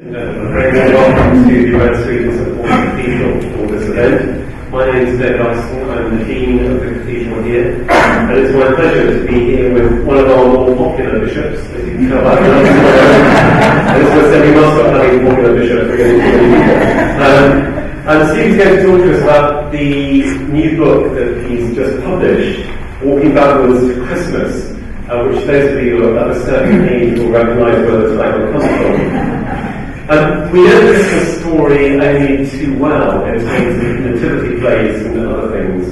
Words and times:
Very 0.00 0.94
welcome 0.94 1.46
to 1.46 1.54
the 1.60 1.76
Red 1.76 1.94
Sweden 2.02 2.32
Support 2.38 2.70
Cathedral 2.70 3.36
for 3.52 3.66
this 3.70 3.86
event. 3.86 4.70
My 4.70 4.90
name 4.90 5.06
is 5.08 5.18
Dave 5.18 5.36
Dyson, 5.36 5.90
I'm 5.90 6.18
the 6.18 6.24
Dean 6.24 6.58
of 6.64 6.80
the 6.80 6.86
Cathedral 6.86 7.42
here, 7.42 7.84
and 7.90 8.32
it's 8.32 8.54
my 8.54 8.74
pleasure 8.76 9.20
to 9.20 9.26
be 9.30 9.38
here 9.44 9.74
with 9.74 10.06
one 10.06 10.16
of 10.16 10.30
our 10.30 10.48
more 10.48 10.74
popular 10.74 11.20
bishops, 11.20 11.60
as 11.60 11.86
you 11.86 11.92
can 11.96 12.08
tell 12.08 12.24
by 12.24 12.34
the 12.34 12.40
And 12.40 14.06
having 14.96 15.26
popular 15.26 15.54
bishops, 15.54 15.90
um, 17.20 17.44
And 18.08 18.20
Steve's 18.30 18.56
going 18.56 18.76
to 18.76 18.82
talk 18.82 18.98
to 19.02 19.14
us 19.14 19.22
about 19.22 19.70
the 19.70 20.22
new 20.48 20.78
book 20.78 21.12
that 21.14 21.46
he's 21.46 21.76
just 21.76 22.02
published, 22.02 22.66
Walking 23.02 23.34
Backwards 23.34 23.80
to 23.80 24.02
Christmas, 24.06 24.72
uh, 25.10 25.28
which 25.28 25.44
those 25.44 25.76
of 25.76 25.84
you 25.84 26.04
of 26.04 26.30
a 26.30 26.40
certain 26.46 26.88
age 26.88 27.18
will 27.18 27.28
recognise 27.28 27.76
where 27.86 28.08
the 28.08 28.16
title 28.16 28.52
comes. 28.52 29.69
Um, 30.10 30.50
we 30.50 30.64
know 30.64 30.92
this 30.92 31.38
story 31.38 32.00
only 32.00 32.50
too 32.50 32.76
well 32.80 33.24
in 33.26 33.38
terms 33.38 33.76
of 33.76 34.00
nativity 34.00 34.58
plays 34.58 35.06
and 35.06 35.24
other 35.24 35.52
things. 35.52 35.86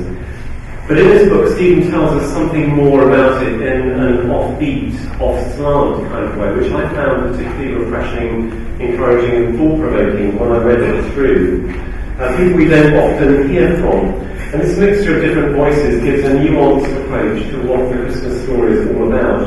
But 0.88 0.98
in 0.98 1.06
this 1.06 1.28
book, 1.28 1.54
Stephen 1.54 1.88
tells 1.88 2.20
us 2.20 2.32
something 2.32 2.74
more 2.74 3.06
about 3.06 3.40
it 3.44 3.62
in 3.62 3.90
an 3.90 4.26
offbeat, 4.26 5.20
off-slant 5.20 6.10
kind 6.10 6.24
of 6.24 6.36
way, 6.36 6.52
which 6.52 6.72
I 6.72 6.92
found 6.94 7.30
particularly 7.30 7.74
refreshing, 7.74 8.50
encouraging, 8.80 9.36
and 9.36 9.56
thought-provoking 9.56 10.36
when 10.36 10.50
I 10.50 10.58
read 10.64 10.80
it 10.80 11.12
through. 11.12 11.70
Uh, 12.18 12.36
people 12.36 12.54
we 12.54 12.64
don't 12.64 12.94
often 12.94 13.48
hear 13.48 13.76
from. 13.76 14.20
And 14.50 14.62
this 14.62 14.76
mixture 14.76 15.18
of 15.18 15.22
different 15.22 15.54
voices 15.54 16.02
gives 16.02 16.24
a 16.24 16.30
nuanced 16.30 17.04
approach 17.04 17.40
to 17.50 17.62
what 17.68 17.88
the 17.88 18.02
Christmas 18.02 18.42
story 18.42 18.78
is 18.78 18.96
all 18.96 19.12
about. 19.12 19.46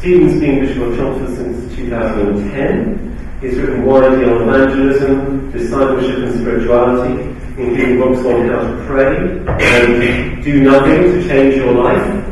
Stephen's 0.00 0.38
been 0.38 0.60
Bishop 0.60 0.82
of 0.82 0.96
Chelmsford 0.98 1.34
since 1.38 1.76
2010. 1.76 3.13
He's 3.44 3.58
written 3.58 3.84
widely 3.84 4.24
on 4.24 4.48
evangelism, 4.48 5.52
discipleship 5.52 6.16
and 6.16 6.40
spirituality, 6.40 7.24
including 7.58 7.98
books 7.98 8.24
on 8.24 8.48
how 8.48 8.62
to 8.62 8.84
pray 8.86 9.44
and 9.62 10.42
do 10.42 10.62
nothing 10.62 11.02
to 11.02 11.28
change 11.28 11.56
your 11.56 11.74
life. 11.74 12.24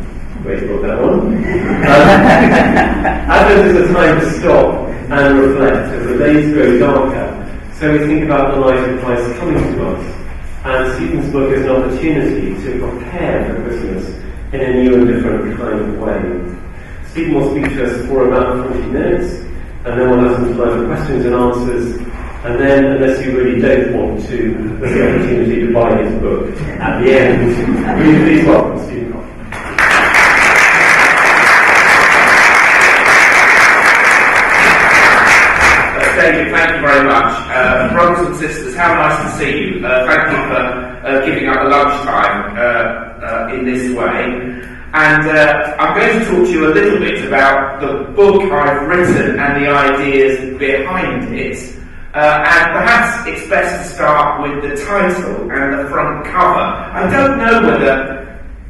Wait 0.42 0.60
for 0.60 0.80
that 0.80 0.98
one. 1.02 1.20
Um, 1.20 1.36
Advent 3.28 3.76
is 3.76 3.90
a 3.90 3.92
time 3.92 4.20
to 4.20 4.32
stop 4.40 4.88
and 4.88 5.38
reflect 5.38 5.92
as 5.92 6.06
the 6.06 6.16
days 6.16 6.54
grow 6.54 6.78
darker. 6.78 7.60
So 7.74 7.92
we 7.92 7.98
think 8.06 8.24
about 8.24 8.54
the 8.54 8.60
light 8.60 8.78
of 8.78 8.98
Christ 9.00 9.38
coming 9.38 9.62
to 9.74 9.88
us. 9.88 10.02
And 10.64 10.94
Stephen's 10.94 11.30
book 11.30 11.52
is 11.52 11.62
an 11.64 11.72
opportunity 11.72 12.54
to 12.54 12.88
prepare 12.88 13.54
for 13.54 13.62
Christmas 13.64 14.08
in 14.54 14.60
a 14.62 14.82
new 14.82 14.94
and 14.94 15.06
different 15.08 15.58
kind 15.58 15.78
of 15.78 15.98
way. 15.98 16.56
Stephen 17.10 17.34
will 17.34 17.50
speak 17.50 17.66
to 17.76 17.84
us 17.84 18.06
for 18.08 18.28
about 18.28 18.66
40 18.72 18.86
minutes 18.86 19.51
and 19.84 20.00
then 20.00 20.10
we'll 20.10 20.20
have 20.20 20.36
some 20.36 20.56
time 20.56 20.78
for 20.78 20.86
questions 20.86 21.24
and 21.24 21.34
answers. 21.34 21.96
And 22.44 22.60
then, 22.60 22.84
unless 22.84 23.24
you 23.24 23.36
really 23.36 23.60
don't 23.60 23.96
want 23.96 24.26
to, 24.26 24.78
there's 24.78 24.94
the 24.94 25.08
opportunity 25.08 25.66
to 25.66 25.72
buy 25.72 26.02
his 26.02 26.20
book 26.20 26.56
at 26.80 27.02
the 27.02 27.12
end. 27.12 28.24
Please 28.24 28.46
welcome 28.46 28.78
Stephen 28.84 29.12
Cottrell? 29.12 29.28
Uh, 35.94 36.16
David, 36.20 36.52
thank 36.52 36.74
you 36.76 36.80
very 36.80 37.04
much. 37.04 37.34
Uh, 37.50 37.92
brothers 37.92 38.26
and 38.26 38.36
sisters, 38.36 38.76
how 38.76 38.94
nice 38.94 39.32
to 39.32 39.38
see 39.38 39.58
you. 39.58 39.86
Uh, 39.86 40.06
thank 40.06 40.30
you 40.30 40.38
for 40.48 41.06
uh, 41.06 41.26
giving 41.26 41.48
up 41.48 41.62
the 41.62 41.68
lunchtime 41.68 42.56
uh, 42.56 42.60
uh, 43.26 43.54
in 43.54 43.64
this 43.64 43.96
way. 43.96 44.68
And 44.94 45.26
uh, 45.26 45.76
I'm 45.78 45.96
going 45.96 46.18
to 46.18 46.24
talk 46.26 46.44
to 46.44 46.50
you 46.52 46.66
a 46.66 46.72
little 46.74 46.98
bit 46.98 47.24
about 47.24 47.80
the 47.80 48.12
book 48.12 48.42
I've 48.52 48.86
written 48.86 49.40
and 49.40 49.64
the 49.64 49.70
ideas 49.70 50.58
behind 50.58 51.34
it. 51.34 51.56
Uh, 52.12 52.44
and 52.44 52.72
perhaps 52.76 53.26
it's 53.26 53.48
best 53.48 53.88
to 53.88 53.94
start 53.94 54.42
with 54.42 54.62
the 54.62 54.84
title 54.84 55.50
and 55.50 55.78
the 55.78 55.88
front 55.88 56.26
cover. 56.26 56.60
I 56.60 57.08
don't 57.10 57.38
know 57.38 57.62
whether 57.62 58.22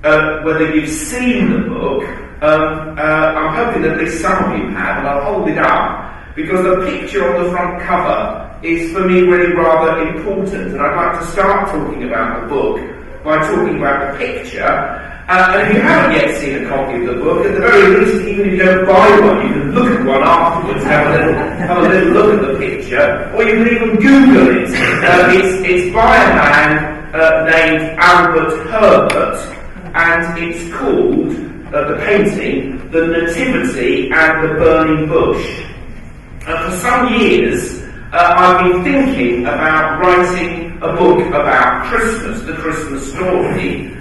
uh, 0.05 0.43
whether 0.43 0.73
you've 0.73 0.89
seen 0.89 1.51
the 1.51 1.69
book. 1.69 2.05
Um, 2.41 2.97
uh, 2.99 3.03
I'm 3.03 3.55
hoping 3.57 3.83
that 3.83 3.93
at 3.93 3.99
least 3.99 4.21
some 4.21 4.53
of 4.53 4.59
you 4.59 4.69
have, 4.71 4.99
and 4.99 5.09
I'll 5.09 5.25
hold 5.25 5.49
it 5.49 5.59
up 5.59 6.35
because 6.37 6.63
the 6.63 6.87
picture 6.87 7.35
on 7.35 7.45
the 7.45 7.51
front 7.51 7.83
cover 7.83 8.61
is 8.63 8.93
for 8.93 9.09
me 9.09 9.23
really 9.23 9.55
rather 9.55 10.07
important. 10.09 10.71
And 10.71 10.81
I'd 10.81 10.95
like 10.95 11.21
to 11.21 11.27
start 11.27 11.69
talking 11.69 12.05
about 12.05 12.43
the 12.43 12.47
book 12.47 12.92
by 13.25 13.39
talking 13.39 13.79
about 13.79 14.13
the 14.13 14.19
picture 14.19 15.13
uh, 15.29 15.53
and 15.55 15.69
if 15.69 15.77
you 15.77 15.81
haven't 15.81 16.17
yet 16.17 16.41
seen 16.41 16.65
a 16.65 16.69
copy 16.69 17.01
of 17.01 17.07
the 17.07 17.15
book, 17.15 17.47
at 17.47 17.55
the 17.55 17.61
very 17.61 18.05
least, 18.05 18.27
even 18.27 18.45
if 18.45 18.53
you 18.53 18.59
don't 18.59 18.85
buy 18.87 19.09
one, 19.21 19.47
you 19.47 19.53
can 19.55 19.73
look 19.73 20.01
at 20.01 20.05
one 20.05 20.23
afterwards, 20.23 20.85
have 20.85 21.07
a 21.07 21.11
little, 21.11 21.35
have 21.35 21.79
a 21.79 21.89
little 21.89 22.13
look 22.13 22.43
at 22.43 22.53
the 22.53 22.59
picture, 22.59 23.33
or 23.35 23.45
you 23.45 23.65
can 23.65 23.75
even 23.75 23.97
Google 23.97 24.49
it. 24.51 24.69
Uh, 24.69 25.31
it's, 25.31 25.69
it's 25.71 25.95
by 25.95 26.17
a 26.17 26.35
man 26.35 27.15
uh, 27.15 27.45
named 27.45 27.99
Albert 27.99 28.67
Herbert, 28.69 29.39
and 29.95 30.39
it's 30.39 30.75
called, 30.75 31.31
uh, 31.73 31.89
the 31.89 31.97
painting, 32.05 32.91
The 32.91 33.07
Nativity 33.07 34.11
and 34.11 34.45
the 34.45 34.55
Burning 34.55 35.09
Bush. 35.09 35.65
And 36.47 36.59
for 36.73 36.77
some 36.79 37.15
years, 37.15 37.81
uh, 38.13 38.35
I've 38.37 38.71
been 38.71 38.85
thinking 38.85 39.47
about 39.47 40.01
writing 40.03 40.62
a 40.83 40.97
book 40.97 41.25
about 41.29 41.87
Christmas, 41.87 42.43
the 42.43 42.55
Christmas 42.55 43.09
story, 43.13 43.97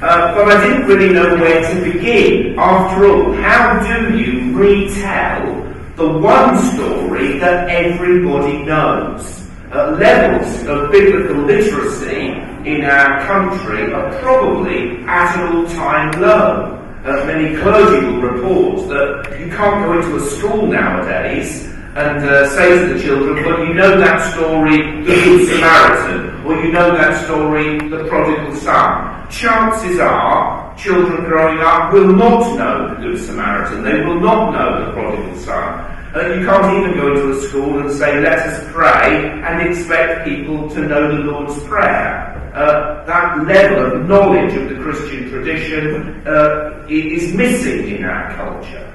uh, 0.00 0.34
but 0.34 0.48
I 0.48 0.66
didn't 0.66 0.86
really 0.86 1.12
know 1.12 1.36
where 1.36 1.60
to 1.60 1.92
begin. 1.92 2.58
After 2.58 3.06
all, 3.06 3.34
how 3.34 3.78
do 3.80 4.16
you 4.16 4.56
retell 4.56 5.62
the 5.96 6.08
one 6.08 6.56
story 6.72 7.38
that 7.38 7.68
everybody 7.68 8.64
knows? 8.64 9.46
Uh, 9.72 9.90
levels 10.00 10.66
of 10.66 10.90
biblical 10.90 11.36
literacy 11.36 12.28
in 12.64 12.84
our 12.84 13.20
country 13.26 13.92
are 13.92 14.10
probably 14.20 15.04
at 15.04 15.36
an 15.38 15.56
all-time 15.56 16.18
low. 16.18 16.78
Uh, 17.04 17.26
many 17.26 17.56
clergy 17.58 18.06
will 18.06 18.22
report 18.22 18.88
that 18.88 19.38
you 19.38 19.50
can't 19.50 19.84
go 19.84 19.98
into 19.98 20.16
a 20.16 20.20
school 20.30 20.66
nowadays 20.66 21.71
and 21.94 22.24
uh, 22.24 22.48
say 22.48 22.88
to 22.88 22.94
the 22.94 23.02
children, 23.02 23.44
well, 23.44 23.66
you 23.66 23.74
know 23.74 23.98
that 23.98 24.32
story, 24.32 24.78
the 25.02 25.14
Good 25.14 25.48
Samaritan, 25.48 26.46
or 26.46 26.64
you 26.64 26.72
know 26.72 26.96
that 26.96 27.22
story, 27.24 27.78
the 27.90 28.06
prodigal 28.08 28.54
son. 28.56 29.28
Chances 29.30 29.98
are, 30.00 30.74
children 30.78 31.24
growing 31.24 31.58
up 31.60 31.92
will 31.92 32.10
not 32.10 32.56
know 32.56 32.94
the 32.94 33.00
Good 33.02 33.18
Samaritan. 33.20 33.84
They 33.84 34.00
will 34.06 34.20
not 34.20 34.52
know 34.52 34.86
the 34.86 34.92
prodigal 34.92 35.38
son. 35.40 35.92
Uh, 36.14 36.28
you 36.28 36.46
can't 36.46 36.78
even 36.78 36.96
go 36.98 37.12
into 37.12 37.30
a 37.30 37.48
school 37.48 37.80
and 37.80 37.90
say, 37.90 38.20
let 38.20 38.38
us 38.38 38.72
pray, 38.72 39.30
and 39.42 39.68
expect 39.68 40.26
people 40.26 40.70
to 40.70 40.80
know 40.80 41.14
the 41.14 41.22
Lord's 41.24 41.62
Prayer. 41.64 42.32
Uh, 42.54 43.04
that 43.04 43.44
level 43.46 44.00
of 44.00 44.08
knowledge 44.08 44.54
of 44.54 44.68
the 44.70 44.82
Christian 44.82 45.28
tradition 45.28 46.26
uh, 46.26 46.86
is 46.88 47.34
missing 47.34 47.96
in 47.96 48.04
our 48.04 48.34
culture. 48.34 48.88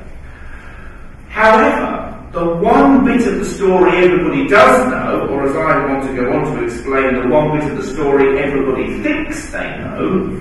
However, 1.38 2.32
the 2.32 2.50
one 2.56 3.06
bit 3.06 3.28
of 3.28 3.38
the 3.38 3.46
story 3.46 3.92
everybody 3.98 4.48
does 4.48 4.90
know, 4.90 5.28
or 5.28 5.48
as 5.48 5.56
I 5.56 5.86
want 5.86 6.04
to 6.08 6.16
go 6.16 6.34
on 6.34 6.58
to 6.58 6.64
explain, 6.64 7.14
the 7.14 7.28
one 7.28 7.60
bit 7.60 7.70
of 7.70 7.78
the 7.78 7.84
story 7.94 8.40
everybody 8.40 9.04
thinks 9.04 9.52
they 9.52 9.78
know, 9.78 10.34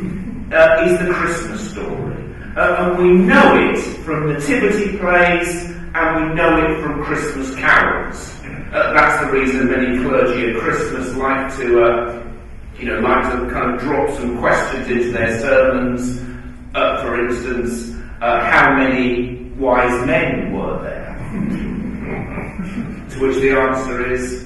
uh, 0.57 0.87
is 0.87 0.99
the 0.99 1.13
Christmas 1.13 1.71
story. 1.71 2.35
Uh, 2.57 2.77
and 2.79 2.99
we 2.99 3.13
know 3.13 3.69
it 3.69 3.77
from 4.07 4.33
nativity 4.33 4.97
plays, 4.97 5.67
and 5.93 6.31
we 6.31 6.35
know 6.35 6.65
it 6.65 6.81
from 6.81 7.05
Christmas 7.05 7.55
carols. 7.57 8.33
Uh, 8.73 8.95
that's 8.95 9.23
the 9.27 9.33
reason 9.33 9.71
many 9.71 9.99
clergy 9.99 10.49
at 10.49 10.57
Christmas 10.63 11.15
like 11.17 11.55
to, 11.59 11.85
uh, 11.85 12.27
you 12.79 12.87
know, 12.87 13.01
like 13.01 13.31
to 13.33 13.51
kind 13.51 13.75
of 13.75 13.81
drop 13.83 14.09
some 14.17 14.39
questions 14.39 14.89
into 14.89 15.13
their 15.13 15.39
sermons. 15.41 16.23
Uh, 16.75 17.03
for 17.03 17.29
instance, 17.29 17.95
uh, 18.23 18.41
how 18.51 18.75
many 18.75 19.36
wise 19.59 20.07
men 20.07 20.53
were 20.53 20.83
there? 20.83 21.17
To 23.11 23.21
which 23.21 23.37
the 23.37 23.53
answer 23.53 24.13
is, 24.13 24.45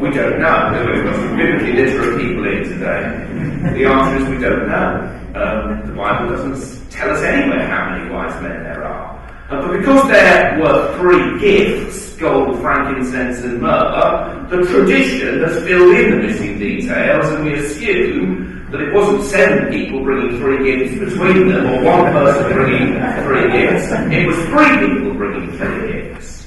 we 0.00 0.10
don't 0.10 0.40
know. 0.40 0.84
We've 0.92 1.04
got 1.04 1.16
some 1.16 1.36
biblically 1.36 1.72
literate 1.72 2.20
people 2.20 2.46
in 2.46 2.64
today. 2.64 3.72
The 3.78 3.84
answer 3.86 4.22
is 4.22 4.28
we 4.28 4.38
don't 4.38 4.68
know. 4.68 5.16
Um, 5.34 5.86
the 5.86 5.92
Bible 5.92 6.36
doesn't 6.36 6.90
tell 6.90 7.10
us 7.10 7.22
anywhere 7.22 7.66
how 7.66 7.90
many 7.90 8.10
wise 8.10 8.42
men 8.42 8.62
there 8.64 8.84
are. 8.84 9.16
Uh, 9.48 9.60
but 9.66 9.78
because 9.78 10.08
there 10.08 10.58
were 10.60 10.96
three 10.98 11.40
gifts, 11.40 12.16
gold, 12.16 12.60
frankincense 12.60 13.40
and 13.40 13.60
myrrh, 13.60 14.46
the 14.50 14.62
tradition 14.66 15.42
has 15.42 15.62
filled 15.64 15.94
in 15.96 16.10
the 16.10 16.16
missing 16.26 16.58
details 16.58 17.26
and 17.32 17.44
we 17.44 17.54
assume 17.54 18.59
that 18.70 18.80
it 18.80 18.94
wasn't 18.94 19.24
seven 19.24 19.70
people 19.70 20.02
bringing 20.04 20.38
three 20.38 20.64
gifts 20.64 20.98
between 20.98 21.48
them 21.48 21.66
or 21.66 21.84
one 21.84 22.12
person 22.12 22.52
bringing 22.52 22.94
three 23.24 23.50
gifts, 23.50 23.90
it 23.90 24.26
was 24.26 24.36
three 24.46 24.86
people 24.86 25.14
bringing 25.14 25.58
three 25.58 25.92
gifts. 25.92 26.46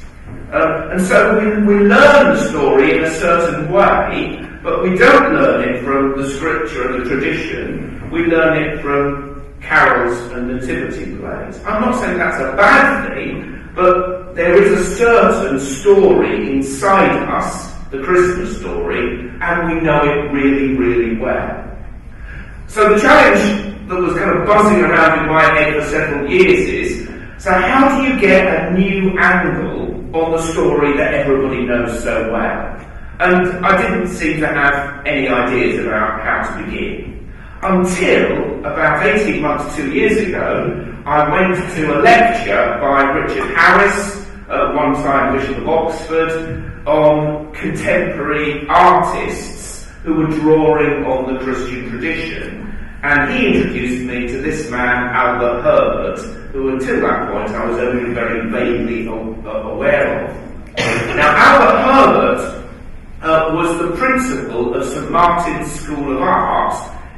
Uh, 0.53 0.89
and 0.91 1.01
so 1.01 1.39
we, 1.39 1.45
we 1.65 1.83
learn 1.83 2.35
the 2.35 2.49
story 2.49 2.97
in 2.97 3.03
a 3.03 3.13
certain 3.19 3.71
way, 3.71 4.39
but 4.63 4.83
we 4.83 4.95
don't 4.95 5.33
learn 5.33 5.67
it 5.67 5.83
from 5.83 6.21
the 6.21 6.29
scripture 6.29 6.93
and 6.93 7.03
the 7.03 7.09
tradition. 7.09 8.09
We 8.09 8.25
learn 8.25 8.61
it 8.61 8.81
from 8.81 9.43
carols 9.59 10.17
and 10.31 10.47
nativity 10.47 11.17
plays. 11.17 11.57
I'm 11.65 11.81
not 11.81 11.99
saying 11.99 12.17
that's 12.17 12.39
a 12.39 12.55
bad 12.55 13.13
thing, 13.13 13.69
but 13.75 14.33
there 14.35 14.61
is 14.61 14.71
a 14.71 14.95
certain 14.95 15.59
story 15.59 16.51
inside 16.51 17.27
us, 17.29 17.73
the 17.91 18.01
Christmas 18.01 18.59
story, 18.59 19.29
and 19.41 19.73
we 19.73 19.81
know 19.81 20.03
it 20.03 20.31
really, 20.31 20.75
really 20.75 21.17
well. 21.17 21.72
So 22.73 22.91
the 22.91 22.99
challenge 22.99 23.87
that 23.87 23.99
was 23.99 24.17
kind 24.17 24.31
of 24.31 24.47
buzzing 24.47 24.81
around 24.81 25.19
in 25.19 25.31
my 25.31 25.43
head 25.43 25.75
for 25.75 25.87
several 25.91 26.27
years 26.27 26.67
is, 26.67 27.07
so 27.37 27.51
how 27.51 28.01
do 28.01 28.07
you 28.09 28.19
get 28.19 28.47
a 28.47 28.73
new 28.73 29.15
angle 29.19 29.93
on 30.17 30.31
the 30.31 30.41
story 30.41 30.97
that 30.97 31.13
everybody 31.13 31.67
knows 31.67 32.01
so 32.01 32.31
well? 32.31 32.75
And 33.19 33.63
I 33.63 33.79
didn't 33.79 34.07
seem 34.07 34.39
to 34.39 34.47
have 34.47 35.05
any 35.05 35.27
ideas 35.27 35.85
about 35.85 36.23
how 36.23 36.57
to 36.57 36.65
begin. 36.65 37.31
Until 37.61 38.65
about 38.65 39.05
18 39.05 39.39
months, 39.39 39.75
two 39.75 39.91
years 39.91 40.27
ago, 40.27 40.95
I 41.05 41.29
went 41.29 41.55
to 41.75 41.93
a 41.93 42.01
lecture 42.01 42.79
by 42.81 43.03
Richard 43.03 43.55
Harries, 43.55 44.25
at 44.49 44.73
one 44.73 44.95
time 44.95 45.37
Bishop 45.37 45.57
of 45.59 45.69
Oxford, 45.69 46.87
on 46.87 47.53
contemporary 47.53 48.65
artists 48.67 49.82
who 50.03 50.15
were 50.15 50.27
drawing 50.27 51.05
on 51.05 51.33
the 51.33 51.39
Christian 51.39 51.89
tradition. 51.89 52.59
And 53.03 53.33
he 53.33 53.47
introduced 53.47 54.05
me 54.05 54.27
to 54.27 54.41
this 54.41 54.69
man, 54.69 55.13
Albert 55.13 55.61
Herbert, 55.61 56.19
who 56.51 56.69
until 56.69 57.01
that 57.01 57.31
point 57.31 57.49
I 57.49 57.65
was 57.65 57.77
only 57.79 58.13
very 58.13 58.49
vaguely 58.49 59.07
aware 59.07 60.25
of. 60.25 60.43
Now, 61.15 61.35
Albert 61.35 61.81
Herbert 61.91 62.63
uh, 63.21 63.51
was 63.53 63.77
the 63.79 63.95
principal 63.97 64.73
of 64.73 64.85
St 64.85 65.11
Martin's 65.11 65.71
School 65.71 66.15
of 66.15 66.21
Art 66.21 66.75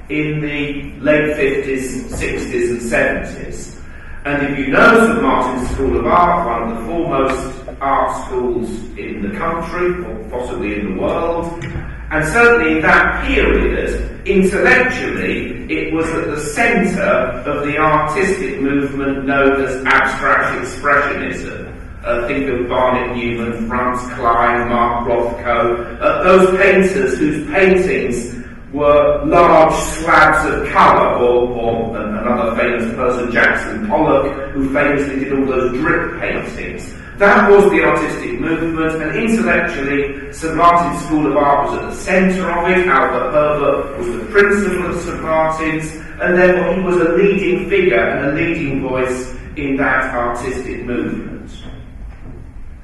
in 0.09 0.39
the 0.41 0.91
late 0.99 1.35
50s, 1.35 2.09
60s 2.09 2.69
and 2.69 2.81
70s. 2.81 3.81
And 4.25 4.41
if 4.41 4.57
you 4.57 4.67
know 4.73 5.07
St 5.07 5.21
Martin's 5.21 5.69
School 5.69 5.99
of 5.99 6.07
Art, 6.07 6.47
one 6.47 6.71
of 6.71 6.79
the 6.79 6.89
foremost 6.89 7.69
art 7.79 8.25
schools 8.25 8.69
in 8.97 9.21
the 9.21 9.37
country, 9.37 10.03
or 10.03 10.29
possibly 10.31 10.79
in 10.79 10.95
the 10.95 11.01
world, 11.01 11.63
and 12.09 12.25
certainly 12.33 12.77
in 12.77 12.81
that 12.81 13.23
period, 13.23 14.25
intellectually, 14.25 15.71
it 15.71 15.93
was 15.93 16.09
at 16.09 16.25
the 16.25 16.39
centre 16.39 17.03
of 17.45 17.67
the 17.67 17.77
artistic 17.77 18.59
movement 18.61 19.25
known 19.25 19.63
as 19.63 19.85
abstract 19.85 20.59
expressionism. 20.59 21.71
Uh, 22.03 22.27
think 22.27 22.49
of 22.49 22.67
Barnett 22.67 23.15
Newman, 23.15 23.67
Franz 23.67 23.99
Kline, 24.15 24.69
Mark 24.69 25.07
Rothko, 25.07 26.01
uh, 26.01 26.23
those 26.23 26.57
painters 26.57 27.19
whose 27.19 27.47
paintings 27.51 28.43
were 28.73 29.23
large 29.25 29.73
slabs 29.73 30.51
of 30.51 30.67
colour, 30.69 31.17
or, 31.17 31.49
or 31.49 31.97
another 31.97 32.55
famous 32.57 32.93
person, 32.95 33.31
Jackson 33.31 33.87
Pollock, 33.87 34.51
who 34.51 34.73
famously 34.73 35.19
did 35.19 35.33
all 35.33 35.45
those 35.45 35.71
drip 35.73 36.19
paintings. 36.19 36.93
That 37.17 37.49
was 37.49 37.71
the 37.71 37.81
artistic 37.81 38.41
movement, 38.41 39.01
and 39.01 39.15
intellectually, 39.15 40.33
St 40.33 40.55
Martin's 40.55 41.05
School 41.05 41.31
of 41.31 41.37
Art 41.37 41.69
was 41.69 41.79
at 41.79 41.89
the 41.89 41.95
centre 41.95 42.49
of 42.51 42.69
it. 42.69 42.87
Albert 42.87 43.31
Herbert 43.31 43.97
was 43.97 44.07
the 44.07 44.25
principal 44.25 44.91
of 44.91 45.01
St 45.01 45.21
Martin's, 45.21 45.91
and 46.19 46.37
therefore 46.37 46.75
he 46.75 46.81
was 46.81 46.97
a 46.97 47.13
leading 47.13 47.69
figure 47.69 47.97
and 47.97 48.25
a 48.27 48.31
leading 48.33 48.81
voice 48.81 49.33
in 49.55 49.77
that 49.77 50.13
artistic 50.13 50.83
movement. 50.83 51.51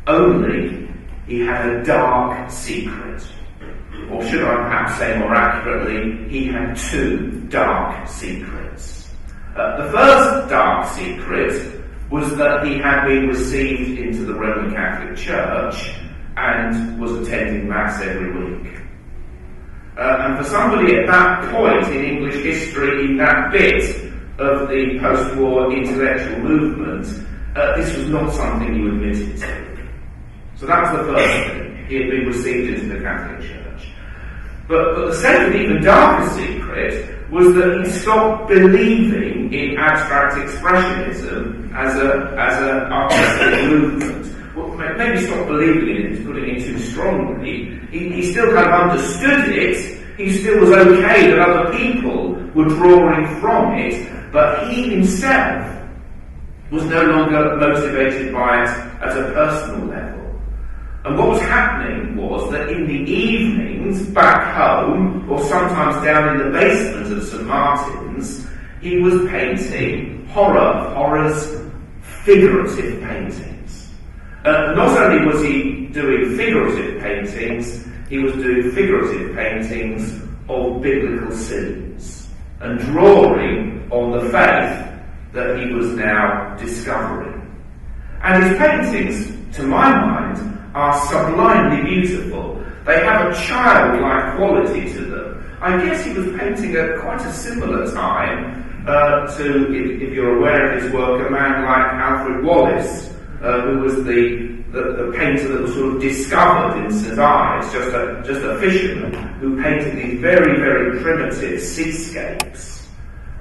Only 0.07 0.89
he 1.27 1.41
had 1.41 1.67
a 1.67 1.83
dark 1.83 2.49
secret 2.49 3.21
or 4.09 4.23
should 4.25 4.43
I 4.43 4.55
perhaps 4.55 4.97
say 4.97 5.17
more 5.19 5.35
accurately, 5.35 6.29
he 6.29 6.47
had 6.47 6.75
two 6.75 7.41
dark 7.49 8.07
secrets. 8.07 9.09
Uh, 9.55 9.85
the 9.85 9.91
first 9.91 10.49
dark 10.49 10.87
secret 10.93 11.81
was 12.09 12.35
that 12.37 12.65
he 12.65 12.77
had 12.77 13.05
been 13.05 13.27
received 13.27 13.99
into 13.99 14.25
the 14.25 14.33
Roman 14.33 14.73
Catholic 14.73 15.17
Church 15.17 15.93
and 16.37 16.99
was 16.99 17.11
attending 17.27 17.67
Mass 17.67 18.01
every 18.01 18.31
week. 18.31 18.81
Uh, 19.97 20.17
and 20.21 20.37
for 20.37 20.49
somebody 20.49 20.95
at 20.95 21.07
that 21.07 21.51
point 21.51 21.95
in 21.95 22.05
English 22.05 22.35
history, 22.43 23.05
in 23.05 23.17
that 23.17 23.51
bit 23.51 23.83
of 24.39 24.69
the 24.69 24.97
post-war 24.99 25.73
intellectual 25.73 26.39
movement, 26.39 27.05
uh, 27.55 27.75
this 27.77 27.95
was 27.97 28.07
not 28.07 28.33
something 28.33 28.73
you 28.73 28.87
admitted 28.93 29.37
to. 29.37 29.87
So 30.55 30.65
that 30.65 30.81
was 30.81 31.05
the 31.05 31.13
first 31.13 31.49
thing. 31.49 31.85
He 31.87 31.95
had 31.95 32.09
been 32.09 32.25
received 32.25 32.79
into 32.79 32.95
the 32.95 33.03
Catholic 33.03 33.41
Church. 33.41 33.60
But, 34.71 34.95
but 34.95 35.07
the 35.07 35.15
second, 35.15 35.59
even 35.59 35.83
darker 35.83 36.29
secret 36.29 37.29
was 37.29 37.53
that 37.55 37.83
he 37.83 37.91
stopped 37.91 38.47
believing 38.47 39.53
in 39.53 39.77
abstract 39.77 40.35
expressionism 40.35 41.75
as 41.75 41.93
a 41.97 42.33
as 42.39 42.57
an 42.63 42.79
artistic 42.89 43.69
movement. 43.69 44.55
Well, 44.55 44.95
maybe 44.97 45.25
stopped 45.25 45.49
believing 45.49 45.89
in 45.89 46.13
it, 46.13 46.25
putting 46.25 46.55
it 46.55 46.63
too 46.63 46.79
strongly. 46.79 47.81
He, 47.91 48.13
he 48.13 48.31
still 48.31 48.53
kind 48.53 48.71
of 48.71 48.91
understood 48.91 49.49
it. 49.49 49.99
He 50.15 50.37
still 50.39 50.61
was 50.61 50.71
okay 50.71 51.31
that 51.31 51.39
other 51.39 51.77
people 51.77 52.35
were 52.55 52.69
drawing 52.69 53.27
from 53.41 53.77
it, 53.77 54.31
but 54.31 54.69
he 54.69 54.89
himself 54.89 55.67
was 56.71 56.85
no 56.85 57.03
longer 57.03 57.57
motivated 57.57 58.33
by 58.33 58.63
it 58.63 58.69
at 59.01 59.17
a 59.17 59.33
personal 59.33 59.87
level. 59.87 60.10
And 61.03 61.17
what 61.17 61.29
was 61.29 61.41
happening 61.41 62.15
was 62.15 62.51
that 62.51 62.69
in 62.69 62.85
the 62.85 63.11
evenings 63.11 64.07
back 64.09 64.55
home, 64.55 65.29
or 65.29 65.41
sometimes 65.43 66.03
down 66.05 66.35
in 66.35 66.45
the 66.45 66.59
basement 66.59 67.11
of 67.11 67.23
St 67.23 67.43
Martin's, 67.45 68.47
he 68.81 68.97
was 68.97 69.27
painting 69.29 70.27
horror, 70.27 70.93
horrors, 70.93 71.59
figurative 72.23 73.01
paintings. 73.01 73.89
Uh, 74.45 74.73
not 74.75 74.97
only 74.97 75.25
was 75.25 75.41
he 75.41 75.87
doing 75.87 76.35
figurative 76.37 77.01
paintings, 77.01 77.87
he 78.07 78.19
was 78.19 78.33
doing 78.33 78.71
figurative 78.71 79.35
paintings 79.35 80.21
of 80.49 80.81
biblical 80.81 81.31
scenes 81.35 82.27
and 82.59 82.79
drawing 82.79 83.87
on 83.91 84.11
the 84.11 84.21
faith 84.29 84.87
that 85.33 85.59
he 85.59 85.73
was 85.73 85.87
now 85.93 86.55
discovering. 86.57 87.37
And 88.23 88.43
his 88.43 88.57
paintings, 88.57 89.55
to 89.57 89.63
my 89.63 89.89
mind, 89.89 90.60
are 90.73 90.93
sublimely 91.07 91.83
beautiful. 91.89 92.63
They 92.85 93.03
have 93.03 93.31
a 93.31 93.35
childlike 93.35 94.37
quality 94.37 94.91
to 94.93 95.01
them. 95.05 95.57
I 95.61 95.77
guess 95.85 96.03
he 96.03 96.13
was 96.13 96.27
painting 96.39 96.75
at 96.75 96.99
quite 97.01 97.21
a 97.21 97.31
similar 97.31 97.91
time 97.93 98.83
uh, 98.87 99.27
to, 99.37 99.73
if, 99.73 100.01
if, 100.01 100.13
you're 100.13 100.37
aware 100.37 100.75
of 100.75 100.81
his 100.81 100.91
work, 100.91 101.27
a 101.27 101.31
man 101.31 101.63
like 101.65 101.93
Alfred 101.93 102.43
Wallis, 102.43 103.13
uh, 103.43 103.61
who 103.61 103.79
was 103.79 103.95
the, 103.97 104.63
the, 104.71 105.05
the, 105.05 105.13
painter 105.15 105.49
that 105.49 105.61
was 105.61 105.73
sort 105.75 105.95
of 105.95 106.01
discovered 106.01 106.83
in 106.83 106.91
St 106.91 107.19
Ives, 107.19 107.71
just 107.71 107.89
a, 107.89 108.23
just 108.25 108.41
a 108.41 108.59
fisherman 108.59 109.13
who 109.39 109.61
painted 109.61 109.97
these 109.97 110.19
very, 110.19 110.59
very 110.59 110.99
primitive 110.99 111.61
seascapes. 111.61 112.87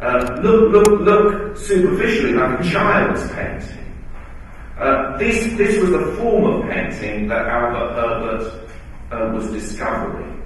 Uh, 0.02 0.38
look, 0.42 0.72
look, 0.72 1.00
look 1.00 1.56
superficially 1.56 2.32
like 2.34 2.60
a 2.60 2.70
child's 2.70 3.30
painting. 3.32 3.79
Uh, 4.80 5.18
this, 5.18 5.44
this 5.58 5.78
was 5.78 5.90
the 5.90 6.16
form 6.16 6.44
of 6.44 6.70
painting 6.70 7.28
that 7.28 7.46
Albert 7.46 7.92
Herbert 8.00 8.70
uh, 9.12 9.30
was 9.34 9.50
discovering. 9.52 10.42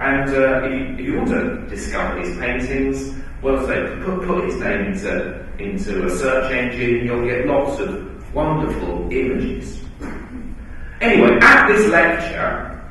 And 0.00 0.30
uh, 0.30 0.64
if, 0.64 0.72
you, 0.72 0.94
if, 0.94 1.00
you, 1.00 1.16
want 1.18 1.28
to 1.28 1.66
discover 1.68 2.18
his 2.18 2.34
paintings, 2.38 3.14
well, 3.42 3.66
say, 3.66 3.94
put, 4.02 4.26
put 4.26 4.44
his 4.46 4.58
name 4.58 4.86
into, 4.86 5.46
into 5.58 6.06
a 6.06 6.10
search 6.10 6.50
engine, 6.50 7.04
you'll 7.04 7.26
get 7.26 7.46
lots 7.46 7.78
of 7.78 8.34
wonderful 8.34 9.06
images. 9.12 9.84
Anyway, 11.02 11.38
at 11.42 11.68
this 11.68 11.86
lecture, 11.90 12.82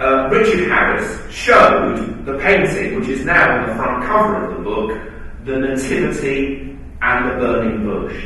uh, 0.00 0.28
Richard 0.30 0.68
Harries 0.68 1.18
showed 1.32 2.26
the 2.26 2.36
painting, 2.40 3.00
which 3.00 3.08
is 3.08 3.24
now 3.24 3.58
on 3.58 3.68
the 3.68 3.74
front 3.74 4.04
cover 4.04 4.44
of 4.44 4.58
the 4.58 4.62
book, 4.62 5.00
The 5.46 5.56
Nativity 5.56 6.78
and 7.00 7.30
the 7.30 7.34
Burning 7.36 7.84
Bush. 7.84 8.22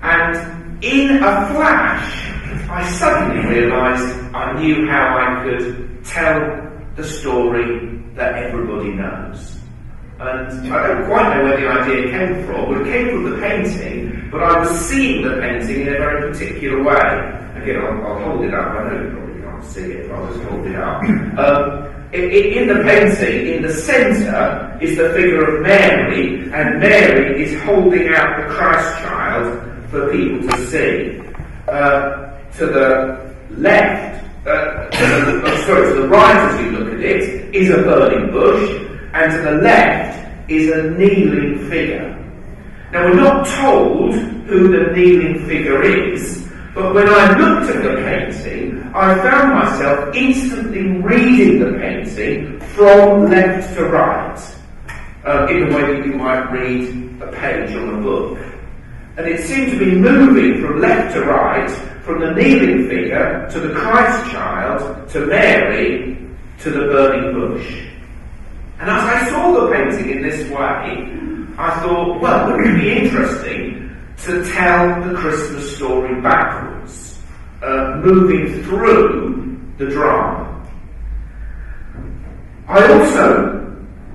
And 0.00 0.67
in 0.82 1.16
a 1.16 1.48
flash, 1.50 2.30
I 2.70 2.88
suddenly 2.90 3.46
realised 3.48 4.16
I 4.34 4.60
knew 4.60 4.86
how 4.88 5.18
I 5.18 5.44
could 5.44 6.04
tell 6.04 6.70
the 6.94 7.04
story 7.04 8.00
that 8.14 8.34
everybody 8.34 8.92
knows. 8.92 9.58
And 10.20 10.72
I 10.72 10.86
don't 10.88 11.06
quite 11.06 11.36
know 11.36 11.44
where 11.44 11.60
the 11.60 11.68
idea 11.68 12.10
came 12.10 12.46
from, 12.46 12.72
but 12.72 12.86
it 12.86 12.92
came 12.92 13.08
from 13.08 13.30
the 13.30 13.38
painting, 13.38 14.28
but 14.30 14.42
I 14.42 14.60
was 14.60 14.70
seeing 14.80 15.22
the 15.22 15.40
painting 15.40 15.82
in 15.82 15.88
a 15.88 15.98
very 15.98 16.32
particular 16.32 16.82
way. 16.82 17.62
Again, 17.62 17.80
I'll, 17.84 18.06
I'll 18.06 18.20
hold 18.24 18.44
it 18.44 18.54
up, 18.54 18.68
I 18.68 18.88
know 18.88 19.02
you 19.02 19.10
probably 19.10 19.42
can't 19.42 19.64
see 19.64 19.92
it, 19.92 20.08
but 20.08 20.16
I'll 20.16 20.32
just 20.32 20.44
hold 20.44 20.66
it 20.66 20.76
up. 20.76 21.02
Um, 21.38 21.94
in, 22.12 22.30
in, 22.30 22.68
the 22.68 22.82
painting, 22.82 23.54
in 23.54 23.62
the 23.62 23.72
centre, 23.72 24.76
is 24.80 24.96
the 24.96 25.10
figure 25.12 25.56
of 25.56 25.62
Mary, 25.62 26.50
and 26.52 26.80
Mary 26.80 27.44
is 27.44 27.62
holding 27.62 28.08
out 28.08 28.42
the 28.42 28.52
Christ 28.54 29.02
child 29.02 29.67
for 29.90 30.10
people 30.10 30.48
to 30.48 30.66
see. 30.66 31.20
Uh, 31.68 32.28
to 32.56 32.66
the 32.66 33.34
left, 33.50 34.24
uh, 34.46 34.88
to 34.90 34.98
the, 34.98 35.42
oh, 35.44 35.64
sorry, 35.66 35.94
to 35.94 36.02
the 36.02 36.08
right 36.08 36.36
as 36.36 36.60
you 36.64 36.70
look 36.72 36.94
at 36.94 37.00
it, 37.00 37.54
is 37.54 37.70
a 37.70 37.82
burning 37.82 38.32
bush, 38.32 38.88
and 39.12 39.32
to 39.32 39.38
the 39.42 39.52
left 39.62 40.50
is 40.50 40.70
a 40.70 40.90
kneeling 40.92 41.68
figure. 41.68 42.14
Now 42.92 43.04
we're 43.04 43.14
not 43.14 43.46
told 43.60 44.14
who 44.14 44.68
the 44.68 44.92
kneeling 44.92 45.46
figure 45.46 45.82
is, 45.82 46.50
but 46.74 46.94
when 46.94 47.08
I 47.08 47.36
looked 47.38 47.74
at 47.74 47.82
the 47.82 47.96
painting, 48.02 48.82
I 48.94 49.14
found 49.16 49.54
myself 49.54 50.14
instantly 50.14 50.86
reading 51.02 51.60
the 51.60 51.78
painting 51.78 52.60
from 52.60 53.30
left 53.30 53.76
to 53.76 53.84
right, 53.84 54.40
uh, 55.26 55.46
in 55.50 55.68
the 55.68 55.74
way 55.74 55.96
that 55.96 56.06
you 56.06 56.14
might 56.14 56.50
read 56.50 57.20
a 57.20 57.30
page 57.32 57.76
on 57.76 57.98
a 57.98 58.00
book. 58.00 58.38
And 59.18 59.26
it 59.26 59.44
seemed 59.44 59.72
to 59.72 59.78
be 59.80 59.96
moving 59.96 60.62
from 60.62 60.80
left 60.80 61.12
to 61.14 61.22
right, 61.22 61.68
from 62.04 62.20
the 62.20 62.30
kneeling 62.30 62.88
figure 62.88 63.48
to 63.50 63.58
the 63.58 63.74
Christ 63.74 64.30
child 64.30 65.08
to 65.10 65.26
Mary 65.26 66.16
to 66.60 66.70
the 66.70 66.86
burning 66.86 67.34
bush. 67.34 67.68
And 68.78 68.88
as 68.88 69.02
I 69.02 69.28
saw 69.28 69.60
the 69.60 69.72
painting 69.72 70.10
in 70.10 70.22
this 70.22 70.48
way, 70.50 71.04
I 71.58 71.80
thought, 71.80 72.20
well, 72.20 72.46
wouldn't 72.46 72.76
it 72.76 72.80
be 72.80 72.92
interesting 72.92 73.90
to 74.18 74.48
tell 74.52 75.02
the 75.02 75.16
Christmas 75.16 75.76
story 75.76 76.20
backwards, 76.20 77.20
uh, 77.60 78.00
moving 78.04 78.62
through 78.62 79.60
the 79.78 79.86
drama? 79.86 80.64
I 82.68 82.92
also 82.92 83.57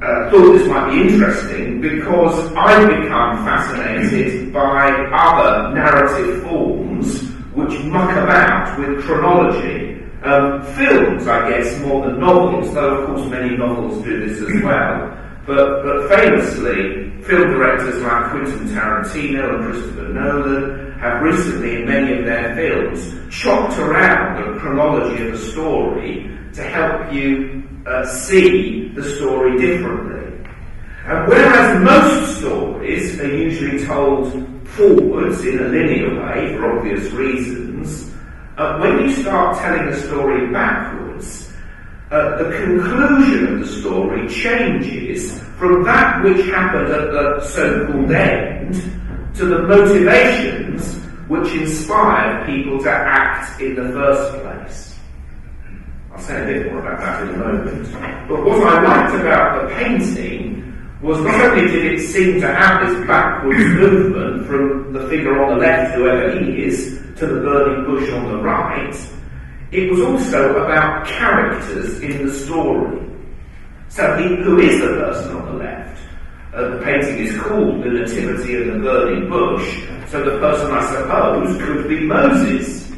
uh, 0.03 0.29
thought 0.29 0.51
this 0.53 0.67
might 0.67 0.91
be 0.91 1.01
interesting 1.01 1.79
because 1.79 2.51
I've 2.53 2.87
become 2.89 3.45
fascinated 3.45 4.51
by 4.51 4.91
other 5.13 5.73
narrative 5.73 6.43
forms 6.43 7.21
which 7.53 7.79
muck 7.85 8.11
about 8.11 8.77
with 8.77 9.01
chronology 9.03 10.03
um, 10.23 10.61
films, 10.75 11.27
I 11.27 11.49
guess, 11.49 11.79
more 11.81 12.05
than 12.05 12.19
novels, 12.19 12.73
though 12.73 12.97
of 12.97 13.07
course 13.07 13.29
many 13.29 13.55
novels 13.55 14.03
do 14.03 14.27
this 14.27 14.41
as 14.41 14.63
well. 14.63 15.17
But, 15.45 15.83
but 15.83 16.09
famously, 16.09 17.21
film 17.23 17.51
directors 17.51 18.01
like 18.01 18.31
Quentin 18.31 18.67
Tarantino 18.69 19.55
and 19.55 19.63
Christopher 19.65 20.09
Nolan 20.09 20.99
have 20.99 21.21
recently, 21.21 21.75
in 21.81 21.85
many 21.85 22.19
of 22.19 22.25
their 22.25 22.55
films, 22.55 23.13
chopped 23.33 23.77
around 23.77 24.41
the 24.41 24.59
chronology 24.59 25.27
of 25.27 25.33
a 25.33 25.37
story 25.37 26.29
to 26.53 26.63
help 26.63 27.11
you 27.13 27.62
uh, 27.85 28.05
see 28.05 28.89
the 28.89 29.03
story 29.03 29.57
differently. 29.59 30.23
And 31.05 31.27
whereas 31.27 31.83
most 31.83 32.39
stories 32.39 33.19
are 33.19 33.35
usually 33.35 33.85
told 33.85 34.31
forwards 34.69 35.43
in 35.45 35.59
a 35.59 35.67
linear 35.67 36.15
way 36.15 36.55
for 36.55 36.77
obvious 36.77 37.11
reasons, 37.11 38.13
uh, 38.57 38.77
when 38.79 38.99
you 38.99 39.13
start 39.15 39.57
telling 39.57 39.87
a 39.87 39.99
story 40.01 40.51
backwards, 40.51 41.51
uh, 42.11 42.37
the 42.37 42.55
conclusion 42.55 43.53
of 43.53 43.59
the 43.61 43.67
story 43.67 44.29
changes 44.29 45.41
from 45.57 45.83
that 45.83 46.23
which 46.23 46.45
happened 46.47 46.87
at 46.89 47.11
the 47.11 47.41
so-called 47.41 48.11
end 48.11 48.73
to 49.35 49.45
the 49.45 49.63
motivations 49.63 50.95
which 51.27 51.51
inspired 51.53 52.45
people 52.45 52.81
to 52.83 52.89
act 52.89 53.59
in 53.59 53.75
the 53.75 53.91
first 53.93 54.41
place. 54.41 54.92
I'll 56.13 56.21
say 56.21 56.43
a 56.43 56.45
bit 56.45 56.71
more 56.71 56.79
about 56.79 56.99
that 56.99 57.23
in 57.23 57.33
a 57.33 57.37
moment. 57.37 57.91
But 58.29 58.45
what 58.45 58.61
I 58.61 58.81
liked 58.83 59.15
about 59.15 59.67
the 59.67 59.75
painting 59.75 60.59
was 61.01 61.19
not 61.21 61.41
only 61.41 61.71
did 61.71 61.93
it 61.93 62.07
seem 62.07 62.39
to 62.39 62.53
have 62.53 62.87
this 62.87 63.07
backwards 63.07 63.59
movement 63.59 64.47
from 64.47 64.93
the 64.93 65.07
figure 65.09 65.43
on 65.43 65.55
the 65.55 65.65
left, 65.65 65.95
whoever 65.95 66.39
he 66.39 66.65
is, 66.65 66.99
to 67.17 67.25
the 67.25 67.41
burning 67.41 67.85
bush 67.85 68.09
on 68.11 68.27
the 68.27 68.37
right, 68.43 68.95
it 69.71 69.89
was 69.89 70.01
also 70.01 70.55
about 70.63 71.05
characters 71.07 71.99
in 71.99 72.27
the 72.27 72.33
story. 72.33 72.99
So 73.89 74.15
he, 74.17 74.35
who 74.43 74.59
is 74.59 74.79
the 74.81 74.87
person 74.87 75.35
on 75.35 75.45
the 75.45 75.63
left? 75.63 76.01
Uh, 76.53 76.69
the 76.69 76.83
painting 76.83 77.17
is 77.17 77.41
called 77.41 77.83
The 77.83 77.89
Nativity 77.89 78.55
of 78.61 78.67
the 78.67 78.79
Burning 78.79 79.29
Bush, 79.29 79.83
so 80.09 80.23
the 80.23 80.37
person, 80.37 80.71
I 80.71 80.85
suppose, 80.91 81.61
could 81.61 81.89
be 81.89 82.01
Moses. 82.01 82.91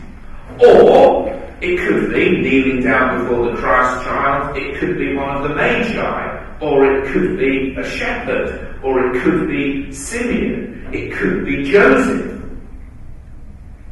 Or 0.59 1.34
it 1.65 1.79
could 1.79 2.13
be 2.13 2.41
kneeling 2.41 2.83
down 2.83 3.23
before 3.23 3.49
the 3.49 3.57
Christ 3.57 4.05
child, 4.05 4.55
it 4.55 4.77
could 4.79 4.97
be 4.99 5.15
one 5.15 5.37
of 5.37 5.49
the 5.49 5.55
Magi, 5.55 6.59
or 6.61 6.85
it 6.85 7.11
could 7.11 7.39
be 7.39 7.75
a 7.75 7.83
shepherd, 7.83 8.79
or 8.83 9.07
it 9.07 9.23
could 9.23 9.47
be 9.47 9.91
Simeon, 9.91 10.87
it 10.93 11.11
could 11.13 11.43
be 11.43 11.63
Joseph. 11.63 12.39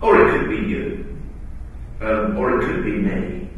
Or 0.02 0.22
it 0.22 0.32
could 0.32 0.50
be 0.50 0.58
you. 0.58 1.20
Um, 2.02 2.38
or 2.38 2.60
it 2.60 2.66
could 2.68 2.84
be 2.84 2.92
me. 2.92 3.50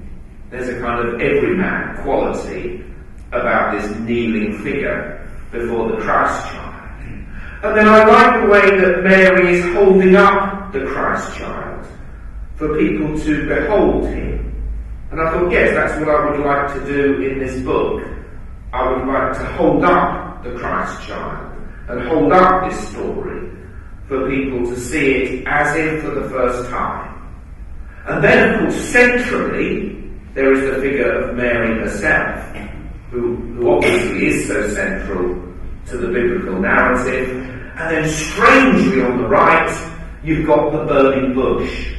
There's 0.49 0.69
a 0.69 0.79
kind 0.79 1.05
of 1.05 1.19
everyman 1.19 2.01
quality 2.03 2.85
about 3.33 3.73
this 3.73 3.99
kneeling 3.99 4.59
figure 4.63 5.29
before 5.51 5.91
the 5.91 5.97
Christ 5.97 6.47
child. 6.47 6.73
And 7.63 7.77
then 7.77 7.87
I 7.87 8.05
like 8.05 8.41
the 8.41 8.47
way 8.47 8.79
that 8.79 9.03
Mary 9.03 9.57
is 9.57 9.73
holding 9.73 10.15
up 10.15 10.71
the 10.71 10.85
Christ 10.85 11.35
child 11.35 11.64
for 12.55 12.77
people 12.77 13.19
to 13.19 13.47
behold 13.47 14.05
him. 14.05 14.51
And 15.11 15.21
I 15.21 15.31
thought, 15.31 15.51
yes, 15.51 15.73
that's 15.73 15.99
what 15.99 16.09
I 16.09 16.29
would 16.29 16.39
like 16.45 16.73
to 16.73 16.85
do 16.85 17.21
in 17.21 17.39
this 17.39 17.61
book. 17.63 18.03
I 18.73 18.91
would 18.91 19.07
like 19.07 19.33
to 19.37 19.45
hold 19.53 19.83
up 19.83 20.43
the 20.43 20.51
Christ 20.55 21.07
child 21.07 21.55
and 21.87 22.07
hold 22.07 22.31
up 22.31 22.69
this 22.69 22.89
story 22.89 23.51
for 24.07 24.29
people 24.29 24.65
to 24.65 24.79
see 24.79 25.11
it 25.11 25.47
as 25.47 25.75
if 25.75 26.03
for 26.03 26.11
the 26.11 26.29
first 26.29 26.69
time. 26.69 27.11
And 28.07 28.23
then, 28.23 28.53
of 28.53 28.59
course, 28.61 28.75
centrally, 28.75 30.11
there 30.33 30.51
is 30.53 30.61
the 30.61 30.81
figure 30.81 31.11
of 31.11 31.35
Mary 31.35 31.79
herself, 31.79 32.55
who, 33.09 33.35
who 33.35 33.71
obviously 33.71 34.27
is 34.27 34.47
so 34.47 34.67
central 34.69 35.41
to 35.87 35.97
the 35.97 36.07
biblical 36.07 36.59
narrative. 36.59 37.29
And 37.77 37.95
then, 37.95 38.09
strangely 38.09 39.01
on 39.01 39.21
the 39.21 39.27
right, 39.27 39.91
you've 40.23 40.45
got 40.45 40.71
the 40.71 40.85
burning 40.85 41.33
bush. 41.33 41.95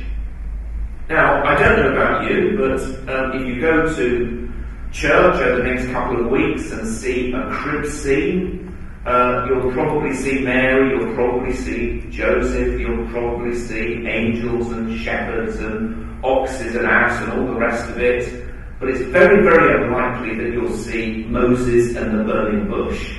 Now, 1.08 1.44
I 1.44 1.54
don't 1.56 1.78
know 1.78 1.92
about 1.92 2.28
you, 2.28 2.56
but 2.58 2.80
um, 3.14 3.40
if 3.40 3.46
you 3.46 3.60
go 3.60 3.94
to 3.94 4.52
church 4.90 5.36
over 5.36 5.62
the 5.62 5.62
next 5.62 5.86
couple 5.92 6.24
of 6.24 6.32
weeks 6.32 6.72
and 6.72 6.88
see 6.88 7.32
a 7.32 7.48
crib 7.48 7.86
scene, 7.86 8.76
uh, 9.06 9.46
you'll 9.46 9.70
probably 9.70 10.12
see 10.12 10.40
Mary, 10.40 10.90
you'll 10.90 11.14
probably 11.14 11.54
see 11.54 12.04
Joseph, 12.10 12.80
you'll 12.80 13.06
probably 13.10 13.54
see 13.54 14.04
angels 14.04 14.72
and 14.72 14.98
shepherds 14.98 15.60
and 15.60 16.24
oxes 16.24 16.74
and 16.74 16.86
ass 16.86 17.22
and 17.22 17.32
all 17.34 17.54
the 17.54 17.60
rest 17.60 17.88
of 17.88 18.00
it. 18.00 18.44
But 18.80 18.88
it's 18.88 19.02
very, 19.02 19.44
very 19.44 19.84
unlikely 19.84 20.36
that 20.42 20.52
you'll 20.52 20.76
see 20.76 21.24
Moses 21.28 21.94
and 21.96 22.18
the 22.18 22.24
burning 22.24 22.68
bush. 22.68 23.16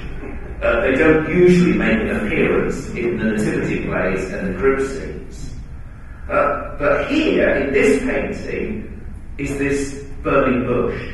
Uh, 0.61 0.81
they 0.81 0.91
don't 0.91 1.29
usually 1.29 1.77
make 1.77 2.01
an 2.01 2.27
appearance 2.27 2.89
in 2.89 3.17
the 3.17 3.23
nativity 3.23 3.85
plays 3.85 4.29
and 4.33 4.53
the 4.53 4.59
crib 4.59 4.85
scenes. 4.85 5.16
Uh, 6.29 6.77
but 6.77 7.07
here, 7.09 7.49
in 7.55 7.73
this 7.73 8.01
painting, 8.03 9.01
is 9.37 9.57
this 9.57 10.03
burning 10.23 10.65
bush. 10.65 11.13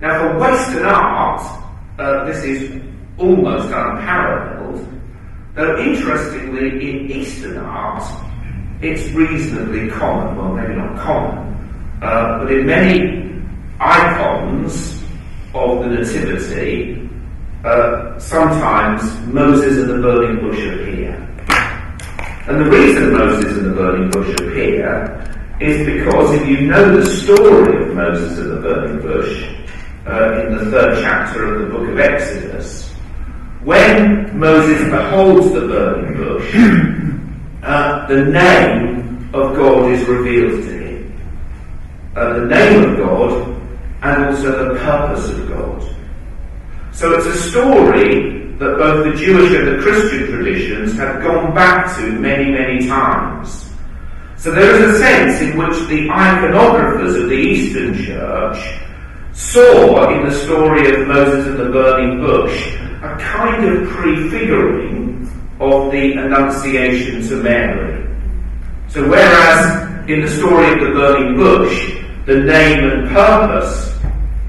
Now, 0.00 0.18
for 0.20 0.38
Western 0.38 0.84
art, 0.84 1.42
uh, 1.98 2.24
this 2.24 2.44
is 2.44 2.82
almost 3.18 3.66
unparalleled, 3.66 4.88
though 5.54 5.78
interestingly 5.78 6.68
in 6.68 7.10
Eastern 7.10 7.56
art 7.58 8.02
it's 8.84 9.10
reasonably 9.12 9.88
common, 9.88 10.36
well 10.36 10.52
maybe 10.52 10.74
not 10.74 10.98
common, 10.98 11.38
uh, 12.02 12.38
but 12.38 12.52
in 12.52 12.66
many 12.66 13.42
icons 13.80 15.02
of 15.54 15.82
the 15.82 15.88
Nativity, 15.88 17.08
uh, 17.64 18.18
sometimes 18.18 19.02
Moses 19.26 19.78
and 19.78 19.90
the 19.90 19.98
burning 20.02 20.40
bush. 20.40 20.58
And 22.46 22.60
the 22.60 22.70
reason 22.70 23.12
Moses 23.12 23.56
and 23.56 23.70
the 23.70 23.74
burning 23.74 24.10
bush 24.10 24.34
appear 24.34 25.34
is 25.60 25.86
because 25.86 26.34
if 26.34 26.46
you 26.46 26.60
know 26.62 27.00
the 27.00 27.06
story 27.06 27.88
of 27.88 27.94
Moses 27.94 28.38
and 28.38 28.50
the 28.50 28.60
burning 28.60 29.00
bush, 29.00 29.50
uh, 30.06 30.46
in 30.46 30.58
the 30.58 30.70
third 30.70 31.02
chapter 31.02 31.54
of 31.54 31.62
the 31.62 31.78
book 31.78 31.88
of 31.88 31.98
Exodus, 31.98 32.92
when 33.62 34.38
Moses 34.38 34.90
beholds 34.90 35.52
the 35.52 35.60
burning 35.60 36.16
bush, 36.18 36.54
uh, 37.62 38.06
the 38.08 38.24
name 38.24 39.30
of 39.32 39.56
God 39.56 39.90
is 39.90 40.06
revealed 40.06 40.64
to 40.64 40.78
him. 40.78 41.20
Uh, 42.14 42.40
the 42.40 42.46
name 42.46 42.90
of 42.90 42.98
God 42.98 43.54
and 44.02 44.24
also 44.26 44.74
the 44.74 44.78
purpose 44.80 45.30
of 45.30 45.48
God. 45.48 45.82
So 46.92 47.14
it's 47.14 47.26
a 47.26 47.50
story 47.50 48.43
that 48.58 48.78
both 48.78 49.04
the 49.04 49.24
Jewish 49.24 49.52
and 49.52 49.68
the 49.68 49.82
Christian 49.82 50.26
traditions 50.26 50.94
have 50.94 51.22
gone 51.22 51.54
back 51.54 51.96
to 51.96 52.12
many, 52.12 52.52
many 52.52 52.86
times. 52.86 53.70
So 54.36 54.52
there 54.52 54.76
is 54.76 54.94
a 54.94 54.98
sense 54.98 55.40
in 55.40 55.56
which 55.56 55.76
the 55.88 56.08
iconographers 56.08 57.20
of 57.20 57.28
the 57.28 57.34
Eastern 57.34 57.94
Church 58.04 58.80
saw 59.32 60.14
in 60.14 60.28
the 60.28 60.34
story 60.34 60.94
of 60.94 61.08
Moses 61.08 61.46
and 61.46 61.58
the 61.58 61.70
burning 61.70 62.20
bush 62.20 62.74
a 63.02 63.16
kind 63.18 63.64
of 63.64 63.88
prefiguring 63.88 65.28
of 65.60 65.90
the 65.90 66.12
Annunciation 66.12 67.26
to 67.28 67.36
Mary. 67.42 68.06
So 68.88 69.08
whereas 69.08 70.08
in 70.08 70.20
the 70.20 70.28
story 70.28 70.72
of 70.72 70.80
the 70.80 70.92
burning 70.94 71.36
bush, 71.36 71.94
the 72.26 72.36
name 72.36 72.84
and 72.84 73.08
purpose 73.08 73.98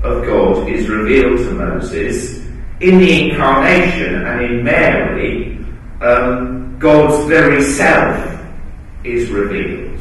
of 0.04 0.26
God 0.26 0.70
is 0.70 0.88
revealed 0.88 1.38
to 1.40 1.52
Moses, 1.52 2.45
in 2.86 3.00
the 3.00 3.32
Incarnation 3.32 4.28
and 4.28 4.46
in 4.46 4.64
Mary, 4.64 5.58
um, 6.02 6.78
God's 6.78 7.28
very 7.28 7.64
self 7.64 8.40
is 9.04 9.28
revealed. 9.32 10.00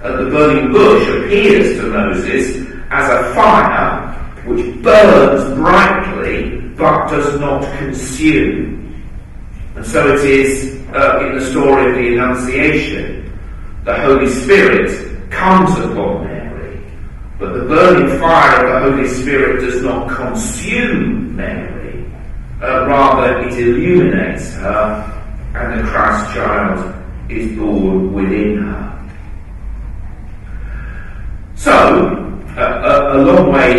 The 0.00 0.30
burning 0.30 0.70
bush 0.70 1.08
appears 1.08 1.80
to 1.80 1.88
Moses 1.88 2.68
as 2.90 3.10
a 3.10 3.34
fire 3.34 4.14
which 4.46 4.80
burns 4.80 5.54
brightly 5.58 6.60
but 6.76 7.08
does 7.08 7.40
not 7.40 7.62
consume. 7.78 9.02
And 9.74 9.84
so 9.84 10.14
it 10.14 10.24
is 10.24 10.80
uh, 10.94 11.26
in 11.26 11.36
the 11.36 11.50
story 11.50 11.90
of 11.90 11.96
the 11.96 12.12
Annunciation. 12.14 13.38
The 13.84 14.00
Holy 14.02 14.28
Spirit 14.28 15.30
comes 15.30 15.76
upon 15.78 16.24
Mary, 16.24 16.80
but 17.40 17.54
the 17.54 17.64
burning 17.64 18.20
fire 18.20 18.66
of 18.66 18.84
the 18.84 18.90
Holy 18.92 19.08
Spirit 19.08 19.62
does 19.62 19.82
not 19.82 20.08
consume 20.14 21.34
Mary. 21.34 21.77
Uh, 22.60 22.86
rather, 22.88 23.38
it 23.46 23.52
illuminates 23.56 24.54
her, 24.54 25.50
and 25.54 25.78
the 25.78 25.90
Christ 25.90 26.34
child 26.34 26.94
is 27.30 27.56
born 27.56 28.12
within 28.12 28.58
her. 28.58 29.10
So, 31.54 31.72
a, 32.56 33.16
a, 33.16 33.18
long 33.22 33.52
way 33.52 33.78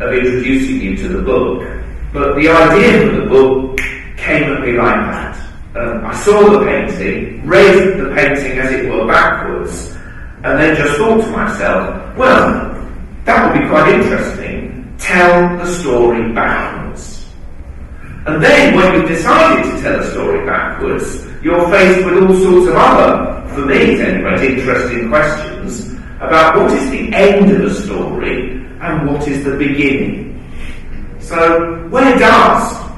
of 0.00 0.14
introducing 0.14 0.80
you 0.80 0.96
to 0.98 1.08
the 1.08 1.22
book, 1.22 1.62
but 2.12 2.36
the 2.36 2.48
idea 2.48 3.10
for 3.10 3.20
the 3.20 3.26
book 3.26 3.78
came 4.16 4.44
at 4.52 4.60
me 4.60 4.72
like 4.72 5.10
that. 5.10 5.36
Um, 5.74 6.06
I 6.06 6.14
saw 6.14 6.50
the 6.50 6.64
painting, 6.64 7.44
read 7.46 7.98
the 7.98 8.14
painting 8.14 8.58
as 8.58 8.70
it 8.72 8.88
were 8.90 9.06
backwards, 9.06 9.96
and 10.44 10.58
then 10.58 10.76
just 10.76 10.96
thought 10.98 11.20
to 11.20 11.30
myself, 11.30 12.16
well, 12.16 12.90
that 13.24 13.52
would 13.52 13.60
be 13.60 13.68
quite 13.68 13.92
interesting. 13.92 14.94
Tell 14.98 15.58
the 15.58 15.66
story 15.66 16.32
backwards. 16.32 16.79
And 18.26 18.42
then 18.42 18.76
when 18.76 18.94
you've 18.94 19.08
decided 19.08 19.64
to 19.64 19.82
tell 19.82 20.00
a 20.00 20.10
story 20.10 20.44
backwards, 20.44 21.26
you're 21.42 21.68
faced 21.70 22.04
with 22.04 22.22
all 22.22 22.36
sorts 22.36 22.68
of 22.68 22.76
other, 22.76 23.48
for 23.54 23.64
me 23.64 24.00
anyway, 24.00 24.56
interesting 24.56 25.08
questions 25.08 25.94
about 26.20 26.56
what 26.56 26.70
is 26.70 26.90
the 26.90 27.14
end 27.14 27.50
of 27.50 27.64
a 27.64 27.74
story 27.74 28.60
and 28.80 29.08
what 29.08 29.26
is 29.26 29.42
the 29.42 29.56
beginning. 29.56 30.36
So, 31.18 31.88
where 31.88 32.18
does 32.18 32.90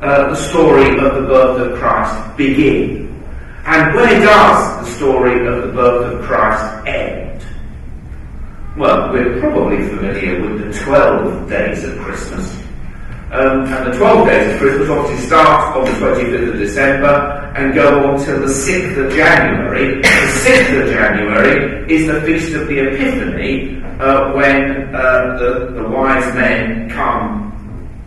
uh, 0.00 0.30
the 0.30 0.34
story 0.34 0.98
of 0.98 1.14
the 1.14 1.22
birth 1.22 1.60
of 1.60 1.78
Christ 1.78 2.36
begin? 2.36 3.14
And 3.64 3.94
where 3.94 4.20
does 4.20 4.86
the 4.88 4.96
story 4.96 5.46
of 5.46 5.68
the 5.68 5.72
birth 5.72 6.14
of 6.14 6.24
Christ 6.24 6.86
end? 6.86 7.44
Well, 8.76 9.12
we're 9.12 9.38
probably 9.38 9.88
familiar 9.88 10.40
with 10.40 10.72
the 10.72 10.84
12 10.84 11.48
days 11.48 11.84
of 11.84 11.98
Christmas. 11.98 12.67
Um, 13.30 13.66
and 13.66 13.92
the 13.92 13.98
12 13.98 14.26
days 14.26 14.54
of 14.54 14.58
Christmas 14.58 14.88
obviously 14.88 15.26
start 15.26 15.76
on 15.76 15.84
the 15.84 15.90
25th 15.90 16.48
of 16.48 16.58
December 16.58 17.52
and 17.56 17.74
go 17.74 18.08
on 18.08 18.24
till 18.24 18.40
the 18.40 18.46
6th 18.46 19.04
of 19.04 19.12
January. 19.12 20.00
The 20.00 20.08
6th 20.08 20.82
of 20.82 20.88
January 20.94 21.92
is 21.92 22.06
the 22.06 22.22
Feast 22.22 22.54
of 22.54 22.68
the 22.68 22.88
Epiphany 22.88 23.82
uh, 24.00 24.32
when 24.32 24.94
uh, 24.94 25.36
the, 25.38 25.72
the 25.74 25.88
wise 25.90 26.24
men 26.34 26.88
come 26.88 27.52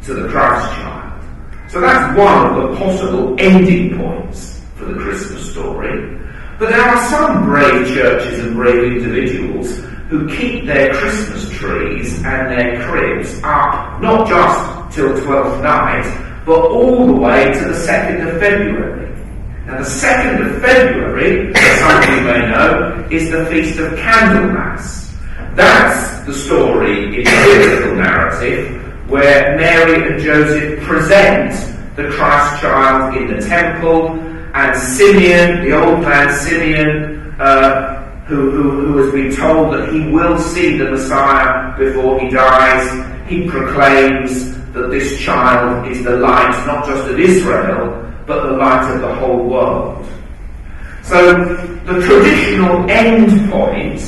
to 0.06 0.16
the 0.16 0.28
Christ 0.28 0.74
child. 0.78 1.24
So 1.70 1.82
that's 1.82 2.18
one 2.18 2.48
of 2.48 2.72
the 2.72 2.78
possible 2.78 3.36
ending 3.38 4.00
points 4.00 4.60
for 4.76 4.86
the 4.86 5.00
Christmas 5.00 5.52
story. 5.52 6.18
But 6.58 6.70
there 6.70 6.82
are 6.82 7.10
some 7.10 7.46
brave 7.46 7.88
churches 7.94 8.40
and 8.40 8.56
brave 8.56 8.92
individuals 8.92 9.78
who 10.10 10.28
keep 10.36 10.66
their 10.66 10.92
Christmas 10.96 11.48
trees 11.52 12.16
and 12.26 12.52
their 12.52 12.84
cribs 12.88 13.40
up 13.44 14.02
not 14.02 14.28
just 14.28 14.81
till 14.92 15.20
Twelfth 15.24 15.62
night, 15.64 16.06
but 16.46 16.60
all 16.60 17.08
the 17.08 17.14
way 17.14 17.46
to 17.46 17.60
the 17.60 17.74
2nd 17.74 18.28
of 18.28 18.40
February. 18.40 19.16
Now 19.66 19.78
the 19.78 19.84
2nd 19.84 20.56
of 20.56 20.62
February, 20.62 21.54
as 21.56 21.80
some 21.80 22.04
of 22.04 22.10
you 22.10 22.22
may 22.26 22.40
know, 22.52 23.08
is 23.10 23.32
the 23.32 23.46
Feast 23.46 23.80
of 23.80 23.94
Candlemas. 23.98 25.14
That's 25.56 26.26
the 26.26 26.34
story 26.34 27.18
in 27.18 27.24
the 27.24 27.44
biblical 27.46 27.96
narrative 27.96 28.78
where 29.10 29.58
Mary 29.58 30.14
and 30.14 30.22
Joseph 30.22 30.82
present 30.84 31.52
the 31.98 32.08
Christ 32.10 32.62
child 32.62 33.18
in 33.18 33.28
the 33.28 33.46
temple, 33.46 34.20
and 34.54 34.78
Simeon, 34.78 35.66
the 35.66 35.78
old 35.78 36.02
man 36.02 36.34
Simeon, 36.40 37.36
uh, 37.40 38.02
who, 38.26 38.52
who, 38.52 38.72
who 38.72 38.98
has 38.98 39.12
been 39.12 39.36
told 39.36 39.74
that 39.74 39.94
he 39.94 40.10
will 40.12 40.38
see 40.40 40.78
the 40.78 40.86
Messiah 40.86 41.78
before 41.78 42.20
he 42.22 42.30
dies, 42.30 43.30
he 43.30 43.50
proclaims 43.50 44.51
that 44.74 44.90
this 44.90 45.20
child 45.20 45.92
is 45.92 46.04
the 46.04 46.18
light 46.18 46.66
not 46.66 46.86
just 46.86 47.10
of 47.10 47.20
Israel, 47.20 48.14
but 48.26 48.44
the 48.44 48.58
light 48.58 48.94
of 48.94 49.02
the 49.02 49.16
whole 49.16 49.48
world. 49.48 50.08
So 51.04 51.44
the 51.86 52.02
traditional 52.02 52.90
end 52.90 53.52
point 53.52 54.00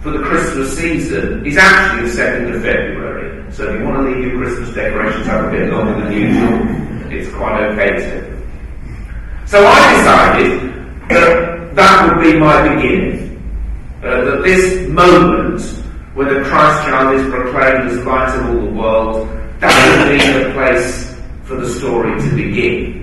for 0.00 0.10
the 0.10 0.18
Christmas 0.20 0.76
season 0.76 1.46
is 1.46 1.56
actually 1.56 2.08
the 2.10 2.16
2nd 2.16 2.56
of 2.56 2.62
February. 2.62 3.52
So 3.52 3.72
if 3.72 3.80
you 3.80 3.86
want 3.86 4.06
to 4.06 4.10
leave 4.10 4.32
your 4.32 4.42
Christmas 4.42 4.74
decorations 4.74 5.28
out 5.28 5.48
a 5.48 5.50
bit 5.50 5.70
longer 5.70 6.04
than 6.04 6.12
usual, 6.12 7.12
it's 7.12 7.30
quite 7.34 7.62
okay 7.72 7.96
to. 7.96 8.40
So 9.46 9.64
I 9.66 9.96
decided 9.96 10.60
that 11.10 11.74
that 11.74 12.08
would 12.08 12.22
be 12.22 12.38
my 12.38 12.74
beginning. 12.74 13.26
Uh, 14.02 14.24
that 14.24 14.42
this 14.42 14.88
moment 14.88 15.60
when 16.14 16.28
the 16.28 16.42
Christ 16.48 16.84
child 16.84 17.14
is 17.14 17.30
proclaimed 17.30 17.90
as 17.90 18.04
light 18.04 18.34
of 18.38 18.48
all 18.48 18.64
the 18.64 18.72
world, 18.72 19.39
that 19.60 20.08
would 20.08 20.18
be 20.18 20.44
the 20.44 20.52
place 20.52 21.14
for 21.44 21.56
the 21.56 21.68
story 21.68 22.18
to 22.20 22.34
begin. 22.34 23.00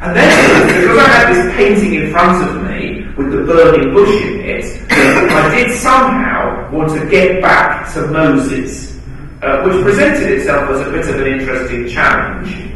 And 0.00 0.16
then, 0.16 0.66
because 0.66 0.98
I 0.98 1.06
had 1.08 1.34
this 1.34 1.54
painting 1.56 1.94
in 1.94 2.10
front 2.10 2.42
of 2.48 2.62
me 2.68 3.06
with 3.16 3.30
the 3.30 3.44
burning 3.44 3.94
bush 3.94 4.10
in 4.22 4.40
it, 4.40 4.90
I 4.90 5.54
did 5.54 5.78
somehow 5.78 6.70
want 6.72 6.90
to 6.98 7.08
get 7.08 7.40
back 7.40 7.92
to 7.94 8.06
Moses, 8.08 8.98
uh, 9.42 9.62
which 9.62 9.82
presented 9.84 10.30
itself 10.30 10.68
as 10.70 10.86
a 10.86 10.90
bit 10.90 11.08
of 11.08 11.20
an 11.20 11.26
interesting 11.26 11.88
challenge. 11.88 12.72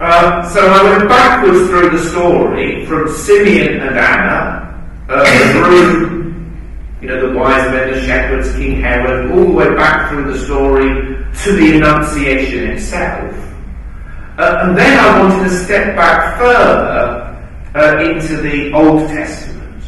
Uh, 0.00 0.48
so 0.48 0.60
I 0.60 0.82
went 0.82 1.08
backwards 1.08 1.68
through 1.68 1.90
the 1.90 2.04
story 2.10 2.84
from 2.86 3.08
Simeon 3.08 3.80
and 3.80 3.98
Anna 3.98 4.82
uh, 5.08 5.52
through 5.52 6.15
you 7.06 7.14
know, 7.14 7.32
the 7.32 7.38
wise 7.38 7.70
men, 7.70 7.92
the 7.92 8.00
shepherds, 8.04 8.52
King 8.56 8.80
Herod, 8.80 9.30
all 9.30 9.44
the 9.44 9.52
way 9.52 9.74
back 9.76 10.10
through 10.10 10.32
the 10.32 10.38
story 10.40 10.88
to 11.44 11.52
the 11.52 11.76
Annunciation 11.76 12.70
itself. 12.70 13.32
Uh, 14.38 14.58
and 14.62 14.76
then 14.76 14.98
I 14.98 15.20
wanted 15.20 15.44
to 15.44 15.50
step 15.50 15.94
back 15.94 16.36
further 16.36 17.46
uh, 17.76 18.02
into 18.02 18.38
the 18.38 18.72
Old 18.72 19.08
Testament. 19.08 19.84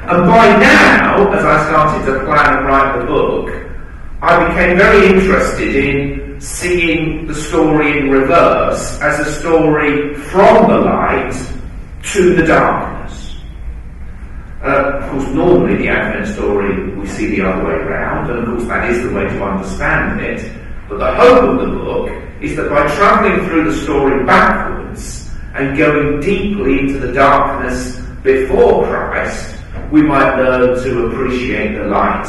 And 0.00 0.26
by 0.26 0.58
now, 0.58 1.30
as 1.32 1.44
I 1.44 1.66
started 1.68 2.06
to 2.06 2.24
plan 2.24 2.58
and 2.58 2.66
write 2.66 2.98
the 2.98 3.06
book, 3.06 3.70
I 4.22 4.48
became 4.48 4.76
very 4.76 5.06
interested 5.06 5.76
in 5.76 6.40
seeing 6.40 7.28
the 7.28 7.34
story 7.36 7.96
in 7.98 8.10
reverse 8.10 9.00
as 9.00 9.20
a 9.20 9.32
story 9.40 10.14
from 10.14 10.68
the 10.68 10.78
light 10.78 11.32
to 12.12 12.34
the 12.34 12.44
dark. 12.44 12.96
Of 14.66 15.10
course, 15.10 15.28
normally 15.28 15.76
the 15.76 15.88
Advent 15.88 16.26
story 16.34 16.92
we 16.94 17.06
see 17.06 17.36
the 17.36 17.46
other 17.46 17.64
way 17.64 17.74
around, 17.74 18.30
and 18.30 18.40
of 18.40 18.46
course 18.46 18.68
that 18.68 18.90
is 18.90 19.02
the 19.02 19.14
way 19.14 19.24
to 19.24 19.44
understand 19.44 20.20
it. 20.20 20.52
But 20.88 20.98
the 20.98 21.14
hope 21.14 21.44
of 21.44 21.60
the 21.60 21.76
book 21.78 22.10
is 22.40 22.56
that 22.56 22.68
by 22.68 22.86
travelling 22.96 23.46
through 23.46 23.70
the 23.70 23.76
story 23.82 24.24
backwards 24.24 25.30
and 25.54 25.76
going 25.76 26.20
deeply 26.20 26.80
into 26.80 26.98
the 26.98 27.12
darkness 27.12 28.00
before 28.22 28.84
Christ, 28.86 29.56
we 29.90 30.02
might 30.02 30.36
learn 30.36 30.82
to 30.82 31.06
appreciate 31.06 31.76
the 31.76 31.84
light 31.84 32.26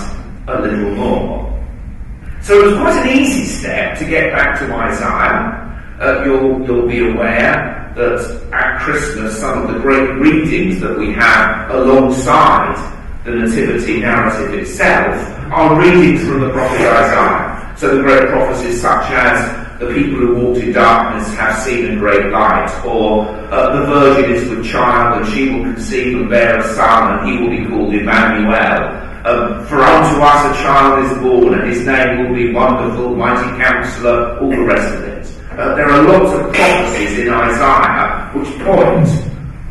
a 0.47 0.62
little 0.62 0.95
more. 0.95 1.63
So 2.41 2.60
it 2.60 2.65
was 2.67 2.78
quite 2.78 3.06
an 3.06 3.17
easy 3.17 3.45
step 3.45 3.97
to 3.97 4.06
get 4.06 4.32
back 4.32 4.60
to 4.60 4.73
Isaiah. 4.73 5.63
Uh, 6.00 6.23
you'll, 6.23 6.65
you'll 6.65 6.88
be 6.88 7.10
aware 7.10 7.77
that 7.97 8.49
at 8.53 8.79
Christmas 8.81 9.39
some 9.39 9.63
of 9.63 9.73
the 9.73 9.79
great 9.79 10.10
readings 10.19 10.79
that 10.79 10.97
we 10.97 11.12
have 11.13 11.69
alongside 11.71 12.75
the 13.25 13.31
Nativity 13.31 13.99
narrative 13.99 14.53
itself 14.53 15.17
are 15.51 15.79
readings 15.79 16.21
from 16.21 16.41
the 16.41 16.49
prophet 16.51 16.79
Isaiah. 16.79 17.75
So 17.77 17.97
the 17.97 18.03
great 18.03 18.29
prophecies 18.29 18.81
such 18.81 19.12
as 19.12 19.79
the 19.79 19.88
people 19.88 20.19
who 20.19 20.36
walked 20.36 20.60
in 20.60 20.71
darkness 20.71 21.27
have 21.36 21.62
seen 21.62 21.91
a 21.91 21.95
great 21.99 22.31
light, 22.31 22.69
or 22.86 23.27
uh, 23.51 23.79
the 23.79 23.86
virgin 23.86 24.31
is 24.31 24.49
with 24.49 24.65
child 24.65 25.21
and 25.21 25.33
she 25.33 25.49
will 25.49 25.63
conceive 25.73 26.17
and 26.19 26.29
bear 26.29 26.60
a 26.60 26.75
son 26.75 27.19
and 27.19 27.29
he 27.29 27.38
will 27.38 27.49
be 27.49 27.65
called 27.67 27.93
Emmanuel. 27.93 29.03
Um, 29.25 29.65
for 29.67 29.81
unto 29.81 30.21
us 30.21 30.57
a 30.57 30.63
child 30.63 31.05
is 31.05 31.17
born 31.21 31.60
and 31.60 31.69
his 31.69 31.86
name 31.86 32.23
will 32.23 32.36
be 32.36 32.53
Wonderful, 32.53 33.15
Mighty 33.15 33.62
Counselor, 33.62 34.39
all 34.39 34.49
the 34.49 34.63
rest 34.63 34.95
of 34.95 35.03
it. 35.03 35.16
Uh, 35.58 35.76
there 35.76 35.89
are 35.89 36.04
lots 36.04 36.34
of 36.34 36.54
prophecies 36.54 37.20
in 37.20 37.30
Isaiah 37.30 38.30
which 38.34 38.50
point 38.60 39.08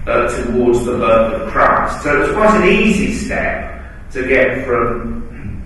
uh, 0.08 0.26
towards 0.42 0.84
the 0.84 0.98
birth 0.98 1.42
of 1.42 1.52
Christ. 1.52 2.02
So 2.02 2.22
it's 2.22 2.32
quite 2.32 2.60
an 2.60 2.68
easy 2.68 3.14
step 3.14 3.82
to 4.10 4.26
get 4.26 4.66
from 4.66 5.22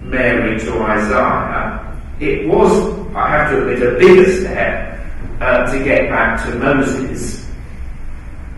Mary 0.09 0.59
to 0.61 0.83
Isaiah. 0.83 1.98
It 2.20 2.46
was, 2.46 2.70
I 3.14 3.30
have 3.30 3.50
to 3.50 3.62
admit, 3.62 3.94
a 3.94 3.98
bigger 3.98 4.30
step 4.40 5.00
uh, 5.40 5.72
to 5.72 5.85
get 5.85 6.11
back 6.11 6.44
to 6.44 6.54
Moses. 6.56 7.48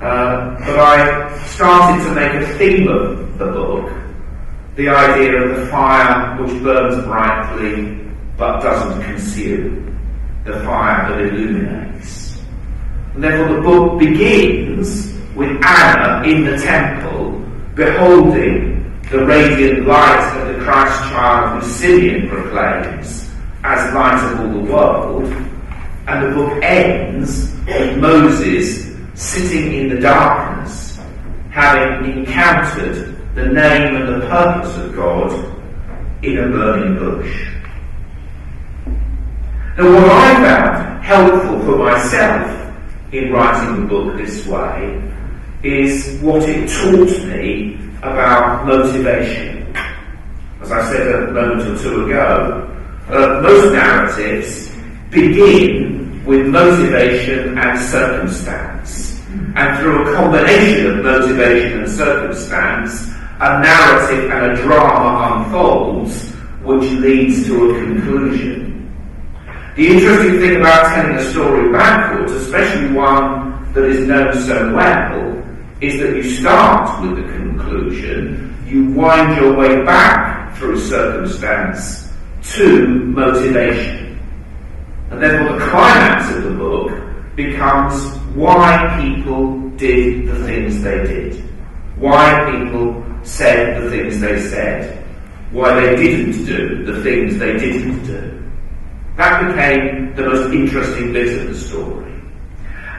Uh, 0.01 0.57
but 0.67 0.79
I 0.79 1.47
started 1.47 2.05
to 2.05 2.15
make 2.15 2.35
a 2.43 2.59
theme 2.59 2.89
of 2.89 3.39
the 3.39 3.47
book 3.47 4.03
the 4.77 4.89
idea 4.89 5.43
of 5.43 5.61
the 5.61 5.67
fire 5.67 6.43
which 6.43 6.63
burns 6.63 7.05
brightly 7.05 7.99
but 8.39 8.61
doesn't 8.61 9.03
consume, 9.05 9.92
the 10.45 10.53
fire 10.65 11.09
that 11.09 11.21
illuminates. 11.21 12.41
And 13.15 13.25
therefore, 13.25 13.57
the 13.57 13.63
book 13.63 13.99
begins 13.99 15.13
with 15.35 15.65
Anna 15.65 16.27
in 16.27 16.45
the 16.45 16.57
temple, 16.59 17.41
beholding 17.75 19.01
the 19.11 19.25
radiant 19.25 19.87
light 19.87 20.41
of 20.41 20.49
the 20.49 20.65
Christ 20.65 20.99
child 21.11 21.63
who 21.63 21.69
Simeon 21.69 22.29
proclaims 22.29 23.31
as 23.65 23.95
light 23.95 24.33
of 24.33 24.41
all 24.41 24.49
the 24.49 24.73
world. 24.73 25.25
And 26.09 26.27
the 26.27 26.35
book 26.35 26.63
ends 26.63 27.53
with 27.67 27.99
Moses 27.99 28.97
sitting 29.15 29.75
in 29.75 29.89
the 29.91 30.01
darkness, 30.01 30.99
having 31.51 32.11
encountered 32.11 33.17
the 33.35 33.47
name 33.47 33.97
and 33.97 34.23
the 34.23 34.27
purpose 34.27 34.77
of 34.79 34.97
God 34.97 35.33
in 36.23 36.39
a 36.39 36.49
burning 36.49 36.99
bush. 36.99 37.49
Now, 39.79 39.91
what 39.91 40.11
I 40.11 40.35
found 40.35 41.03
helpful 41.03 41.61
for 41.61 41.79
myself 41.79 42.75
in 43.11 43.33
writing 43.33 43.81
the 43.81 43.87
book 43.87 44.19
this 44.19 44.47
way 44.47 45.03
is 45.63 46.21
what 46.21 46.47
it 46.47 46.69
taught 46.69 47.27
me 47.29 47.79
about 48.03 48.67
motivation. 48.67 49.75
As 50.61 50.71
I 50.71 50.93
said 50.93 51.07
a 51.09 51.33
moment 51.33 51.63
or 51.63 51.83
two 51.83 52.05
ago, 52.05 52.69
uh, 53.09 53.41
most 53.41 53.73
narratives 53.73 54.71
begin 55.09 56.23
with 56.27 56.47
motivation 56.49 57.57
and 57.57 57.81
circumstance. 57.81 59.23
And 59.57 59.79
through 59.79 60.07
a 60.07 60.15
combination 60.15 60.99
of 60.99 61.05
motivation 61.05 61.81
and 61.81 61.91
circumstance, 61.91 63.09
a 63.41 63.59
narrative 63.63 64.31
and 64.31 64.53
a 64.53 64.57
drama 64.63 65.45
unfolds 65.45 66.31
which 66.63 66.91
leads 67.01 67.47
to 67.47 67.71
a 67.71 67.75
conclusion. 67.85 68.72
The 69.75 69.89
interesting 69.89 70.39
thing 70.39 70.57
about 70.61 70.95
telling 70.95 71.17
a 71.17 71.25
story 71.31 71.73
backwards, 71.73 72.31
especially 72.33 72.93
one 72.93 73.73
that 73.73 73.85
is 73.85 74.07
known 74.07 74.35
so 74.35 74.75
well, 74.75 75.43
is 75.81 75.99
that 75.99 76.15
you 76.15 76.23
start 76.23 77.01
with 77.01 77.17
the 77.17 77.33
conclusion, 77.33 78.55
you 78.67 78.91
wind 78.91 79.35
your 79.37 79.57
way 79.57 79.83
back 79.83 80.55
through 80.59 80.79
circumstance 80.79 82.13
to 82.53 82.87
motivation. 82.87 84.21
And 85.11 85.23
therefore 85.23 85.59
the 85.59 85.65
climax 85.65 86.35
of 86.35 86.43
the 86.43 86.51
book 86.51 86.93
becomes 87.35 88.15
why 88.35 89.01
people 89.01 89.71
did 89.71 90.29
the 90.29 90.45
things 90.45 90.83
they 90.83 91.03
did. 91.05 91.43
Why 91.97 92.51
people 92.51 93.03
said 93.23 93.83
the 93.83 93.89
things 93.89 94.21
they 94.21 94.39
said, 94.39 95.03
why 95.51 95.81
they 95.81 95.97
didn't 95.97 96.45
do 96.45 96.85
the 96.85 97.03
things 97.03 97.39
they 97.39 97.57
didn't 97.57 98.05
do. 98.05 98.42
That 99.17 99.47
became 99.47 100.15
the 100.15 100.23
most 100.23 100.53
interesting 100.53 101.13
bit 101.13 101.41
of 101.41 101.49
the 101.49 101.55
story. 101.55 102.13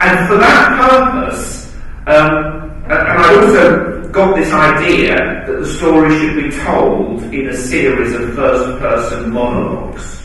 And 0.00 0.28
for 0.28 0.36
that 0.36 0.78
purpose, 0.78 1.74
um, 2.06 2.70
and 2.84 2.92
I 2.92 3.34
also 3.34 4.08
got 4.08 4.36
this 4.36 4.52
idea 4.52 5.16
that 5.16 5.58
the 5.60 5.66
story 5.66 6.16
should 6.18 6.36
be 6.36 6.50
told 6.64 7.22
in 7.34 7.48
a 7.48 7.56
series 7.56 8.14
of 8.14 8.34
first 8.34 8.80
person 8.80 9.32
monologues. 9.32 10.22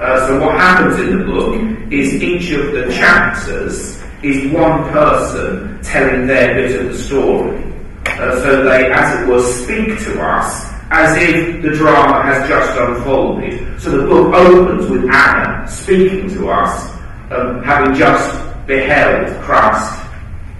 Uh, 0.00 0.26
so 0.26 0.40
what 0.40 0.56
happens 0.56 0.98
in 1.00 1.18
the 1.18 1.24
book 1.24 1.92
is 1.92 2.14
each 2.22 2.52
of 2.52 2.72
the 2.72 2.92
chapters 2.92 4.00
is 4.22 4.52
one 4.52 4.82
person 4.90 5.80
telling 5.82 6.26
their 6.26 6.54
bit 6.54 6.80
of 6.80 6.92
the 6.92 6.98
story. 6.98 7.64
Uh, 8.06 8.40
so 8.42 8.62
they, 8.64 8.90
as 8.92 9.20
it 9.20 9.28
were, 9.28 9.42
speak 9.42 9.98
to 10.04 10.22
us 10.22 10.69
as 10.90 11.16
if 11.16 11.62
the 11.62 11.70
drama 11.70 12.22
has 12.22 12.48
just 12.48 12.78
unfolded. 12.78 13.80
So 13.80 13.90
the 13.90 14.06
book 14.06 14.34
opens 14.34 14.90
with 14.90 15.04
Anna 15.10 15.66
speaking 15.68 16.28
to 16.30 16.50
us, 16.50 16.90
um, 17.30 17.62
having 17.62 17.94
just 17.94 18.66
beheld 18.66 19.28
Christ 19.42 20.04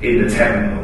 in 0.03 0.23
the 0.23 0.31
temple. 0.31 0.81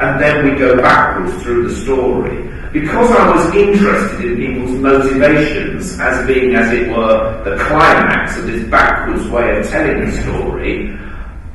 And 0.00 0.20
then 0.20 0.44
we 0.44 0.58
go 0.58 0.76
backwards 0.82 1.42
through 1.42 1.68
the 1.68 1.74
story. 1.74 2.50
Because 2.72 3.08
I 3.12 3.30
was 3.30 3.54
interested 3.54 4.32
in 4.32 4.36
people's 4.36 4.80
motivations 4.80 6.00
as 6.00 6.26
being, 6.26 6.56
as 6.56 6.72
it 6.72 6.88
were, 6.88 7.44
the 7.44 7.56
climax 7.64 8.36
of 8.36 8.48
this 8.48 8.68
backwards 8.68 9.28
way 9.28 9.56
of 9.56 9.70
telling 9.70 10.04
the 10.04 10.10
story, 10.22 10.98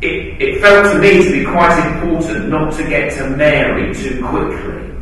it, 0.02 0.42
it 0.42 0.62
felt 0.62 0.94
to 0.94 1.00
me 1.00 1.22
to 1.22 1.32
be 1.32 1.44
quite 1.44 1.78
important 1.94 2.48
not 2.48 2.72
to 2.78 2.88
get 2.88 3.12
to 3.18 3.30
Mary 3.32 3.94
too 3.94 4.26
quickly, 4.26 4.96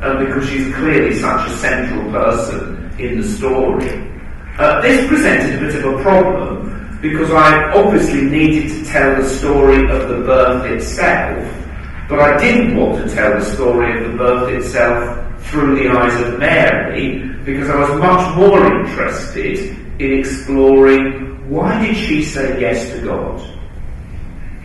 because 0.00 0.48
she's 0.48 0.74
clearly 0.74 1.18
such 1.18 1.48
a 1.48 1.56
central 1.56 2.10
person 2.10 2.90
in 2.98 3.20
the 3.20 3.28
story. 3.28 4.10
Uh, 4.58 4.80
this 4.80 5.06
presented 5.08 5.56
a 5.56 5.66
bit 5.66 5.74
of 5.74 5.98
a 5.98 6.02
problem 6.02 6.98
because 7.00 7.30
I 7.30 7.72
obviously 7.72 8.22
needed 8.22 8.70
to 8.70 8.84
tell 8.90 9.16
the 9.16 9.28
story 9.28 9.90
of 9.90 10.08
the 10.08 10.16
birth 10.24 10.70
itself, 10.70 11.66
but 12.08 12.20
I 12.20 12.36
didn't 12.38 12.76
want 12.76 13.06
to 13.06 13.14
tell 13.14 13.38
the 13.38 13.44
story 13.44 13.98
of 13.98 14.12
the 14.12 14.16
birth 14.16 14.52
itself 14.52 15.42
through 15.44 15.76
the 15.76 15.88
eyes 15.90 16.20
of 16.22 16.38
Mary 16.38 17.18
because 17.44 17.68
I 17.70 17.78
was 17.78 18.00
much 18.00 18.36
more 18.36 18.80
interested 18.80 19.58
in 20.00 20.18
exploring 20.18 21.26
why 21.48 21.86
did 21.86 21.96
she 21.96 22.24
say 22.24 22.60
yes 22.60 22.90
to 22.90 23.04
God? 23.04 23.55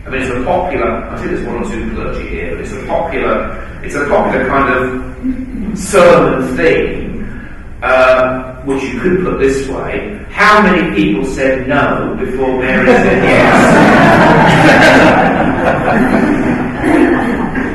I 0.04 0.10
mean, 0.10 0.22
it's 0.22 0.30
a 0.30 0.42
popular, 0.44 0.90
I 0.90 1.16
think 1.16 1.30
there's 1.30 1.46
one 1.46 1.62
or 1.62 1.70
two 1.70 1.94
clergy 1.94 2.28
here, 2.28 2.56
but 2.56 2.64
it's 2.64 2.72
a 2.72 2.86
popular, 2.86 3.80
it's 3.84 3.94
a 3.94 4.04
popular 4.08 4.48
kind 4.48 4.74
of 4.74 5.78
sermon 5.78 6.56
theme, 6.56 7.78
uh, 7.82 8.54
which 8.64 8.82
you 8.82 8.98
could 9.00 9.22
put 9.24 9.38
this 9.38 9.68
way. 9.68 10.18
How 10.28 10.60
many 10.62 10.92
people 10.96 11.24
said 11.24 11.68
no 11.68 12.16
before 12.18 12.58
Mary 12.58 12.86
said 12.86 13.22
yes? 13.22 13.54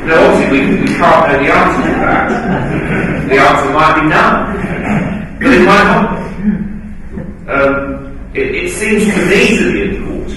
now, 0.06 0.30
obviously, 0.30 0.60
we, 0.60 0.82
we 0.82 0.88
can't 0.88 1.28
know 1.28 1.38
the 1.42 1.50
answer 1.50 1.82
to 1.82 1.94
that. 1.98 2.28
The 3.26 3.36
answer 3.36 3.70
might 3.72 3.94
be 4.00 4.02
no, 4.08 4.24
but 5.38 5.50
it 5.54 5.64
might 5.64 5.86
not. 5.88 6.08
Um, 7.48 8.30
it, 8.34 8.54
it 8.54 8.70
seems 8.72 9.04
to 9.04 9.20
me 9.30 9.56
to 9.56 9.72
be 9.72 9.96
important 9.96 10.28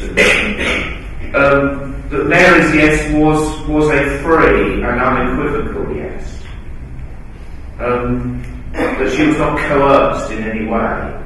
um, 1.36 1.81
that 2.12 2.28
Mary's 2.28 2.76
yes 2.76 3.13
was, 3.13 3.67
was 3.69 3.89
a 3.89 4.19
free 4.19 4.84
and 4.84 5.02
unequivocal 5.02 5.95
yes. 5.95 6.43
Um, 7.80 8.43
that 8.74 9.12
she 9.13 9.28
was 9.28 9.38
not 9.38 9.58
coerced 9.60 10.30
in 10.32 10.43
any 10.43 10.65
way. 10.67 11.24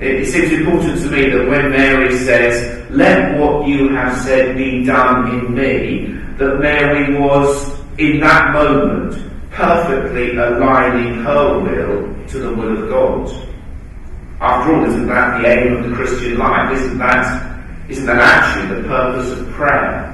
It, 0.00 0.22
it 0.22 0.26
seems 0.26 0.50
important 0.50 0.98
to 1.02 1.10
me 1.10 1.28
that 1.28 1.46
when 1.46 1.70
Mary 1.70 2.16
says, 2.18 2.90
Let 2.90 3.38
what 3.38 3.68
you 3.68 3.90
have 3.90 4.16
said 4.22 4.56
be 4.56 4.82
done 4.84 5.28
in 5.28 5.54
me, 5.54 6.06
that 6.38 6.58
Mary 6.58 7.18
was, 7.20 7.78
in 7.98 8.20
that 8.20 8.54
moment, 8.54 9.30
perfectly 9.50 10.36
aligning 10.36 11.22
her 11.22 11.58
will 11.60 12.26
to 12.28 12.38
the 12.38 12.52
will 12.54 12.82
of 12.82 12.88
God. 12.88 13.50
After 14.40 14.74
all, 14.74 14.84
isn't 14.86 15.06
that 15.06 15.42
the 15.42 15.48
aim 15.48 15.76
of 15.76 15.90
the 15.90 15.94
Christian 15.94 16.38
life? 16.38 16.72
Isn't 16.72 16.98
that 16.98 17.43
isn't 17.88 18.06
that 18.06 18.18
actually 18.18 18.80
the 18.80 18.88
purpose 18.88 19.30
of 19.38 19.48
prayer? 19.50 20.10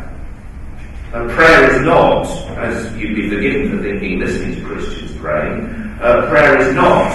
And 1.13 1.31
prayer 1.31 1.71
is 1.75 1.83
not, 1.83 2.27
as 2.57 2.97
you'd 2.97 3.17
be 3.17 3.29
forgiven 3.29 3.77
for 3.77 3.83
thinking, 3.83 4.21
listening 4.21 4.57
to 4.57 4.65
Christians 4.65 5.17
praying, 5.19 5.67
uh, 6.01 6.29
prayer 6.29 6.59
is 6.59 6.75
not, 6.75 7.13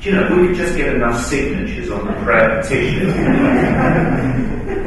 do 0.00 0.10
you 0.10 0.16
know, 0.16 0.36
we 0.36 0.48
could 0.48 0.56
just 0.56 0.76
get 0.76 0.94
enough 0.94 1.20
signatures 1.24 1.90
on 1.90 2.06
the 2.06 2.12
prayer 2.24 2.62
petition. 2.62 3.06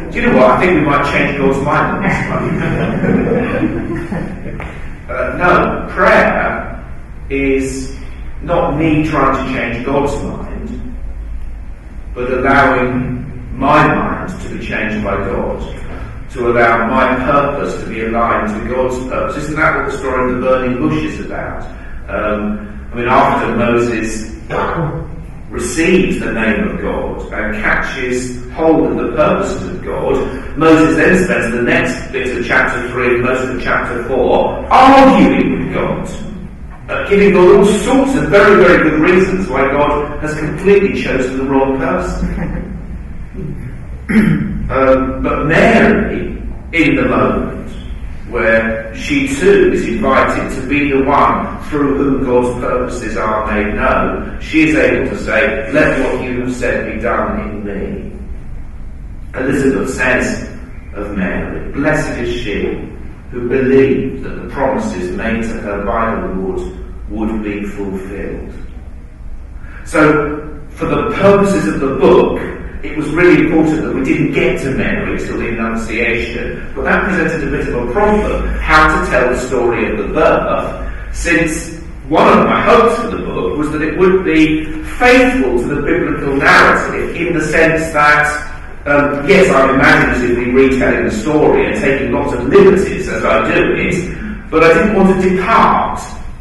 do 0.09 0.19
you 0.19 0.27
know 0.27 0.37
what? 0.37 0.51
I 0.51 0.59
think 0.59 0.79
we 0.79 0.85
might 0.85 1.11
change 1.11 1.37
God's 1.37 1.61
mind 1.65 1.97
on 1.97 2.03
this 2.03 2.29
one. 2.29 2.45
uh, 5.09 5.37
no, 5.37 5.87
prayer 5.91 6.85
is 7.29 7.95
not 8.41 8.77
me 8.77 9.03
trying 9.05 9.35
to 9.45 9.53
change 9.53 9.85
God's 9.85 10.15
mind, 10.23 10.97
but 12.13 12.31
allowing 12.31 13.20
my 13.61 13.87
mind 13.93 14.41
to 14.41 14.49
be 14.49 14.65
changed 14.65 15.05
by 15.05 15.15
God, 15.17 15.61
to 16.31 16.49
allow 16.49 16.87
my 16.89 17.15
purpose 17.23 17.79
to 17.83 17.87
be 17.87 18.01
aligned 18.01 18.49
to 18.59 18.67
God's 18.67 18.97
purpose. 19.07 19.37
Isn't 19.37 19.55
that 19.55 19.77
what 19.77 19.91
the 19.91 19.97
story 19.99 20.33
of 20.33 20.41
the 20.41 20.47
burning 20.47 20.79
bush 20.79 21.03
is 21.03 21.23
about? 21.23 21.61
Um, 22.09 22.89
I 22.91 22.95
mean, 22.95 23.07
after 23.07 23.55
Moses 23.55 24.31
receives 25.51 26.19
the 26.19 26.33
name 26.33 26.69
of 26.69 26.81
God 26.81 27.21
and 27.33 27.63
catches 27.63 28.43
hold 28.51 28.93
of 28.93 28.97
the 28.97 29.15
purposes 29.15 29.69
of 29.69 29.85
God, 29.85 30.57
Moses 30.57 30.95
then 30.95 31.23
spends 31.23 31.53
the 31.53 31.61
next 31.61 32.11
bit 32.11 32.35
of 32.35 32.45
chapter 32.47 32.89
3 32.89 33.15
and 33.15 33.23
most 33.23 33.47
of 33.47 33.61
chapter 33.61 34.03
4 34.07 34.65
arguing 34.73 35.65
with 35.65 35.73
God. 35.75 36.09
Uh, 36.89 37.07
giving 37.07 37.31
God 37.31 37.57
all 37.57 37.65
sorts 37.65 38.15
of 38.15 38.29
very, 38.29 38.65
very 38.65 38.89
good 38.89 38.99
reasons 38.99 39.47
why 39.47 39.69
God 39.71 40.19
has 40.23 40.35
completely 40.39 40.99
chosen 40.99 41.37
the 41.37 41.43
wrong 41.43 41.77
person. 41.77 42.70
Um, 44.69 45.23
but 45.23 45.45
Mary, 45.45 46.41
in 46.73 46.95
the 46.95 47.05
moment, 47.05 47.69
where 48.29 48.93
she 48.95 49.27
too 49.27 49.71
is 49.73 49.87
invited 49.87 50.53
to 50.55 50.67
be 50.67 50.89
the 50.91 51.03
one 51.03 51.61
through 51.63 51.97
whom 51.97 52.25
God's 52.25 52.59
purposes 52.59 53.17
are 53.17 53.45
made 53.47 53.75
known. 53.75 54.39
She 54.41 54.69
is 54.69 54.75
able 54.75 55.09
to 55.09 55.17
say, 55.23 55.71
Let 55.71 55.99
what 55.99 56.23
you 56.23 56.41
have 56.41 56.55
said 56.55 56.93
be 56.93 57.01
done 57.01 57.39
in 57.49 57.65
me. 57.65 58.11
Elizabeth 59.33 59.93
says 59.93 60.49
of 60.93 61.17
Mary, 61.17 61.71
Blessed 61.71 62.19
is 62.19 62.41
she 62.41 62.91
who 63.31 63.47
believed 63.47 64.23
that 64.23 64.29
the 64.29 64.49
promises 64.49 65.15
made 65.15 65.41
to 65.41 65.53
her 65.61 65.85
by 65.85 66.19
the 66.19 66.27
Lord 66.33 66.61
would 67.09 67.43
be 67.43 67.63
fulfilled. 67.63 68.53
So, 69.85 70.61
for 70.69 70.85
the 70.85 71.11
purposes 71.15 71.67
of 71.67 71.79
the 71.79 71.95
book, 71.95 72.60
it 72.83 72.97
was 72.97 73.09
really 73.09 73.45
important 73.45 73.81
that 73.83 73.93
we 73.93 74.03
didn't 74.03 74.33
get 74.33 74.59
to 74.61 74.71
Mary 74.71 75.17
till 75.19 75.37
the 75.37 75.49
Annunciation, 75.49 76.71
but 76.75 76.83
that 76.83 77.03
presented 77.05 77.47
a 77.47 77.51
bit 77.51 77.67
of 77.67 77.89
a 77.89 77.91
problem, 77.91 78.47
how 78.59 78.99
to 78.99 79.09
tell 79.09 79.29
the 79.29 79.39
story 79.39 79.91
of 79.91 79.97
the 79.97 80.13
birth, 80.13 81.15
since 81.15 81.79
one 82.09 82.39
of 82.39 82.45
my 82.45 82.61
hopes 82.61 82.99
for 83.01 83.07
the 83.07 83.23
book 83.23 83.57
was 83.57 83.71
that 83.71 83.81
it 83.81 83.97
would 83.97 84.25
be 84.25 84.65
faithful 84.99 85.59
to 85.59 85.75
the 85.75 85.81
biblical 85.81 86.35
narrative 86.35 87.15
in 87.15 87.33
the 87.33 87.41
sense 87.41 87.93
that 87.93 88.47
um, 88.85 89.29
yes, 89.29 89.53
I'm 89.53 89.75
imaginatively 89.75 90.51
retelling 90.51 91.05
the 91.05 91.11
story 91.11 91.67
and 91.67 91.79
taking 91.79 92.11
lots 92.11 92.33
of 92.33 92.47
liberties 92.47 93.07
as 93.07 93.23
I 93.23 93.53
do 93.53 93.75
it, 93.75 94.49
but 94.49 94.63
I 94.63 94.73
didn't 94.73 94.95
want 94.95 95.21
to 95.21 95.29
depart 95.29 95.99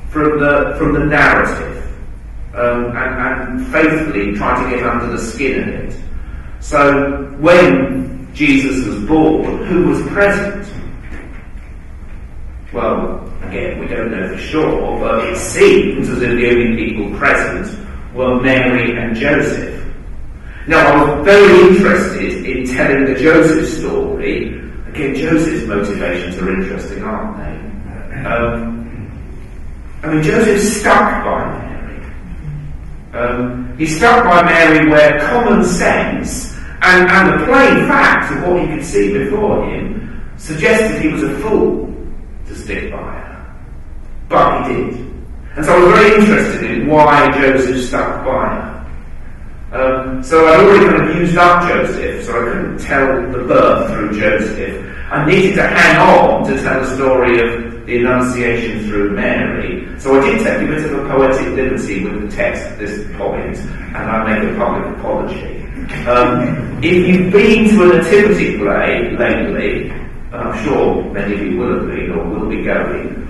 from 0.08 0.40
the 0.40 0.74
from 0.78 0.94
the 0.94 1.04
narrative 1.04 1.86
um, 2.54 2.96
and, 2.96 3.60
and 3.60 3.66
faithfully 3.66 4.34
try 4.34 4.64
to 4.64 4.70
get 4.74 4.86
under 4.86 5.08
the 5.08 5.18
skin 5.18 5.62
of 5.62 5.68
it. 5.68 6.00
So 6.60 7.24
when 7.40 8.28
Jesus 8.34 8.86
was 8.86 9.02
born, 9.04 9.64
who 9.66 9.88
was 9.88 10.02
present? 10.08 10.66
Well, 12.72 13.26
again, 13.42 13.80
we 13.80 13.88
don't 13.88 14.10
know 14.10 14.28
for 14.28 14.38
sure, 14.38 15.00
but 15.00 15.28
it 15.28 15.36
seems 15.36 16.08
as 16.08 16.22
if 16.22 16.30
the 16.30 16.48
only 16.50 16.76
people 16.76 17.18
present 17.18 17.76
were 18.14 18.40
Mary 18.40 18.96
and 18.96 19.16
Joseph. 19.16 19.84
Now, 20.66 20.86
I 20.86 21.16
was 21.16 21.24
very 21.24 21.68
interested 21.68 22.46
in 22.46 22.66
telling 22.66 23.06
the 23.06 23.14
Joseph 23.14 23.68
story. 23.78 24.58
Again, 24.88 25.14
Joseph's 25.14 25.66
motivations 25.66 26.36
are 26.36 26.52
interesting, 26.52 27.02
aren't 27.02 27.36
they? 27.38 28.24
Um, 28.24 28.80
I 30.02 30.12
mean, 30.12 30.22
Joseph's 30.22 30.80
stuck 30.80 31.24
by. 31.24 31.69
Um, 33.12 33.76
he's 33.76 33.96
stuck 33.96 34.24
by 34.24 34.42
Mary 34.44 34.88
where 34.88 35.18
common 35.20 35.64
sense 35.64 36.56
and, 36.82 37.10
and 37.10 37.40
the 37.40 37.46
plain 37.46 37.88
facts 37.88 38.32
of 38.32 38.42
what 38.46 38.62
he 38.62 38.68
could 38.68 38.84
see 38.84 39.12
before 39.12 39.68
him 39.68 40.22
suggested 40.36 41.02
he 41.02 41.08
was 41.08 41.22
a 41.22 41.38
fool 41.40 41.94
to 42.46 42.54
stick 42.54 42.90
by 42.92 42.98
her. 42.98 43.56
But 44.28 44.68
he 44.68 44.74
did. 44.74 44.94
And 45.56 45.64
so 45.66 45.74
I 45.74 45.84
was 45.84 45.98
very 45.98 46.20
interested 46.20 46.70
in 46.70 46.86
why 46.86 47.30
Joseph 47.32 47.84
stuck 47.84 48.24
by 48.24 48.46
her. 48.48 48.70
Um, 49.72 50.22
so 50.22 50.46
I'd 50.46 50.60
already 50.60 50.86
kind 50.86 51.10
of 51.10 51.16
used 51.16 51.36
up 51.36 51.68
Joseph, 51.68 52.24
so 52.24 52.32
I 52.32 52.44
couldn't 52.44 52.78
tell 52.78 53.06
the 53.30 53.38
birth 53.44 53.92
through 53.92 54.18
Joseph. 54.18 54.86
I 55.10 55.26
needed 55.26 55.56
to 55.56 55.66
hang 55.66 55.96
on 55.98 56.44
to 56.48 56.62
tell 56.62 56.80
the 56.80 56.96
story 56.96 57.40
of 57.40 57.69
the 57.86 57.98
Annunciation 57.98 58.86
through 58.86 59.12
Mary. 59.12 59.88
So 59.98 60.20
I 60.20 60.30
did 60.30 60.44
take 60.44 60.62
a 60.62 60.66
bit 60.66 60.84
of 60.84 61.04
a 61.04 61.08
poetic 61.08 61.46
liberty 61.54 62.04
with 62.04 62.30
the 62.30 62.36
text 62.36 62.62
at 62.62 62.78
this 62.78 63.06
point, 63.16 63.56
and 63.56 63.96
I 63.96 64.40
make 64.40 64.52
a 64.52 64.56
public 64.56 64.96
apology. 64.98 65.64
Um, 66.06 66.78
if 66.82 67.08
you've 67.08 67.32
been 67.32 67.68
to 67.70 67.90
a 67.90 67.98
nativity 67.98 68.58
play 68.58 69.16
lately, 69.16 69.90
I'm 70.32 70.64
sure 70.64 71.12
many 71.12 71.34
of 71.34 71.40
you 71.40 71.56
will 71.58 71.80
have 71.80 71.88
been 71.88 72.10
or 72.12 72.24
will 72.24 72.48
be 72.48 72.62
going, 72.62 73.28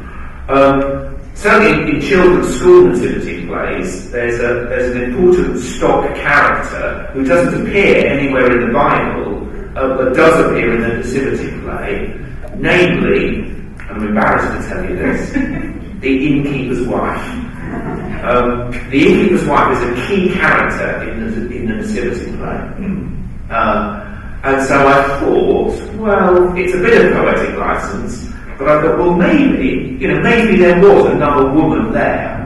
um, 0.48 1.10
Certainly 1.40 1.92
in 1.92 2.00
children's 2.02 2.54
school 2.58 2.88
nativity 2.88 3.46
plays, 3.46 4.10
there's, 4.10 4.38
a, 4.40 4.68
there's 4.68 4.94
an 4.94 5.04
important 5.04 5.58
stock 5.58 6.14
character 6.14 7.08
who 7.14 7.24
doesn't 7.24 7.66
appear 7.66 8.06
anywhere 8.06 8.60
in 8.60 8.66
the 8.66 8.72
Bible, 8.74 9.48
uh, 9.74 9.96
but 9.96 10.14
does 10.14 10.38
appear 10.44 10.74
in 10.74 10.82
the 10.82 10.88
nativity 10.88 11.58
play, 11.62 12.20
namely, 12.56 13.49
I'm 13.90 14.06
embarrassed 14.06 14.68
to 14.68 14.72
tell 14.72 14.88
you 14.88 14.96
this, 14.96 15.30
the 16.00 16.26
innkeeper's 16.28 16.86
wife. 16.86 17.20
Um, 18.22 18.70
the 18.90 19.08
innkeeper's 19.08 19.44
wife 19.46 19.76
is 19.76 19.82
a 19.88 20.06
key 20.06 20.32
character 20.32 21.10
in 21.10 21.20
the, 21.20 21.56
in 21.56 21.68
the 21.68 21.74
nativity 21.74 22.36
play. 22.36 23.50
Uh, 23.50 24.06
and 24.44 24.66
so 24.66 24.86
I 24.86 25.18
thought, 25.18 25.98
well, 25.98 26.56
it's 26.56 26.72
a 26.74 26.78
bit 26.78 27.04
of 27.04 27.12
poetic 27.12 27.56
license, 27.56 28.32
but 28.58 28.68
I 28.68 28.82
thought, 28.82 28.98
well, 28.98 29.14
maybe, 29.14 29.98
you 30.00 30.06
know, 30.06 30.20
maybe 30.20 30.56
there 30.56 30.80
was 30.80 31.06
another 31.06 31.50
woman 31.50 31.92
there 31.92 32.38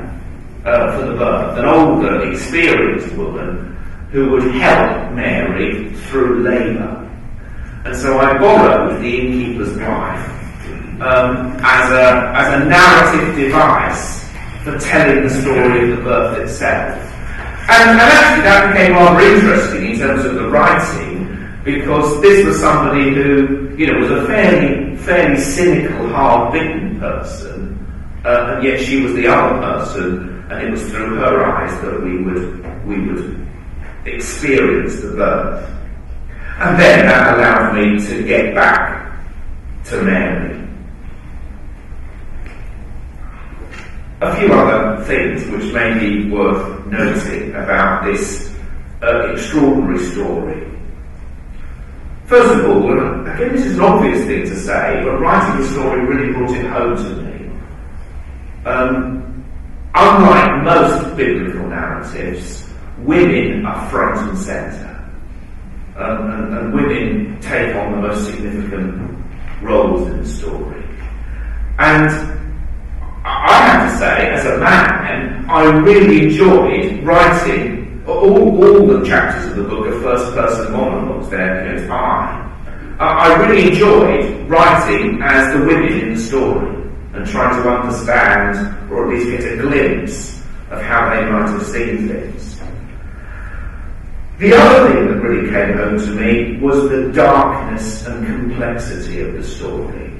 uh, 0.65 0.99
for 0.99 1.07
the 1.07 1.15
birth, 1.15 1.59
an 1.59 1.67
older, 1.67 2.31
experienced 2.31 3.15
woman 3.17 3.77
who 4.13 4.31
would 4.31 4.55
help 4.55 5.13
Mary 5.13 5.93
through 6.07 6.43
labour. 6.43 7.01
And 7.85 7.95
so 7.95 8.19
I 8.19 8.39
borrowed 8.39 9.03
the 9.03 9.21
innkeeper's 9.21 9.77
wife 9.77 10.44
um, 11.01 11.57
as, 11.63 11.91
a, 11.91 12.33
as 12.35 12.63
a 12.63 12.65
narrative 12.67 13.37
device 13.37 14.25
for 14.63 14.79
telling 14.79 15.23
the 15.23 15.31
story 15.31 15.91
of 15.91 15.99
the 15.99 16.03
birth 16.05 16.39
itself. 16.39 16.99
And, 17.69 17.91
and 17.91 18.01
actually 18.01 18.43
that 18.43 18.73
became 18.73 18.93
rather 18.93 19.25
interesting 19.25 19.91
in 19.91 19.99
terms 19.99 20.25
of 20.25 20.35
the 20.35 20.49
writing, 20.49 21.25
because 21.65 22.21
this 22.21 22.45
was 22.45 22.61
somebody 22.61 23.15
who, 23.15 23.75
you 23.77 23.87
know, 23.87 23.99
was 23.99 24.11
a 24.11 24.27
fairly 24.27 24.97
fairly 24.99 25.41
cynical, 25.41 26.09
hard-bitten 26.09 26.99
person, 27.01 27.79
uh, 28.25 28.55
and 28.55 28.65
yet 28.65 28.81
she 28.81 29.01
was 29.03 29.15
the 29.15 29.27
other 29.27 29.59
person, 29.61 30.45
and 30.51 30.63
it 30.63 30.71
was 30.71 30.83
through 30.91 31.17
her 31.17 31.45
eyes 31.45 31.81
that 31.81 32.03
we 32.03 32.23
would 32.23 32.87
we 32.87 33.01
would 33.09 33.47
experience 34.05 35.01
the 35.01 35.13
birth. 35.13 35.71
And 36.59 36.79
then 36.79 37.07
that 37.07 37.37
allowed 37.37 37.75
me 37.75 37.99
to 38.07 38.23
get 38.23 38.55
back 38.55 39.19
to 39.87 40.03
Mary. 40.03 40.64
A 44.25 44.37
few 44.37 44.53
other 44.55 45.05
things 45.05 45.45
which 45.51 45.71
may 45.75 45.99
be 45.99 46.31
worth 46.31 46.87
noting 46.87 47.51
about 47.51 48.05
this 48.05 48.51
uh, 49.03 49.33
extraordinary 49.33 49.99
story. 49.99 50.67
First 52.25 52.55
of 52.55 52.71
all, 52.71 52.91
again, 53.29 53.53
this 53.53 53.67
is 53.67 53.75
an 53.75 53.85
obvious 53.85 54.25
thing 54.25 54.45
to 54.45 54.57
say, 54.57 55.03
but 55.05 55.21
writing 55.21 55.61
the 55.61 55.69
story 55.69 56.01
really 56.07 56.33
brought 56.33 56.57
it 56.57 56.65
home 56.65 56.97
to 56.97 57.23
me. 57.23 57.51
Um, 58.65 59.45
unlike 59.95 60.65
most 60.65 61.17
biblical 61.19 61.69
narratives, 61.69 62.67
women 63.01 63.67
are 63.67 63.91
front 63.91 64.31
and 64.31 64.39
centre. 64.39 65.13
Um, 65.97 66.31
and, 66.31 66.59
and, 66.59 66.75
women 66.75 67.39
take 67.43 67.77
on 67.77 67.93
the 67.93 68.09
most 68.09 68.25
significant 68.25 69.23
roles 69.63 70.09
in 70.09 70.23
the 70.23 70.29
story. 70.29 70.83
And 71.79 72.11
I 73.25 73.63
have 73.63 73.93
to 73.93 73.99
say, 73.99 74.34
as 74.45 74.57
a 74.57 74.59
man, 74.59 75.49
I 75.49 75.65
really 75.79 76.25
enjoyed 76.25 77.03
writing 77.05 78.03
all, 78.07 78.63
all 78.63 78.87
the 78.87 79.07
chapters 79.07 79.51
of 79.51 79.57
the 79.57 79.65
book 79.65 79.87
are 79.87 80.01
first 80.03 80.35
person 80.35 80.73
monologues, 80.73 81.31
there, 81.31 81.67
you 81.67 81.73
know, 81.73 81.83
it's 81.83 81.91
I. 81.91 82.41
Uh, 83.01 83.05
I 83.05 83.47
really 83.47 83.71
enjoyed 83.71 84.49
writing 84.49 85.21
as 85.23 85.53
the 85.55 85.65
women 85.65 85.99
in 85.99 86.15
the 86.15 86.21
story 86.21 86.75
and 87.15 87.27
trying 87.27 87.63
to 87.63 87.69
understand, 87.69 88.93
or 88.93 89.07
at 89.07 89.15
least 89.15 89.31
get 89.31 89.53
a 89.53 89.57
glimpse 89.57 90.43
of 90.71 90.83
how 90.83 91.11
they 91.11 91.25
might 91.31 91.49
have 91.49 91.67
seen 91.67 92.09
things. 92.09 92.61
The 94.39 94.53
other 94.55 94.93
thing 94.93 95.09
that 95.09 95.21
really 95.23 95.49
came 95.49 95.79
home 95.79 95.97
to 95.97 96.11
me 96.11 96.59
was 96.59 96.89
the 96.91 97.11
darkness 97.13 98.05
and 98.07 98.27
complexity 98.27 99.23
of 99.23 99.33
the 99.33 99.45
story. 99.45 100.13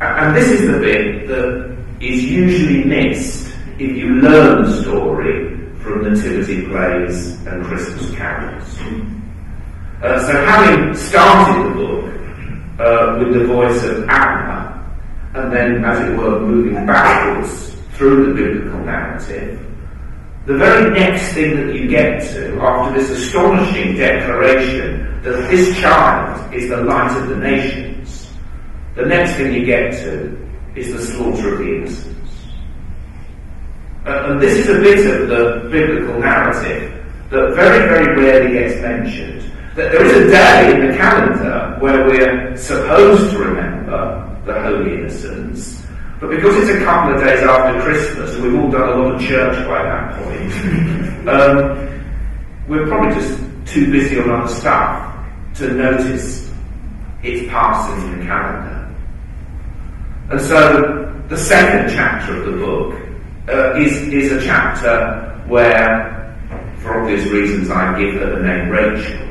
And 0.00 0.34
this 0.34 0.48
is 0.48 0.70
the 0.70 0.78
bit 0.78 1.28
that 1.28 1.76
is 2.00 2.24
usually 2.24 2.84
missed 2.84 3.39
if 3.80 3.96
you 3.96 4.08
learn 4.16 4.62
the 4.64 4.82
story 4.82 5.56
from 5.80 6.04
nativity 6.04 6.66
plays 6.66 7.34
and 7.46 7.64
Christmas 7.64 8.14
carols. 8.14 8.78
Uh, 10.02 10.26
so 10.26 10.32
having 10.44 10.94
started 10.94 11.64
the 11.64 11.74
book 11.74 12.04
uh, 12.78 13.18
with 13.18 13.32
the 13.32 13.46
voice 13.46 13.82
of 13.84 14.02
Anna, 14.10 14.76
and 15.32 15.50
then, 15.50 15.82
as 15.82 15.98
it 16.06 16.14
were, 16.18 16.40
moving 16.40 16.84
backwards 16.84 17.74
through 17.94 18.26
the 18.26 18.34
biblical 18.34 18.80
narrative, 18.84 19.58
the 20.44 20.58
very 20.58 20.90
next 20.90 21.32
thing 21.32 21.56
that 21.56 21.74
you 21.74 21.88
get 21.88 22.20
to, 22.32 22.60
after 22.60 23.00
this 23.00 23.08
astonishing 23.08 23.96
declaration 23.96 25.22
that 25.22 25.48
this 25.50 25.74
child 25.80 26.52
is 26.52 26.68
the 26.68 26.82
light 26.82 27.16
of 27.16 27.28
the 27.28 27.36
nations, 27.36 28.30
the 28.94 29.06
next 29.06 29.36
thing 29.36 29.54
you 29.54 29.64
get 29.64 29.92
to 29.92 30.36
is 30.76 30.92
the 30.92 31.00
slaughter 31.00 31.54
of 31.54 31.58
the 31.60 31.76
innocent. 31.76 32.19
Uh, 34.06 34.30
and 34.30 34.40
this 34.40 34.56
is 34.56 34.68
a 34.68 34.80
bit 34.80 35.06
of 35.06 35.28
the 35.28 35.68
biblical 35.68 36.18
narrative 36.18 37.04
that 37.30 37.54
very, 37.54 37.86
very 37.88 38.16
rarely 38.16 38.54
gets 38.54 38.80
mentioned. 38.80 39.40
That 39.76 39.92
there 39.92 40.04
is 40.04 40.12
a 40.12 40.30
day 40.30 40.74
in 40.74 40.90
the 40.90 40.96
calendar 40.96 41.76
where 41.80 42.06
we're 42.06 42.56
supposed 42.56 43.30
to 43.32 43.38
remember 43.38 44.42
the 44.46 44.60
Holy 44.62 44.94
Innocents. 44.94 45.86
But 46.18 46.30
because 46.30 46.56
it's 46.56 46.80
a 46.80 46.84
couple 46.84 47.14
of 47.14 47.20
days 47.22 47.40
after 47.40 47.80
Christmas, 47.82 48.34
and 48.34 48.44
we've 48.44 48.60
all 48.60 48.70
done 48.70 48.88
a 48.88 49.02
lot 49.02 49.14
of 49.14 49.20
church 49.20 49.66
by 49.66 49.82
that 49.82 50.16
point, 50.18 51.28
um, 51.28 52.02
we're 52.68 52.86
probably 52.86 53.14
just 53.14 53.38
too 53.66 53.92
busy 53.92 54.18
on 54.18 54.30
other 54.30 54.52
stuff 54.52 55.14
to 55.56 55.72
notice 55.72 56.50
its 57.22 57.50
passing 57.50 58.12
in 58.12 58.20
the 58.20 58.26
calendar. 58.26 58.94
And 60.30 60.40
so 60.40 61.24
the 61.28 61.36
second 61.36 61.94
chapter 61.94 62.36
of 62.36 62.46
the 62.46 62.52
book 62.64 63.09
uh, 63.50 63.76
is, 63.76 64.08
is 64.08 64.32
a 64.32 64.44
chapter 64.44 65.42
where, 65.48 66.36
for 66.78 67.00
obvious 67.00 67.26
reasons, 67.26 67.70
I 67.70 67.98
give 67.98 68.14
her 68.14 68.36
the 68.36 68.42
name 68.46 68.68
Rachel. 68.68 69.28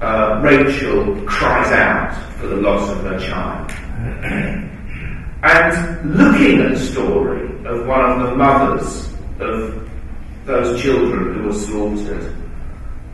Uh, 0.00 0.40
Rachel 0.42 1.22
cries 1.26 1.72
out 1.72 2.14
for 2.38 2.48
the 2.48 2.56
loss 2.56 2.90
of 2.90 3.02
her 3.02 3.18
child. 3.20 3.70
and 5.42 6.16
looking 6.16 6.60
at 6.60 6.72
the 6.72 6.78
story 6.78 7.46
of 7.66 7.86
one 7.86 8.20
of 8.20 8.30
the 8.30 8.36
mothers 8.36 9.12
of 9.40 9.88
those 10.44 10.82
children 10.82 11.34
who 11.34 11.42
were 11.44 11.52
slaughtered, 11.52 12.36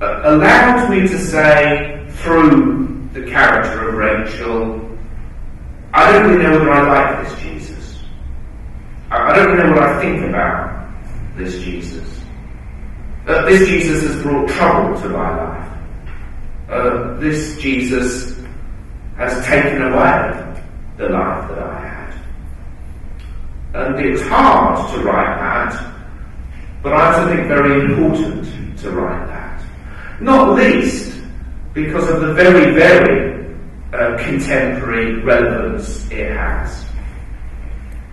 uh, 0.01 0.21
allows 0.25 0.88
me 0.91 1.01
to 1.01 1.19
say 1.19 2.07
through 2.23 3.09
the 3.12 3.25
character 3.31 3.88
of 3.88 3.95
Rachel, 3.95 4.99
I 5.93 6.12
don't 6.12 6.31
really 6.31 6.43
know 6.43 6.53
whether 6.53 6.71
I 6.71 7.17
like 7.17 7.29
this 7.29 7.41
Jesus. 7.41 7.58
I, 9.11 9.35
don't 9.35 9.57
know 9.57 9.71
what 9.73 9.83
I 9.83 10.01
think 10.03 10.29
about 10.29 10.92
this 11.37 11.59
Jesus. 11.61 12.21
Uh, 13.27 13.44
this 13.47 13.66
Jesus 13.68 14.03
has 14.03 14.23
brought 14.23 14.49
trouble 14.51 15.01
to 15.01 15.09
my 15.09 15.37
life. 15.37 15.79
Uh, 16.68 17.14
this 17.18 17.57
Jesus 17.59 18.38
has 19.16 19.47
taken 19.47 19.83
away 19.83 20.62
the 20.99 21.09
life 21.09 21.49
that 21.49 21.59
I 21.59 21.81
had. 21.81 22.14
And 23.75 24.05
it's 24.05 24.23
hard 24.23 24.94
to 24.94 25.01
write 25.01 25.38
that, 25.38 25.94
but 26.83 26.92
I 26.92 27.14
also 27.14 27.35
think 27.35 27.49
very 27.49 27.85
important 27.85 28.79
to 28.81 28.90
write 28.90 29.27
that. 29.29 29.62
Not 30.21 30.55
least 30.55 31.18
because 31.73 32.09
of 32.11 32.21
the 32.21 32.35
very, 32.35 32.75
very 32.75 33.55
uh, 33.92 34.23
contemporary 34.23 35.23
relevance 35.23 36.11
it 36.11 36.31
has. 36.33 36.88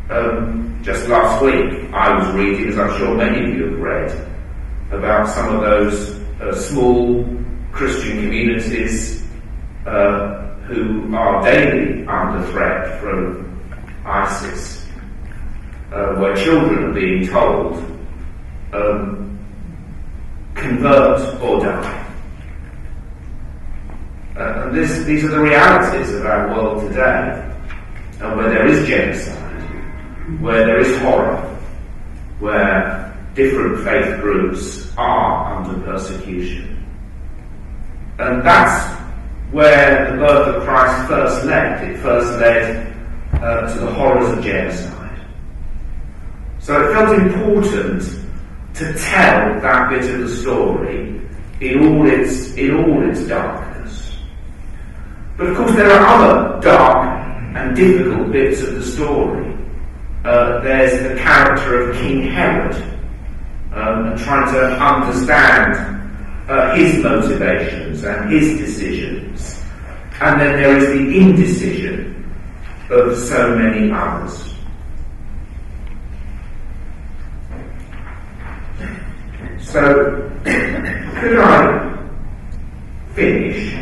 Um, 0.10 0.80
just 0.84 1.08
last 1.08 1.44
week, 1.44 1.92
I 1.92 2.16
was 2.16 2.36
reading, 2.36 2.70
as 2.70 2.78
I'm 2.78 2.96
sure 3.00 3.16
many 3.16 3.52
of 3.52 3.58
you 3.58 3.66
have 3.72 3.80
read, 3.80 4.28
about 4.92 5.28
some 5.28 5.56
of 5.56 5.62
those 5.62 6.20
uh, 6.42 6.54
small 6.54 7.26
Christian 7.72 8.22
communities 8.22 9.24
uh, 9.88 10.46
who 10.68 11.14
are 11.16 11.44
daily 11.44 12.06
under 12.06 12.46
threat 12.52 13.00
from 13.02 13.62
ISIS, 14.06 14.86
uh, 15.92 16.16
where 16.16 16.36
children 16.36 16.84
are 16.84 16.94
being 16.94 17.28
told 17.28 17.78
um, 18.74 19.40
convert 20.54 21.42
or 21.42 21.62
die. 21.62 22.02
Uh, 24.38 24.66
and 24.66 24.76
this, 24.76 25.04
these 25.06 25.24
are 25.24 25.30
the 25.30 25.40
realities 25.40 26.14
of 26.14 26.26
our 26.26 26.48
world 26.50 26.88
today, 26.88 27.56
and 28.22 28.38
where 28.38 28.50
there 28.50 28.68
is 28.68 28.88
genocide, 28.88 29.45
where 30.40 30.66
there 30.66 30.80
is 30.80 30.98
horror, 31.00 31.38
where 32.40 33.16
different 33.36 33.84
faith 33.84 34.22
groups 34.22 34.92
are 34.98 35.56
under 35.56 35.80
persecution. 35.86 36.84
And 38.18 38.46
that's 38.46 39.02
where 39.52 40.12
the 40.12 40.18
birth 40.18 40.56
of 40.56 40.64
Christ 40.64 41.08
first 41.08 41.46
led. 41.46 41.90
It 41.90 41.98
first 42.00 42.40
led 42.40 42.96
uh, 43.34 43.74
to 43.74 43.80
the 43.80 43.92
horrors 43.94 44.38
of 44.38 44.44
genocide. 44.44 45.26
So 46.60 46.82
it 46.82 46.94
felt 46.94 47.20
important 47.20 48.02
to 48.76 48.94
tell 48.94 49.62
that 49.62 49.90
bit 49.90 50.10
of 50.14 50.22
the 50.22 50.36
story 50.36 51.22
in 51.62 51.88
all 51.88 52.08
its, 52.08 52.54
in 52.56 52.76
all 52.76 53.10
its 53.10 53.28
darkness. 53.28 54.18
But 55.38 55.48
of 55.48 55.58
course 55.58 55.76
there 55.76 55.92
are 55.92 56.06
other 56.06 56.62
dark 56.62 57.56
and 57.56 57.76
difficult 57.76 58.32
bits 58.32 58.62
of 58.62 58.76
the 58.76 58.84
story. 58.84 59.55
Uh, 60.26 60.60
there's 60.62 61.08
the 61.08 61.22
character 61.22 61.92
of 61.92 61.98
King 61.98 62.24
Herod, 62.24 62.76
um, 63.74 64.08
and 64.08 64.20
trying 64.20 64.52
to 64.52 64.60
understand 64.84 65.76
uh, 66.50 66.74
his 66.74 67.04
motivations 67.04 68.04
and 68.04 68.32
his 68.32 68.58
decisions. 68.58 69.64
And 70.20 70.42
then 70.42 70.60
there 70.60 70.78
is 70.78 70.88
the 70.88 71.16
indecision 71.16 72.34
of 72.90 73.16
so 73.16 73.56
many 73.56 73.92
others. 73.92 74.56
So, 79.60 80.32
could 80.44 81.38
I 81.38 82.10
finish 83.14 83.76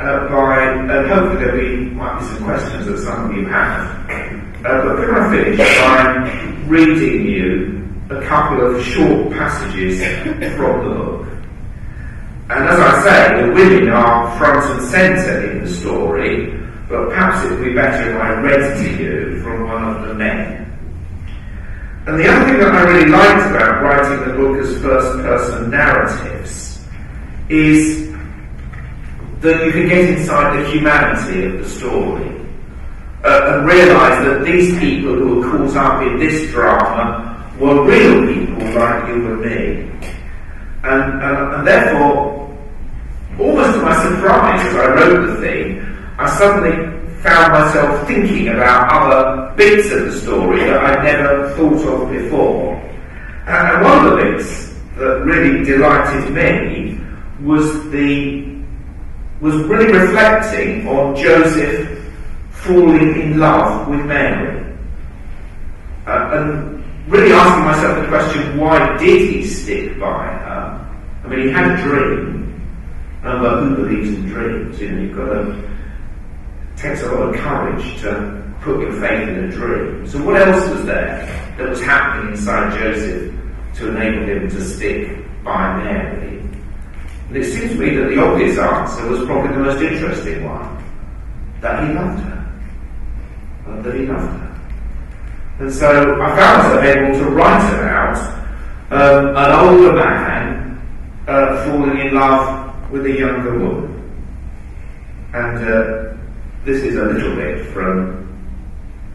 uh, 0.00 0.28
by, 0.30 0.62
and 0.62 1.08
hopefully 1.08 1.44
there 1.44 1.94
might 1.94 2.20
be 2.20 2.24
some 2.24 2.44
questions 2.44 2.86
that 2.86 2.98
some 2.98 3.30
of 3.30 3.36
you 3.36 3.46
have, 3.48 4.08
uh, 4.64 4.84
but 4.84 4.96
could 4.96 5.10
I 5.10 5.30
finish 5.30 5.58
by 5.80 6.66
reading 6.68 7.26
you 7.26 7.88
a 8.10 8.22
couple 8.22 8.64
of 8.64 8.84
short 8.84 9.32
passages 9.32 10.00
from 10.56 10.88
the 10.88 10.94
book? 10.94 11.26
And 12.48 12.68
as 12.68 12.78
I 12.78 13.02
say, 13.02 13.42
the 13.42 13.52
women 13.52 13.88
are 13.88 14.38
front 14.38 14.64
and 14.64 14.88
centre 14.88 15.50
in 15.50 15.64
the 15.64 15.70
story, 15.70 16.56
but 16.88 17.08
perhaps 17.08 17.44
it 17.44 17.50
would 17.50 17.64
be 17.64 17.74
better 17.74 18.14
if 18.14 18.20
I 18.20 18.40
read 18.40 18.76
to 18.78 19.02
you 19.02 19.42
from 19.42 19.68
one 19.68 19.82
of 19.82 20.06
the 20.06 20.14
men. 20.14 20.58
And 22.06 22.18
the 22.20 22.28
other 22.28 22.44
thing 22.44 22.60
that 22.60 22.72
I 22.72 22.82
really 22.82 23.10
liked 23.10 23.50
about 23.50 23.82
writing 23.82 24.28
the 24.28 24.34
book 24.36 24.58
as 24.58 24.80
first 24.80 25.18
person 25.22 25.70
narratives 25.70 26.86
is 27.48 28.12
that 29.40 29.66
you 29.66 29.72
can 29.72 29.88
get 29.88 30.10
inside 30.10 30.62
the 30.62 30.70
humanity 30.70 31.46
of 31.46 31.58
the 31.58 31.68
story 31.68 32.41
uh, 33.24 33.54
and 33.54 33.66
realise 33.66 34.24
that 34.24 34.44
these 34.44 34.78
people 34.78 35.14
who 35.14 35.36
were 35.36 35.50
caught 35.50 35.76
up 35.76 36.02
in 36.02 36.18
this 36.18 36.50
drama 36.50 37.54
were 37.58 37.84
real 37.84 38.26
people 38.26 38.80
like 38.80 39.08
you 39.08 39.32
and 39.32 39.40
me. 39.40 40.08
And, 40.82 41.22
and, 41.22 41.54
and 41.54 41.66
therefore, 41.66 42.56
almost 43.38 43.74
to 43.76 43.82
my 43.82 44.02
surprise 44.02 44.66
as 44.66 44.74
I 44.74 44.86
wrote 44.94 45.26
the 45.26 45.40
thing, 45.40 45.80
I 46.18 46.28
suddenly 46.36 47.02
found 47.22 47.52
myself 47.52 48.06
thinking 48.08 48.48
about 48.48 48.90
other 48.90 49.54
bits 49.56 49.92
of 49.92 50.06
the 50.06 50.20
story 50.20 50.64
that 50.64 50.82
I'd 50.82 51.04
never 51.04 51.54
thought 51.54 52.02
of 52.02 52.10
before. 52.10 52.74
And 53.46 53.84
one 53.84 54.06
of 54.06 54.10
the 54.10 54.16
bits 54.16 54.74
that 54.96 55.22
really 55.24 55.64
delighted 55.64 56.32
me 56.32 57.00
was 57.40 57.90
the 57.90 58.50
was 59.40 59.54
really 59.64 59.92
reflecting 59.92 60.86
on 60.86 61.16
Joseph 61.16 61.91
falling 62.62 63.20
in 63.20 63.38
love 63.38 63.88
with 63.88 64.04
Mary. 64.06 64.64
Uh, 66.06 66.30
and 66.32 66.84
really 67.10 67.32
asking 67.32 67.64
myself 67.64 68.02
the 68.02 68.08
question, 68.08 68.58
why 68.58 68.96
did 68.98 69.30
he 69.30 69.44
stick 69.44 69.98
by 69.98 70.26
her? 70.26 70.88
I 71.24 71.28
mean, 71.28 71.48
he 71.48 71.50
had 71.50 71.78
a 71.78 71.82
dream. 71.82 72.38
And 73.24 73.40
well, 73.40 73.64
who 73.64 73.76
believes 73.76 74.08
in 74.10 74.26
dreams? 74.26 74.80
You 74.80 74.90
know, 74.90 75.02
you've 75.02 75.16
got 75.16 75.26
to 75.26 75.72
takes 76.76 77.02
a 77.02 77.12
lot 77.12 77.28
of 77.28 77.36
courage 77.36 78.00
to 78.00 78.42
put 78.60 78.80
your 78.80 78.92
faith 79.00 79.28
in 79.28 79.44
a 79.44 79.50
dream. 79.50 80.06
So 80.06 80.22
what 80.24 80.36
else 80.36 80.68
was 80.70 80.84
there 80.84 81.54
that 81.58 81.68
was 81.68 81.80
happening 81.80 82.32
inside 82.32 82.76
Joseph 82.78 83.32
to 83.76 83.96
enable 83.96 84.26
him 84.26 84.50
to 84.50 84.64
stick 84.64 85.16
by 85.44 85.76
Mary? 85.82 86.38
And 87.28 87.36
it 87.36 87.44
seems 87.44 87.72
to 87.72 87.78
me 87.78 87.94
that 87.94 88.08
the 88.08 88.20
obvious 88.20 88.58
answer 88.58 89.08
was 89.08 89.24
probably 89.24 89.54
the 89.54 89.60
most 89.60 89.80
interesting 89.80 90.44
one. 90.44 90.84
That 91.60 91.86
he 91.86 91.94
loved 91.94 92.20
her. 92.24 92.41
Her. 93.64 94.52
And 95.58 95.72
so 95.72 96.20
I 96.20 96.36
found 96.36 96.62
myself 96.62 96.84
able 96.84 97.18
to 97.18 97.24
write 97.30 97.74
about 97.74 98.16
um, 98.90 99.36
an 99.36 99.50
older 99.68 99.92
man 99.92 100.82
uh, 101.28 101.64
falling 101.64 101.98
in 102.00 102.14
love 102.14 102.90
with 102.90 103.06
a 103.06 103.12
younger 103.12 103.58
woman. 103.58 103.92
And 105.32 105.58
uh, 105.64 106.14
this 106.64 106.82
is 106.82 106.96
a 106.96 107.04
little 107.04 107.36
bit 107.36 107.66
from, 107.68 108.28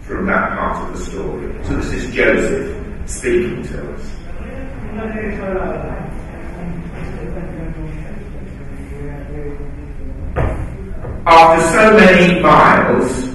from 0.02 0.26
that 0.28 0.58
part 0.58 0.90
of 0.90 0.98
the 0.98 1.06
story. 1.06 1.54
So 1.66 1.76
this 1.76 1.94
is 1.94 2.16
Joseph 2.16 3.10
speaking 3.10 3.64
to 3.64 3.94
us. 3.94 4.14
After 11.26 11.62
so 11.72 11.98
many 11.98 12.40
miles 12.42 13.27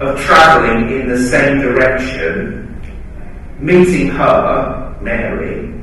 of 0.00 0.18
travelling 0.20 1.00
in 1.00 1.08
the 1.08 1.18
same 1.18 1.60
direction, 1.60 2.64
meeting 3.58 4.08
her, 4.08 4.96
Mary, 5.00 5.74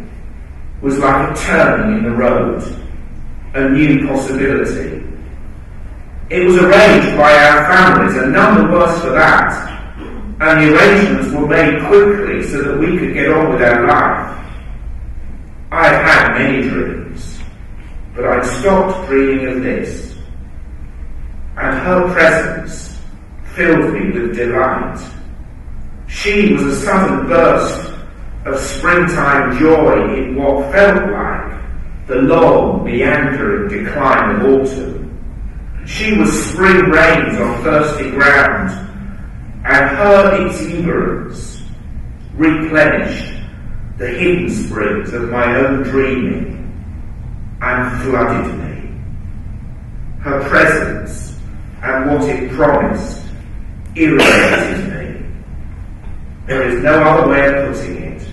was 0.81 0.97
like 0.99 1.31
a 1.31 1.41
turning 1.41 1.97
in 1.97 2.03
the 2.03 2.11
road, 2.11 2.61
a 3.55 3.69
new 3.69 4.07
possibility 4.07 5.01
It 6.29 6.43
was 6.45 6.57
arranged 6.57 7.17
by 7.17 7.31
our 7.33 7.65
families, 7.71 8.17
and 8.17 8.33
none 8.33 8.65
the 8.65 8.71
worse 8.71 8.99
for 9.01 9.11
that. 9.11 9.71
And 10.41 10.61
the 10.61 10.75
arrangements 10.75 11.31
were 11.31 11.47
made 11.47 11.79
quickly 11.87 12.41
so 12.43 12.63
that 12.63 12.79
we 12.79 12.97
could 12.97 13.13
get 13.13 13.29
on 13.29 13.53
with 13.53 13.61
our 13.61 13.85
life. 13.85 14.45
I 15.71 15.87
have 15.87 16.05
had 16.05 16.37
many 16.37 16.67
dreams, 16.67 17.39
but 18.15 18.25
I'd 18.25 18.45
stopped 18.45 19.07
dreaming 19.07 19.47
of 19.47 19.63
this. 19.63 20.17
And 21.57 21.77
her 21.79 22.11
presence 22.11 22.84
filled 23.55 23.93
me 23.93 24.11
with 24.11 24.35
delight. 24.35 24.99
She 26.07 26.53
was 26.53 26.63
a 26.63 26.75
sudden 26.81 27.27
burst 27.27 27.93
of 28.45 28.59
springtime 28.59 29.57
joy 29.57 30.13
in 30.13 30.35
what 30.35 30.71
felt 30.71 31.11
like 31.11 31.61
the 32.07 32.15
long, 32.15 32.83
meandering 32.83 33.69
decline 33.69 34.35
of 34.35 34.43
autumn. 34.43 35.85
She 35.85 36.17
was 36.17 36.31
spring 36.51 36.89
rains 36.89 37.39
on 37.39 37.63
thirsty 37.63 38.11
ground, 38.11 38.69
and 39.65 39.97
her 39.97 40.45
exuberance 40.45 41.63
replenished 42.35 43.33
the 43.97 44.07
hidden 44.07 44.49
springs 44.49 45.13
of 45.13 45.29
my 45.29 45.55
own 45.55 45.83
dreaming 45.83 46.51
and 47.61 48.01
flooded 48.03 48.53
me. 48.59 48.99
Her 50.19 50.47
presence 50.49 51.39
and 51.81 52.11
what 52.11 52.29
it 52.29 52.51
promised 52.51 53.24
irritated 53.95 54.87
me. 54.89 55.25
There 56.47 56.67
is 56.69 56.83
no 56.83 57.01
other 57.01 57.29
way 57.29 57.45
of 57.47 57.75
putting 57.75 58.03
it. 58.03 58.27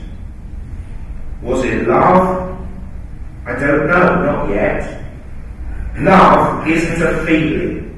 Was 1.43 1.65
it 1.65 1.89
love? 1.89 2.59
I 3.47 3.53
don't 3.59 3.87
know, 3.87 4.25
not 4.25 4.51
yet. 4.51 5.03
Love 5.99 6.69
isn't 6.69 7.03
a 7.03 7.25
feeling. 7.27 7.89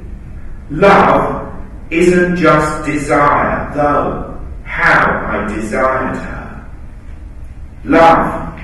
Love 0.71 1.55
isn't 1.91 2.37
just 2.37 2.87
desire, 2.87 3.71
though 3.75 4.35
how 4.65 5.27
I 5.29 5.55
desired 5.55 6.17
her. 6.17 6.71
Love 7.85 8.61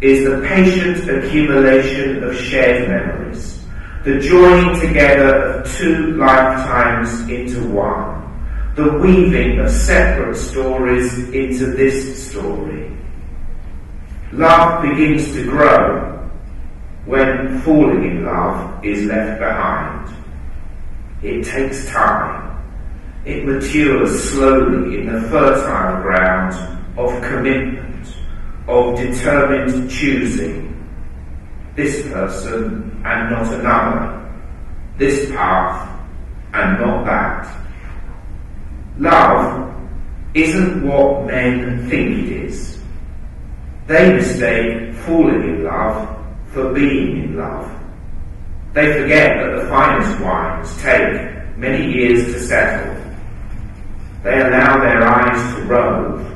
is 0.00 0.28
the 0.28 0.40
patient 0.46 1.08
accumulation 1.10 2.22
of 2.22 2.36
shared 2.36 2.88
memories, 2.88 3.64
the 4.04 4.18
joining 4.20 4.78
together 4.80 5.36
of 5.36 5.72
two 5.72 6.16
lifetimes 6.16 7.28
into 7.28 7.66
one, 7.70 8.17
the 8.78 8.92
weaving 8.98 9.58
of 9.58 9.68
separate 9.68 10.36
stories 10.36 11.12
into 11.30 11.66
this 11.66 12.30
story. 12.30 12.96
Love 14.30 14.82
begins 14.82 15.32
to 15.32 15.42
grow 15.50 16.30
when 17.04 17.60
falling 17.62 18.04
in 18.04 18.24
love 18.24 18.84
is 18.84 19.04
left 19.06 19.40
behind. 19.40 20.14
It 21.24 21.44
takes 21.44 21.90
time. 21.90 22.56
It 23.24 23.44
matures 23.44 24.30
slowly 24.30 25.00
in 25.00 25.12
the 25.12 25.22
fertile 25.28 26.00
ground 26.00 26.54
of 26.96 27.20
commitment, 27.20 28.06
of 28.68 28.96
determined 28.96 29.90
choosing. 29.90 30.66
This 31.74 32.06
person 32.12 33.02
and 33.04 33.30
not 33.30 33.52
another. 33.54 34.32
This 34.98 35.28
path 35.32 36.00
and 36.52 36.78
not 36.80 37.04
that. 37.06 37.67
Love 38.98 39.74
isn't 40.34 40.86
what 40.86 41.26
men 41.26 41.88
think 41.88 42.10
it 42.10 42.46
is. 42.46 42.78
They 43.86 44.12
mistake 44.12 44.94
falling 44.96 45.42
in 45.42 45.64
love 45.64 46.16
for 46.48 46.72
being 46.72 47.24
in 47.24 47.36
love. 47.36 47.70
They 48.74 49.00
forget 49.00 49.38
that 49.38 49.56
the 49.56 49.68
finest 49.68 50.20
wines 50.20 50.82
take 50.82 51.56
many 51.56 51.92
years 51.92 52.24
to 52.32 52.40
settle. 52.40 52.94
They 54.22 54.40
allow 54.40 54.80
their 54.80 55.02
eyes 55.02 55.54
to 55.54 55.62
rove 55.62 56.34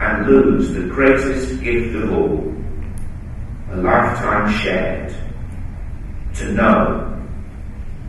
and 0.00 0.26
lose 0.26 0.72
the 0.72 0.82
greatest 0.82 1.60
gift 1.60 1.96
of 1.96 2.12
all, 2.12 2.54
a 3.72 3.76
lifetime 3.76 4.50
shared, 4.60 5.14
to 6.34 6.52
know 6.52 7.22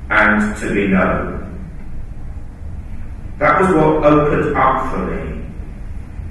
and 0.09 0.55
to 0.57 0.73
be 0.73 0.87
known. 0.87 1.44
That 3.37 3.59
was 3.59 3.69
what 3.75 4.05
opened 4.05 4.55
up 4.55 4.91
for 4.91 5.07
me 5.07 5.43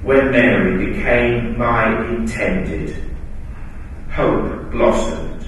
when 0.01 0.31
Mary 0.31 0.91
became 0.91 1.57
my 1.57 2.07
intended 2.09 2.95
hope 4.09 4.71
blossomed. 4.71 5.45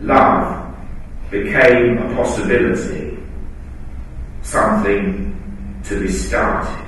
Love 0.00 0.74
became 1.30 1.98
a 1.98 2.14
possibility, 2.16 3.16
something 4.42 5.80
to 5.84 6.00
be 6.00 6.08
started. 6.08 6.86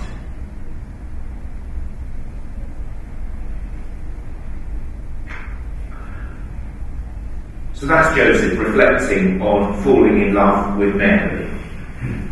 So 7.74 7.86
that's 7.86 8.16
Joseph 8.16 8.58
reflecting 8.58 9.40
on 9.40 9.80
falling 9.84 10.20
in 10.20 10.34
love 10.34 10.76
with 10.78 10.96
Mary. 10.96 11.47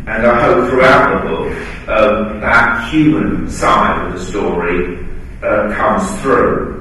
And 0.07 0.25
I 0.25 0.41
hope 0.41 0.69
throughout 0.69 1.21
the 1.21 1.29
book 1.29 1.47
um, 1.89 2.39
that 2.39 2.89
human 2.89 3.49
side 3.49 4.07
of 4.07 4.13
the 4.13 4.25
story 4.25 5.05
uh, 5.43 5.73
comes 5.75 6.21
through. 6.21 6.77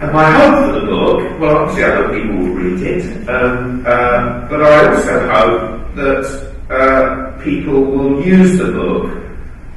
And 0.00 0.12
my 0.12 0.30
hope 0.30 0.66
for 0.66 0.80
the 0.80 0.86
book, 0.86 1.40
well, 1.40 1.56
obviously 1.58 1.84
hope 1.84 2.12
people 2.12 2.36
will 2.36 2.54
read 2.54 2.82
it, 2.82 3.28
um, 3.28 3.84
uh, 3.86 4.48
but 4.48 4.62
I 4.62 4.94
also 4.94 5.28
hope 5.30 5.94
that 5.94 6.52
uh, 6.68 7.38
people 7.42 7.80
will 7.80 8.22
use 8.22 8.58
the 8.58 8.72
book 8.72 9.10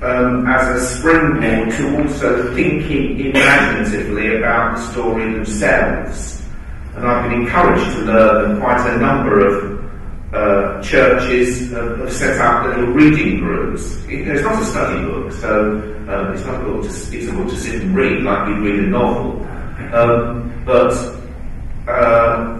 um, 0.01 0.45
as 0.47 0.81
a 0.81 0.97
springboard 0.97 1.71
to 1.77 2.01
also 2.01 2.53
thinking 2.55 3.19
imaginatively 3.27 4.35
about 4.37 4.75
the 4.75 4.91
story 4.91 5.31
themselves. 5.31 6.43
And 6.95 7.07
I've 7.07 7.29
been 7.29 7.41
encouraged 7.41 7.85
to 7.85 7.99
learn 8.01 8.59
quite 8.59 8.85
a 8.89 8.97
number 8.97 9.47
of 9.47 9.74
uh, 10.35 10.81
churches 10.81 11.71
have 11.71 12.11
set 12.11 12.39
up 12.41 12.65
little 12.65 12.87
reading 12.87 13.39
groups. 13.39 14.03
it's 14.09 14.43
not 14.43 14.61
a 14.61 14.65
study 14.65 15.01
book, 15.05 15.31
so 15.31 15.71
um, 16.09 16.33
it's 16.33 16.45
not 16.45 16.61
a 16.61 16.63
book 16.65 16.83
to, 16.83 16.89
it's 16.89 17.27
a 17.27 17.33
book 17.33 17.49
to 17.49 17.55
sit 17.55 17.81
and 17.81 17.95
read 17.95 18.21
like 18.23 18.47
we 18.47 18.53
read 18.55 18.83
a 18.83 18.87
novel. 18.87 19.41
Um, 19.93 20.63
but 20.65 20.91
uh, 21.87 22.59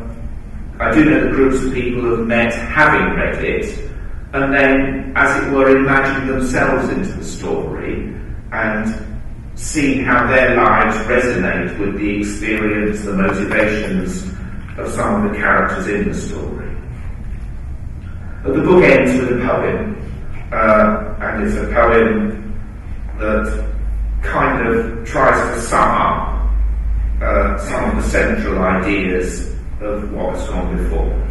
I 0.80 0.91
do 0.91 1.05
know 1.05 1.26
that 1.26 1.32
groups 1.32 1.63
of 1.65 1.73
people 1.73 2.09
have 2.15 2.26
met 2.26 2.53
having 2.53 3.13
read 3.15 3.43
it, 3.43 3.91
and 4.34 4.53
then, 4.53 5.13
as 5.15 5.43
it 5.43 5.51
were, 5.51 5.78
imagine 5.78 6.28
themselves 6.28 6.89
into 6.89 7.11
the 7.11 7.26
story 7.26 8.13
and 8.51 9.19
see 9.55 10.01
how 10.01 10.28
their 10.28 10.55
lives 10.55 10.95
resonate 11.07 11.78
with 11.80 11.97
the 11.97 12.19
experience, 12.19 13.01
the 13.01 13.13
motivations 13.13 14.23
of 14.78 14.89
some 14.91 15.26
of 15.26 15.32
the 15.32 15.38
characters 15.38 15.88
in 15.88 16.09
the 16.09 16.13
story. 16.13 16.64
But 18.45 18.53
the 18.53 18.61
book 18.61 18.83
ends 18.83 19.19
with 19.19 19.41
a 19.41 19.43
poem, 19.43 19.97
uh, 20.51 21.15
and 21.19 21.47
it's 21.47 21.55
a 21.55 21.65
poem 21.73 22.53
that 23.17 23.75
kind 24.21 24.67
of 24.67 25.03
tries 25.03 25.55
to 25.55 25.61
sum 25.61 25.89
up 25.89 26.51
uh, 27.23 27.57
some 27.57 27.89
of 27.97 28.03
the 28.03 28.09
central 28.11 28.61
ideas 28.61 29.51
of 29.81 30.13
what 30.13 30.35
has 30.35 30.47
gone 30.47 30.77
before. 30.77 31.27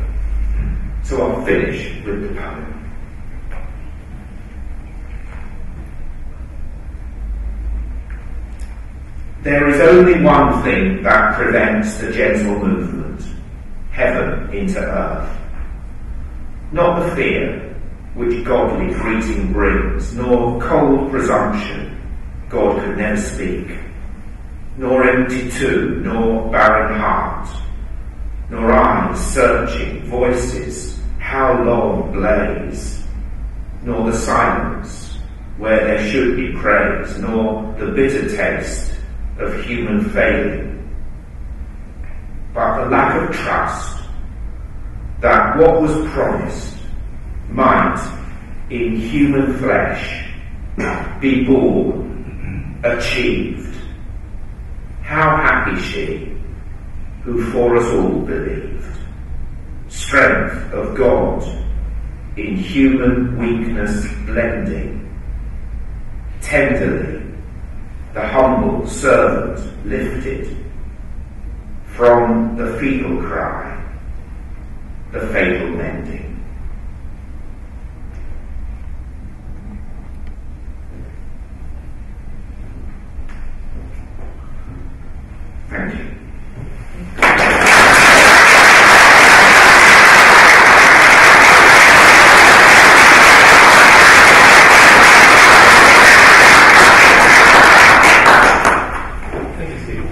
So 1.04 1.22
I'll 1.22 1.44
finish 1.46 2.04
with 2.04 2.22
the 2.22 2.34
poem. 2.34 2.90
There 9.44 9.68
is 9.68 9.80
only 9.82 10.20
one 10.20 10.64
thing 10.64 11.04
that 11.04 11.36
prevents 11.36 11.94
the 11.98 12.10
gentle 12.10 12.58
movement 12.58 13.24
heaven 13.92 14.52
into 14.52 14.80
earth. 14.80 15.43
Not 16.72 17.00
the 17.00 17.16
fear 17.16 17.76
which 18.14 18.44
godly 18.44 18.94
greeting 18.94 19.52
brings, 19.52 20.14
nor 20.14 20.60
cold 20.60 21.10
presumption 21.10 22.00
God 22.48 22.82
could 22.84 22.96
never 22.96 23.20
speak 23.20 23.78
nor 24.76 25.08
empty 25.08 25.50
tomb, 25.50 26.02
nor 26.02 26.50
barren 26.50 26.98
heart, 26.98 27.48
nor 28.50 28.72
eyes 28.72 29.18
searching, 29.32 30.04
voices, 30.06 31.00
how 31.18 31.62
long 31.62 32.12
blaze, 32.12 33.04
nor 33.82 34.10
the 34.10 34.16
silence 34.16 35.18
where 35.58 35.84
there 35.84 36.10
should 36.10 36.36
be 36.36 36.52
praise, 36.58 37.18
nor 37.18 37.72
the 37.78 37.86
bitter 37.86 38.36
taste 38.36 38.96
of 39.38 39.64
human 39.64 40.08
failing, 40.10 40.92
but 42.52 42.82
the 42.82 42.90
lack 42.90 43.28
of 43.28 43.34
trust 43.34 44.03
that 45.24 45.56
what 45.56 45.80
was 45.80 46.06
promised 46.10 46.76
might 47.48 47.96
in 48.68 48.94
human 48.94 49.56
flesh 49.56 50.22
be 51.18 51.44
born, 51.46 52.78
achieved, 52.84 53.74
how 55.00 55.34
happy 55.36 55.80
she, 55.80 56.36
who 57.22 57.42
for 57.52 57.74
us 57.74 57.86
all 57.94 58.20
believed. 58.20 58.84
strength 59.88 60.72
of 60.74 60.94
God 60.94 61.42
in 62.36 62.56
human 62.56 63.38
weakness 63.38 64.06
blending. 64.26 65.08
Tenderly, 66.42 67.22
the 68.12 68.26
humble 68.28 68.86
servant 68.86 69.86
lifted 69.86 70.54
from 71.86 72.56
the 72.58 72.76
feeble 72.78 73.22
cry, 73.22 73.83
the 75.14 75.28
fatal 75.28 75.68
mending. 75.68 76.44
Thank 85.70 85.94
you. 85.94 86.04
Thank 99.56 99.70
you, 99.70 99.78
Steve. 99.84 100.04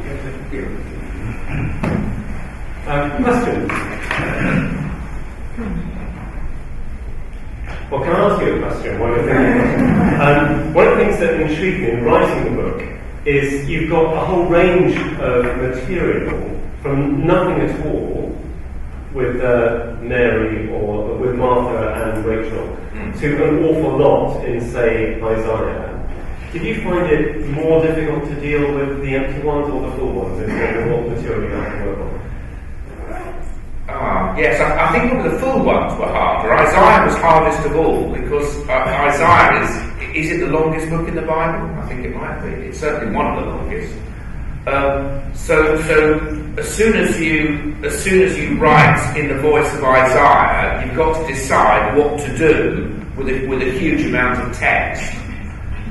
Um, 2.87 3.23
questions? 3.25 3.73
Well, 7.91 8.03
can 8.03 8.13
I 8.13 8.21
ask 8.25 8.43
you 8.43 8.55
a 8.55 8.59
question 8.67 8.99
while 8.99 9.11
you're 9.11 9.27
thinking? 9.27 10.21
um, 10.21 10.73
one 10.75 10.89
of 10.89 10.97
the 10.97 11.05
things 11.05 11.19
that 11.21 11.41
intrigued 11.41 11.81
me 11.81 11.91
in 11.91 12.05
writing 12.05 12.45
the 12.57 12.63
book 12.63 12.83
is 13.27 13.69
you've 13.69 13.91
got 13.91 14.15
a 14.15 14.25
whole 14.25 14.47
range 14.47 14.97
of 15.21 15.45
material 15.59 16.61
from 16.81 17.27
nothing 17.27 17.61
at 17.61 17.87
all 17.87 18.37
with 19.13 19.41
uh, 19.43 19.95
Mary 20.01 20.71
or 20.73 21.17
with 21.19 21.37
Martha 21.37 21.95
and 21.95 22.25
Rachel 22.25 22.77
to 23.21 23.45
an 23.49 23.65
awful 23.65 23.99
in, 24.45 24.61
say, 24.73 25.21
Isaiah. 25.23 25.93
Did 26.53 26.63
you 26.65 26.83
find 26.83 27.11
it 27.11 27.49
more 27.49 27.83
difficult 27.83 28.25
to 28.29 28.35
deal 28.41 28.75
with 28.75 29.01
the 29.01 29.15
empty 29.15 29.41
ones 29.41 29.71
or 29.73 29.89
the 29.89 29.97
full 29.97 30.13
ones 30.13 30.43
in 30.43 30.51
terms 30.51 30.85
of 30.85 30.91
what 30.93 31.09
material 31.17 31.49
you 31.49 31.57
have 31.57 31.79
to 31.79 31.85
work 31.87 31.99
on? 31.99 32.13
Ah, 33.89 34.37
yes, 34.37 34.61
I, 34.61 34.89
I 34.89 34.93
think 34.93 35.23
the 35.23 35.39
full 35.39 35.65
ones 35.65 35.99
were 35.99 36.07
harder. 36.07 36.53
Isaiah 36.53 37.07
was 37.07 37.17
hardest 37.17 37.67
of 37.67 37.77
all 37.77 38.13
because 38.13 38.69
uh, 38.69 38.73
Isaiah 38.73 39.63
is, 39.65 40.17
is 40.17 40.33
it 40.33 40.41
the 40.45 40.53
longest 40.53 40.91
book 40.91 41.09
in 41.09 41.15
the 41.15 41.23
Bible? 41.23 41.69
I 41.81 41.89
think 41.89 42.05
it 42.05 42.15
might 42.15 42.41
be. 42.43 42.51
It's 42.69 42.81
certainly 42.81 43.15
one 43.15 43.27
of 43.27 43.43
the 43.43 43.51
longest. 43.51 43.95
Um, 44.67 45.35
so, 45.35 45.81
so 45.83 46.55
as 46.59 46.69
soon 46.69 46.97
as 46.97 47.19
you, 47.19 47.75
as 47.83 47.99
soon 48.05 48.23
as 48.23 48.39
you 48.39 48.59
write 48.59 49.17
in 49.17 49.29
the 49.29 49.39
voice 49.41 49.73
of 49.75 49.83
Isaiah, 49.83 50.85
you've 50.85 50.97
got 50.97 51.19
to 51.19 51.33
decide 51.33 51.97
what 51.97 52.21
to 52.21 52.37
do 52.37 52.92
with 53.17 53.29
a, 53.29 53.47
with 53.47 53.63
a 53.63 53.71
huge 53.79 54.07
amount 54.07 54.41
of 54.41 54.57
text. 54.57 55.13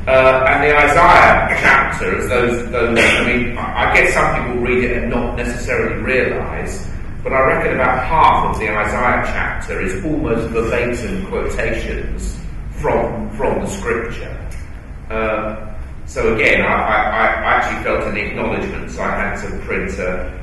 Uh, 0.07 0.45
and 0.47 0.63
the 0.63 0.75
Isaiah 0.75 1.55
chapter, 1.61 2.17
as 2.17 2.29
those, 2.29 2.71
those 2.71 2.97
I 2.97 3.25
mean, 3.25 3.57
I 3.57 3.93
guess 3.93 4.13
some 4.13 4.47
people 4.47 4.61
read 4.61 4.83
it 4.83 4.97
and 4.97 5.11
not 5.11 5.35
necessarily 5.35 6.01
realise, 6.01 6.89
but 7.23 7.33
I 7.33 7.39
reckon 7.41 7.75
about 7.75 8.03
half 8.05 8.55
of 8.55 8.59
the 8.59 8.67
Isaiah 8.67 9.21
chapter 9.25 9.79
is 9.79 10.03
almost 10.03 10.49
verbatim 10.49 11.27
quotations 11.27 12.39
from 12.71 13.29
from 13.37 13.61
the 13.61 13.67
scripture. 13.67 14.35
Uh, 15.11 15.71
so 16.07 16.33
again, 16.35 16.61
I, 16.61 16.73
I, 16.73 17.27
I 17.27 17.53
actually 17.53 17.83
felt 17.83 18.03
an 18.07 18.17
acknowledgement, 18.17 18.89
so 18.89 19.03
I 19.03 19.11
had 19.11 19.41
to 19.41 19.59
print 19.65 19.91
a, 19.99 20.41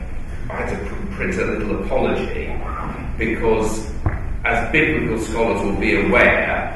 I 0.51 0.63
had 0.63 0.71
to 0.71 1.07
print 1.17 1.35
a 1.35 1.45
little 1.45 1.85
apology 1.85 2.55
because, 3.19 3.93
as 4.49 4.73
biblical 4.73 5.19
scholars 5.19 5.63
will 5.63 5.79
be 5.79 6.01
aware, 6.01 6.75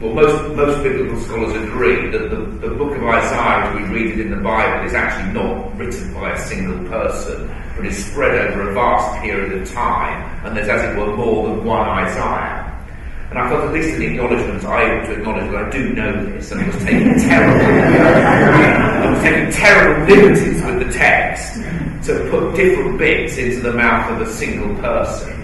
well, 0.00 0.12
most, 0.12 0.56
most 0.56 0.82
biblical 0.82 1.18
scholars 1.20 1.54
agree 1.64 2.10
that 2.10 2.28
the, 2.28 2.36
the 2.36 2.74
book 2.74 2.94
of 2.96 3.02
Isaiah, 3.04 3.70
as 3.70 3.80
we 3.80 3.88
read 3.88 4.18
it 4.18 4.26
in 4.26 4.30
the 4.30 4.42
Bible, 4.42 4.84
is 4.86 4.92
actually 4.92 5.32
not 5.32 5.76
written 5.78 6.12
by 6.12 6.32
a 6.32 6.38
single 6.38 6.86
person, 6.88 7.50
but 7.76 7.86
is 7.86 8.04
spread 8.04 8.34
over 8.48 8.70
a 8.70 8.74
vast 8.74 9.22
period 9.22 9.62
of 9.62 9.70
time, 9.72 10.44
and 10.44 10.56
there's, 10.56 10.68
as 10.68 10.82
it 10.82 10.98
were, 10.98 11.16
more 11.16 11.48
than 11.48 11.64
one 11.64 11.88
Isaiah. 11.88 12.68
And 13.30 13.38
I 13.38 13.48
felt 13.48 13.64
at 13.64 13.72
least 13.72 13.94
in 13.94 14.00
the 14.00 14.06
acknowledgements 14.08 14.64
I 14.66 14.82
ought 14.82 15.06
to 15.06 15.12
acknowledge 15.12 15.50
that 15.50 15.64
I 15.64 15.70
do 15.70 15.92
know 15.94 16.26
this, 16.26 16.52
and 16.52 16.60
I 16.60 16.66
was 16.66 16.84
taking 16.84 17.18
terrible, 17.20 17.64
I 17.64 19.10
was 19.10 19.22
taking 19.22 19.50
terrible 19.50 20.14
liberties 20.14 20.62
with 20.62 20.86
the 20.86 20.92
text 20.92 21.54
to 22.08 22.28
put 22.30 22.54
different 22.54 22.98
bits 22.98 23.38
into 23.38 23.60
the 23.60 23.72
mouth 23.72 24.10
of 24.10 24.28
a 24.28 24.30
single 24.30 24.74
person. 24.82 25.41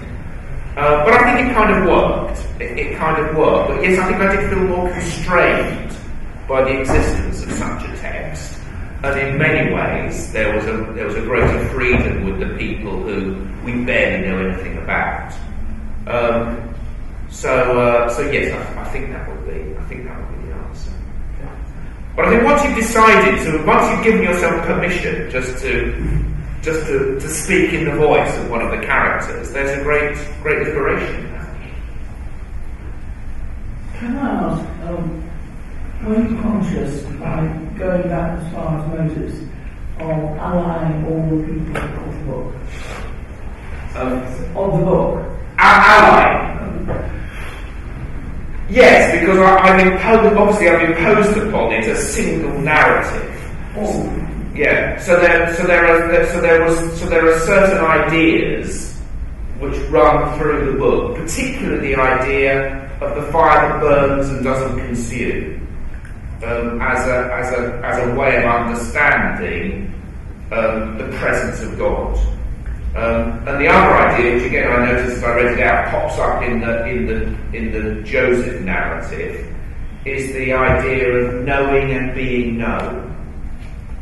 Uh, 0.76 1.04
but 1.04 1.14
I 1.14 1.36
think 1.36 1.50
it 1.50 1.54
kind 1.54 1.74
of 1.74 1.88
worked. 1.88 2.38
It, 2.60 2.78
it 2.78 2.96
kind 2.98 3.24
of 3.24 3.36
worked. 3.36 3.68
But 3.68 3.82
yes, 3.82 3.98
I 3.98 4.08
think 4.08 4.20
I 4.20 4.36
did 4.36 4.50
feel 4.50 4.64
more 4.64 4.90
constrained 4.90 5.96
by 6.48 6.62
the 6.62 6.80
existence 6.80 7.42
of 7.42 7.52
such 7.52 7.84
a 7.88 7.96
text. 7.96 8.58
And 9.02 9.20
in 9.20 9.38
many 9.38 9.72
ways, 9.72 10.32
there 10.32 10.54
was 10.54 10.64
a 10.66 10.92
there 10.94 11.06
was 11.06 11.14
a 11.14 11.20
greater 11.20 11.68
freedom 11.68 12.24
with 12.24 12.40
the 12.40 12.56
people 12.56 13.00
who 13.02 13.46
we 13.64 13.84
barely 13.84 14.26
know 14.26 14.48
anything 14.48 14.78
about. 14.78 15.32
Um, 16.06 16.74
so, 17.30 17.78
uh, 17.78 18.08
so 18.08 18.22
yes, 18.30 18.52
I, 18.52 18.82
I 18.82 18.84
think 18.90 19.10
that 19.10 19.28
would 19.28 19.46
be 19.46 19.76
I 19.76 19.84
think 19.84 20.04
that 20.04 20.18
would 20.18 20.40
be 20.40 20.48
the 20.48 20.54
answer. 20.54 20.90
But 22.16 22.24
I 22.24 22.30
think 22.30 22.42
once 22.42 22.64
you've 22.64 22.74
decided 22.74 23.44
to, 23.44 23.64
once 23.64 23.88
you've 23.92 24.02
given 24.02 24.22
yourself 24.24 24.66
permission 24.66 25.30
just 25.30 25.58
to 25.62 26.27
just 26.62 26.86
to, 26.86 27.18
to 27.20 27.28
speak 27.28 27.72
in 27.72 27.84
the 27.84 27.96
voice 27.96 28.36
of 28.38 28.50
one 28.50 28.60
of 28.60 28.70
the 28.70 28.84
characters, 28.84 29.52
there's 29.52 29.78
a 29.78 29.82
great 29.82 30.16
great 30.42 30.66
liberation 30.66 31.24
in 31.24 31.32
that. 31.32 31.48
Can 33.94 34.16
I 34.16 34.30
ask, 34.44 34.64
um, 34.88 35.30
were 36.04 36.22
you 36.22 36.40
conscious 36.40 37.02
by 37.18 37.46
going 37.78 38.02
back 38.02 38.38
as 38.40 38.52
far 38.52 38.78
as 38.78 38.88
Moses 38.88 39.42
of 39.98 40.10
allying 40.38 41.04
all 41.06 41.36
the 41.36 41.44
people 41.44 41.76
of 41.76 42.18
the 42.18 42.24
book? 42.24 42.54
Um, 43.96 44.12
Of 44.56 44.78
the 44.78 44.84
book? 44.84 45.38
Ally. 45.58 46.48
Yes, 48.70 49.18
because 49.18 49.38
I, 49.38 49.58
I've 49.58 49.86
imposed, 49.86 50.36
obviously 50.36 50.68
I've 50.68 50.90
imposed 50.90 51.36
upon 51.38 51.72
it 51.72 51.88
a 51.88 51.96
single 51.96 52.60
narrative. 52.60 53.34
All. 53.76 54.27
Yeah. 54.58 54.98
So 54.98 55.20
there, 55.20 55.54
so 55.54 55.68
there 55.68 55.86
are, 55.86 56.26
so 56.26 56.40
there 56.40 56.64
was, 56.64 56.98
so 56.98 57.08
there 57.08 57.24
are 57.30 57.38
certain 57.46 57.78
ideas 57.78 59.00
which 59.60 59.76
run 59.88 60.36
through 60.36 60.72
the 60.72 60.76
book, 60.76 61.16
particularly 61.16 61.94
the 61.94 62.00
idea 62.00 62.90
of 63.00 63.14
the 63.14 63.30
fire 63.30 63.68
that 63.68 63.80
burns 63.80 64.28
and 64.30 64.42
doesn't 64.42 64.76
consume, 64.80 65.64
um, 66.44 66.82
as 66.82 67.06
a 67.06 67.32
as 67.34 67.52
a 67.52 67.80
as 67.84 68.08
a 68.08 68.14
way 68.18 68.38
of 68.38 68.46
understanding 68.46 69.94
um, 70.50 70.98
the 70.98 71.06
presence 71.18 71.62
of 71.62 71.78
God. 71.78 72.18
Um, 72.96 73.46
and 73.46 73.60
the 73.60 73.68
other 73.68 73.94
idea, 73.94 74.34
which 74.34 74.42
again 74.42 74.72
I 74.72 74.86
noticed 74.86 75.18
as 75.18 75.22
I 75.22 75.36
read 75.36 75.56
it 75.56 75.60
out, 75.60 75.86
pops 75.92 76.18
up 76.18 76.42
in 76.42 76.58
the 76.58 76.84
in 76.84 77.06
the 77.06 77.56
in 77.56 77.70
the 77.70 78.02
Joseph 78.02 78.60
narrative, 78.62 79.54
is 80.04 80.32
the 80.32 80.52
idea 80.52 81.12
of 81.12 81.44
knowing 81.44 81.92
and 81.92 82.12
being 82.12 82.58
known 82.58 83.07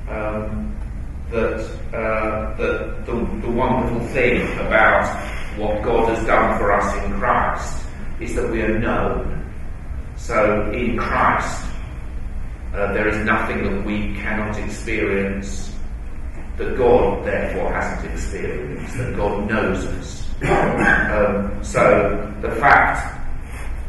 um, 0.09 0.76
that, 1.30 1.61
uh, 1.92 2.57
that 2.57 3.07
the, 3.07 3.12
the 3.12 3.50
wonderful 3.50 4.07
thing 4.09 4.42
about 4.59 5.07
what 5.57 5.82
God 5.82 6.14
has 6.14 6.24
done 6.26 6.59
for 6.59 6.72
us 6.72 7.04
in 7.04 7.18
Christ 7.18 7.84
is 8.20 8.34
that 8.34 8.50
we 8.50 8.62
are 8.62 8.78
known. 8.78 9.52
So 10.16 10.70
in 10.72 10.96
Christ, 10.96 11.64
uh, 12.74 12.92
there 12.92 13.09
is 13.09 13.24
nothing 13.24 13.64
that 13.64 13.84
we 13.84 14.14
cannot 14.14 14.57
experience 14.59 15.72
that 16.57 16.76
God 16.76 17.24
therefore 17.24 17.72
hasn't 17.72 18.12
experienced, 18.12 18.96
that 18.96 19.16
God 19.16 19.48
knows 19.48 19.84
us. 19.84 20.26
um, 20.42 21.62
so 21.62 22.32
the 22.42 22.50
fact 22.57 23.16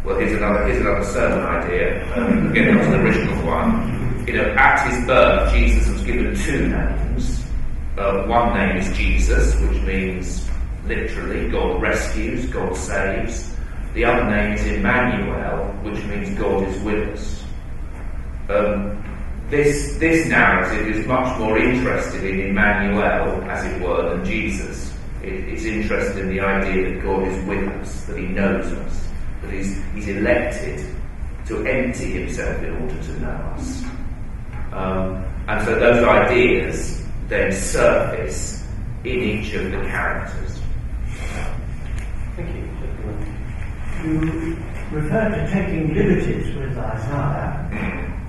well, 0.07 0.18
here's 0.20 0.32
another 0.32 0.65
here's 0.65 0.80
another 0.80 1.03
sermon 1.03 1.45
idea. 1.45 2.15
Um, 2.15 2.53
getting 2.53 2.78
on 2.78 2.86
to 2.86 2.91
the 2.91 3.03
original 3.03 3.45
one. 3.45 4.07
You 4.28 4.34
know, 4.34 4.55
at 4.55 4.86
his 4.89 5.07
birth, 5.07 5.53
Jesus 5.53 5.88
was 5.88 6.03
given 6.03 6.36
two 6.36 6.67
names. 6.67 7.45
Uh, 7.97 8.25
one 8.25 8.53
name 8.53 8.75
is 8.75 8.97
Jesus, 8.97 9.55
which 9.61 9.82
means 9.84 10.45
literally 10.86 11.49
God 11.49 11.82
rescues, 11.82 12.45
God 12.47 12.75
saves. 12.75 13.55
The 13.93 14.03
other 14.03 14.30
name 14.30 14.51
is 14.51 14.65
Emmanuel, 14.65 15.67
which 15.82 16.03
means 16.03 16.38
God 16.38 16.67
is 16.67 16.78
with 16.84 17.07
us. 17.07 17.45
Um, 18.49 19.01
this 19.49 19.95
this 19.95 20.28
narrative 20.28 20.93
is 20.93 21.07
much 21.07 21.39
more 21.39 21.57
interested 21.57 22.21
in 22.25 22.49
Emmanuel, 22.49 23.41
as 23.49 23.63
it 23.63 23.82
were, 23.82 24.09
than 24.09 24.25
Jesus. 24.25 24.93
It, 25.23 25.32
it's 25.32 25.63
interested 25.63 26.17
in 26.17 26.28
the 26.36 26.41
idea 26.41 26.93
that 26.93 27.01
God 27.01 27.25
is 27.30 27.45
with 27.45 27.65
us, 27.80 28.03
that 28.07 28.17
He 28.17 28.25
knows 28.25 28.65
us, 28.65 29.07
that 29.41 29.53
He's, 29.53 29.82
he's 29.93 30.09
elected 30.09 30.86
to 31.45 31.65
empty 31.65 32.11
Himself 32.11 32.61
in 32.61 32.75
order 32.75 33.01
to 33.01 33.19
know 33.21 33.53
us. 33.55 33.87
Um, 34.78 35.25
and 35.47 35.65
so 35.65 35.73
those 35.80 36.03
ideas 36.03 37.03
then 37.28 37.51
surface 37.51 38.63
in 39.03 39.19
each 39.19 39.53
of 39.55 39.71
the 39.71 39.78
characters. 39.89 40.61
Thank 42.36 42.55
you. 42.55 42.67
You 44.03 44.55
referred 44.91 45.34
to 45.34 45.51
taking 45.51 45.95
liberties 45.95 46.55
with 46.55 46.78
Isaiah, 46.78 47.67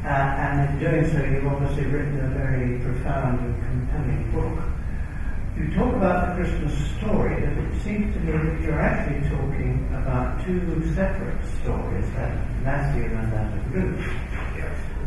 uh, 0.05 0.09
and 0.09 0.70
in 0.70 0.78
doing 0.80 1.12
so, 1.12 1.22
you've 1.22 1.46
obviously 1.46 1.84
written 1.84 2.18
a 2.24 2.30
very 2.30 2.78
profound 2.80 3.40
and 3.40 3.62
compelling 3.66 4.30
book. 4.32 4.64
You 5.59 5.74
talk 5.74 5.94
about 5.96 6.38
the 6.38 6.42
Christmas 6.42 6.72
story, 6.96 7.44
and 7.44 7.59
it 7.59 7.82
seems 7.82 8.14
to 8.14 8.20
me 8.20 8.32
that 8.32 8.61
you're 8.62 8.80
actually 8.80 9.28
talking 9.28 9.86
about 9.92 10.42
two 10.46 10.94
separate 10.94 11.44
stories, 11.61 12.07
that 12.14 12.32
of 12.32 12.62
Matthew 12.62 13.05
and 13.05 13.32
that 13.34 13.59
of 13.59 13.74
Luke. 13.74 14.07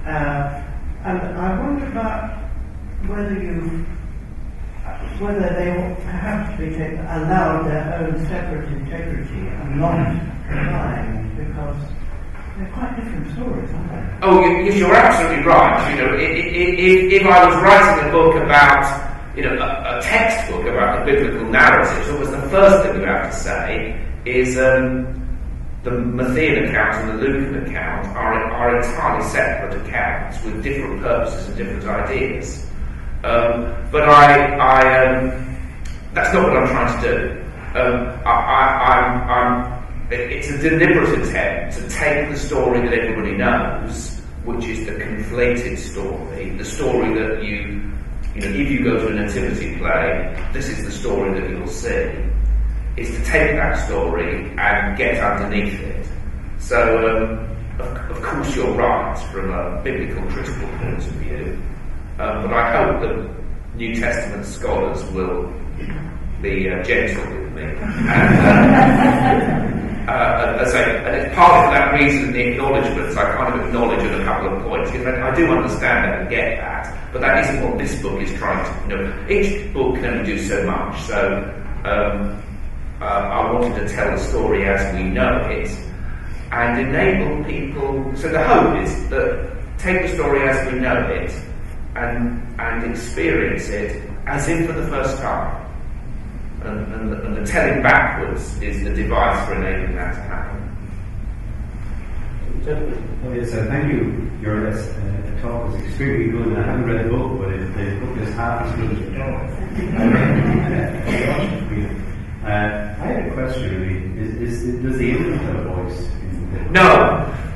Uh, 0.06 0.71
and 1.04 1.38
I 1.38 1.60
wonder 1.60 1.86
about 1.88 2.38
whether 3.08 3.34
you, 3.34 3.86
whether 5.20 5.40
they 5.40 5.96
perhaps 6.04 6.58
to 6.58 6.66
be 6.66 6.76
taken, 6.76 7.00
allowed 7.00 7.68
their 7.68 8.00
own 8.00 8.20
separate 8.28 8.72
integrity 8.72 9.48
and 9.48 9.80
not 9.80 9.98
combined, 10.48 11.38
because 11.38 11.78
they're 12.58 12.72
quite 12.74 12.96
different 12.96 13.32
stories, 13.34 13.70
aren't 13.72 13.92
they? 13.92 14.28
Oh, 14.28 14.46
you, 14.46 14.74
you're 14.74 14.94
absolutely 14.94 15.44
right. 15.44 15.92
You 15.92 16.02
know, 16.02 16.14
if, 16.16 17.22
if 17.22 17.26
I 17.26 17.46
was 17.46 17.56
writing 17.64 18.10
a 18.10 18.12
book 18.12 18.36
about 18.36 19.12
you 19.36 19.44
know, 19.44 19.58
a, 19.58 19.98
a, 19.98 20.02
textbook 20.02 20.66
about 20.66 21.06
the 21.06 21.12
biblical 21.12 21.48
narratives, 21.50 22.12
was 22.20 22.30
the 22.30 22.50
first 22.50 22.86
thing 22.86 23.00
you 23.00 23.08
have 23.08 23.32
to 23.32 23.38
say 23.38 24.06
is 24.26 24.58
um, 24.58 25.21
the 25.84 25.90
Matthean 25.90 26.70
account 26.70 27.10
and 27.10 27.10
the 27.10 27.24
Lucan 27.24 27.66
account 27.66 28.08
are, 28.16 28.34
are 28.34 28.78
entirely 28.78 29.28
separate 29.28 29.82
accounts 29.82 30.44
with 30.44 30.64
different 30.64 31.02
purposes 31.02 31.48
and 31.48 31.58
different 31.58 31.86
ideas. 31.86 32.68
Um, 33.24 33.76
but 33.92 34.08
I, 34.08 34.58
I 34.58 35.06
um, 35.06 35.58
that's 36.14 36.34
not 36.34 36.44
what 36.44 36.58
I'm 36.58 36.68
trying 36.68 37.02
to 37.02 37.08
do. 37.08 37.42
Um, 37.80 38.20
I, 38.26 39.24
am 39.30 39.82
it's 40.12 40.50
a 40.50 40.58
deliberate 40.58 41.28
attempt 41.28 41.78
to 41.78 41.90
take 41.90 42.30
the 42.30 42.38
story 42.38 42.82
that 42.82 42.94
everybody 42.94 43.38
knows, 43.38 44.20
which 44.44 44.66
is 44.66 44.86
the 44.86 44.92
conflated 44.94 45.78
story, 45.78 46.50
the 46.58 46.66
story 46.66 47.14
that 47.14 47.44
you, 47.44 47.92
you 48.36 48.42
know, 48.42 48.48
if 48.48 48.70
you 48.70 48.84
go 48.84 48.98
to 48.98 49.08
a 49.08 49.14
nativity 49.14 49.78
play, 49.78 50.50
this 50.52 50.68
is 50.68 50.84
the 50.84 50.92
story 50.92 51.40
that 51.40 51.50
you'll 51.50 51.66
see 51.68 52.12
is 52.98 53.10
to 53.12 53.24
take 53.24 53.56
that 53.56 53.88
story 53.88 54.50
and 54.58 54.98
get 54.98 55.24
underneath 55.24 55.80
it. 55.80 56.08
So, 56.60 56.78
um, 57.08 57.48
of, 57.80 58.12
of, 58.12 58.22
course, 58.22 58.56
you're 58.56 58.74
right 58.74 59.18
from 59.32 59.52
a 59.52 59.82
biblical 59.84 60.24
critical 60.30 60.68
point 60.68 60.98
of 60.98 61.04
view, 61.04 61.62
um, 62.20 62.44
but 62.44 62.54
I 62.54 62.72
hope 62.78 63.02
that 63.02 63.76
New 63.76 63.96
Testament 63.96 64.46
scholars 64.46 65.04
will 65.12 65.52
be 66.42 66.70
uh, 66.70 66.84
gentle 66.84 67.24
with 67.32 67.54
me. 67.54 67.64
And, 67.64 68.10
uh, 70.10 70.12
uh, 70.12 70.58
as 70.62 70.74
and 70.74 71.16
it's 71.16 71.36
part 71.36 71.66
of 71.66 71.74
that 71.74 71.94
reason 71.94 72.34
the 72.34 72.52
acknowledgements 72.52 73.16
I 73.16 73.36
kind 73.36 73.60
of 73.60 73.68
acknowledge 73.68 74.04
at 74.04 74.20
a 74.20 74.24
couple 74.24 74.56
of 74.56 74.64
points. 74.64 74.92
Because 74.92 75.08
I, 75.08 75.32
I 75.32 75.36
do 75.36 75.48
understand 75.48 76.06
that 76.06 76.22
and 76.22 76.30
get 76.30 76.58
that, 76.58 77.14
but 77.14 77.22
that 77.22 77.46
isn't 77.46 77.68
what 77.68 77.78
this 77.78 78.02
book 78.02 78.20
is 78.22 78.34
trying 78.38 78.64
to. 78.66 78.96
You 78.96 79.04
know, 79.04 79.28
each 79.30 79.74
book 79.74 79.96
can 79.96 80.06
only 80.06 80.26
do 80.26 80.40
so 80.40 80.66
much. 80.66 81.02
So 81.04 81.18
um, 81.86 82.42
uh, 83.02 83.04
I 83.04 83.52
wanted 83.52 83.76
to 83.88 83.94
tell 83.94 84.12
the 84.12 84.20
story 84.20 84.66
as 84.66 84.94
we 84.94 85.04
know 85.04 85.40
it 85.50 85.70
and 86.52 86.80
enable 86.80 87.44
people. 87.46 88.16
So 88.16 88.30
the 88.30 88.44
hope 88.44 88.78
is 88.84 89.10
that 89.10 89.52
take 89.80 90.04
the 90.04 90.10
story 90.10 90.48
as 90.48 90.72
we 90.72 90.80
know 90.80 90.98
it 91.10 91.32
and, 91.96 92.42
and 92.60 92.92
experience 92.92 93.70
it 93.70 94.08
as 94.28 94.48
if 94.48 94.68
for 94.68 94.74
the 94.74 94.88
first 94.88 95.18
time. 95.18 95.58
And, 96.62 96.94
and, 96.94 97.12
the, 97.12 97.26
and 97.26 97.38
the 97.38 97.46
telling 97.52 97.82
backwards 97.82 98.62
is 98.62 98.84
the 98.84 98.92
device 98.94 99.48
for 99.48 99.56
enabling 99.56 99.96
that 99.96 100.14
to 100.14 100.22
happen. 100.22 100.60
Oh, 103.26 103.34
yes, 103.34 103.52
uh, 103.54 103.66
thank 103.68 103.92
you. 103.92 104.30
Your 104.44 104.68
uh, 104.68 105.42
talk 105.42 105.72
was 105.72 105.82
extremely 105.82 106.30
good, 106.30 106.48
and 106.50 106.58
I 106.58 106.66
haven't 106.68 106.86
read 106.86 107.06
the 107.06 107.10
book, 107.10 107.40
but 107.40 107.52
it, 107.52 107.74
the 107.76 108.06
book 108.06 108.18
is 108.20 108.32
half 108.36 108.68
as 108.68 108.76
good 108.76 108.92
as 108.92 109.00
your 109.00 109.10
talk. 111.82 111.98
Uh, 112.44 112.48
I 112.48 113.06
had 113.06 113.28
a 113.28 113.34
question 113.34 113.82
really. 113.82 114.22
Is, 114.22 114.64
is, 114.64 114.84
does 114.84 114.98
the 114.98 115.12
infant 115.12 115.42
have 115.42 115.56
a 115.58 115.64
voice? 115.76 116.10
No. 116.72 116.82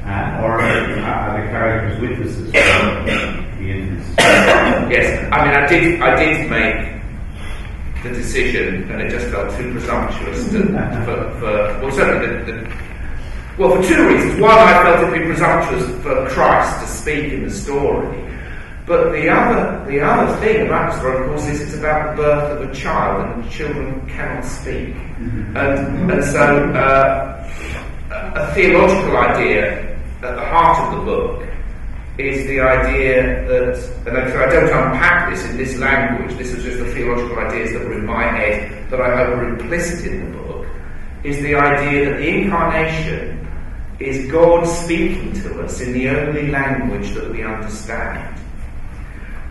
Uh, 0.06 0.42
or 0.44 0.62
are 0.62 1.42
the 1.42 1.50
characters 1.50 2.00
witnesses 2.00 2.52
the 2.52 2.60
infants? 3.60 4.14
Yes. 4.18 5.28
I 5.34 5.46
mean, 5.46 5.56
I 5.56 5.66
did, 5.66 6.02
I 6.02 6.16
did 6.16 6.50
make 6.50 6.96
the 8.04 8.10
decision, 8.10 8.90
and 8.92 9.02
it 9.02 9.10
just 9.10 9.26
felt 9.32 9.50
too 9.58 9.72
presumptuous 9.72 10.50
to, 10.52 10.62
for, 11.06 11.40
for, 11.40 11.82
well, 11.82 11.92
certainly 11.92 12.52
the, 12.54 12.62
the 12.62 12.86
well, 13.58 13.76
for 13.76 13.88
two 13.88 14.08
reasons. 14.08 14.40
One, 14.40 14.52
I 14.52 14.84
felt 14.84 15.08
it'd 15.08 15.20
be 15.20 15.26
presumptuous 15.26 16.04
for 16.04 16.28
Christ 16.30 16.82
to 16.82 16.88
speak 16.88 17.34
in 17.34 17.46
the 17.46 17.52
story. 17.52 18.22
But 18.86 19.12
the 19.12 19.30
other, 19.30 19.84
the 19.90 20.00
other 20.00 20.36
thing 20.38 20.68
about 20.68 20.94
story, 20.94 21.24
of 21.24 21.30
course, 21.30 21.48
is 21.48 21.62
it's 21.62 21.74
about 21.74 22.16
the 22.16 22.22
birth 22.22 22.62
of 22.62 22.70
a 22.70 22.74
child, 22.74 23.26
and 23.26 23.50
children 23.50 24.08
cannot 24.08 24.46
speak. 24.46 24.94
Mm-hmm. 24.94 25.58
And, 25.58 26.12
and 26.12 26.24
so, 26.24 26.72
uh, 26.74 27.50
a 28.12 28.54
theological 28.54 29.18
idea 29.18 29.98
at 30.22 30.36
the 30.36 30.46
heart 30.46 30.94
of 30.94 31.00
the 31.00 31.06
book 31.06 31.48
is 32.18 32.46
the 32.48 32.62
idea 32.62 33.46
that, 33.48 33.76
and 34.08 34.18
I 34.18 34.50
don't 34.50 34.66
unpack 34.66 35.32
this 35.32 35.44
in 35.50 35.58
this 35.58 35.78
language, 35.78 36.38
this 36.38 36.54
is 36.54 36.64
just 36.64 36.78
the 36.78 36.94
theological 36.94 37.40
ideas 37.40 37.74
that 37.74 37.84
were 37.86 37.98
in 37.98 38.06
my 38.06 38.24
head 38.24 38.90
that 38.92 39.02
I 39.02 39.18
hope 39.18 39.36
are 39.36 39.50
implicit 39.50 40.12
in 40.12 40.32
the 40.32 40.38
book, 40.38 40.68
is 41.24 41.38
the 41.42 41.56
idea 41.56 42.12
that 42.12 42.18
the 42.18 42.28
incarnation 42.28 43.48
is 44.00 44.32
God 44.32 44.66
speaking 44.66 45.34
to 45.42 45.64
us 45.64 45.82
in 45.82 45.94
the 45.94 46.10
only 46.10 46.48
language 46.52 47.12
that 47.16 47.32
we 47.32 47.44
understand. 47.44 48.40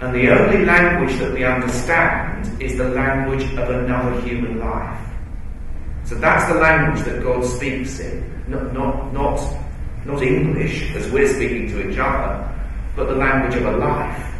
And 0.00 0.14
the 0.14 0.28
only 0.30 0.64
language 0.64 1.18
that 1.18 1.32
we 1.32 1.44
understand 1.44 2.62
is 2.62 2.76
the 2.76 2.88
language 2.88 3.44
of 3.54 3.70
another 3.70 4.20
human 4.22 4.58
life. 4.58 5.00
So 6.04 6.16
that's 6.16 6.52
the 6.52 6.58
language 6.58 7.04
that 7.04 7.22
God 7.22 7.44
speaks 7.44 7.98
in. 8.00 8.44
Not, 8.46 8.72
not, 8.74 9.12
not, 9.12 9.40
not 10.04 10.22
English, 10.22 10.94
as 10.94 11.10
we're 11.10 11.32
speaking 11.32 11.68
to 11.68 11.88
each 11.90 11.98
other, 11.98 12.46
but 12.94 13.06
the 13.06 13.14
language 13.14 13.56
of 13.56 13.66
a 13.66 13.76
life. 13.78 14.34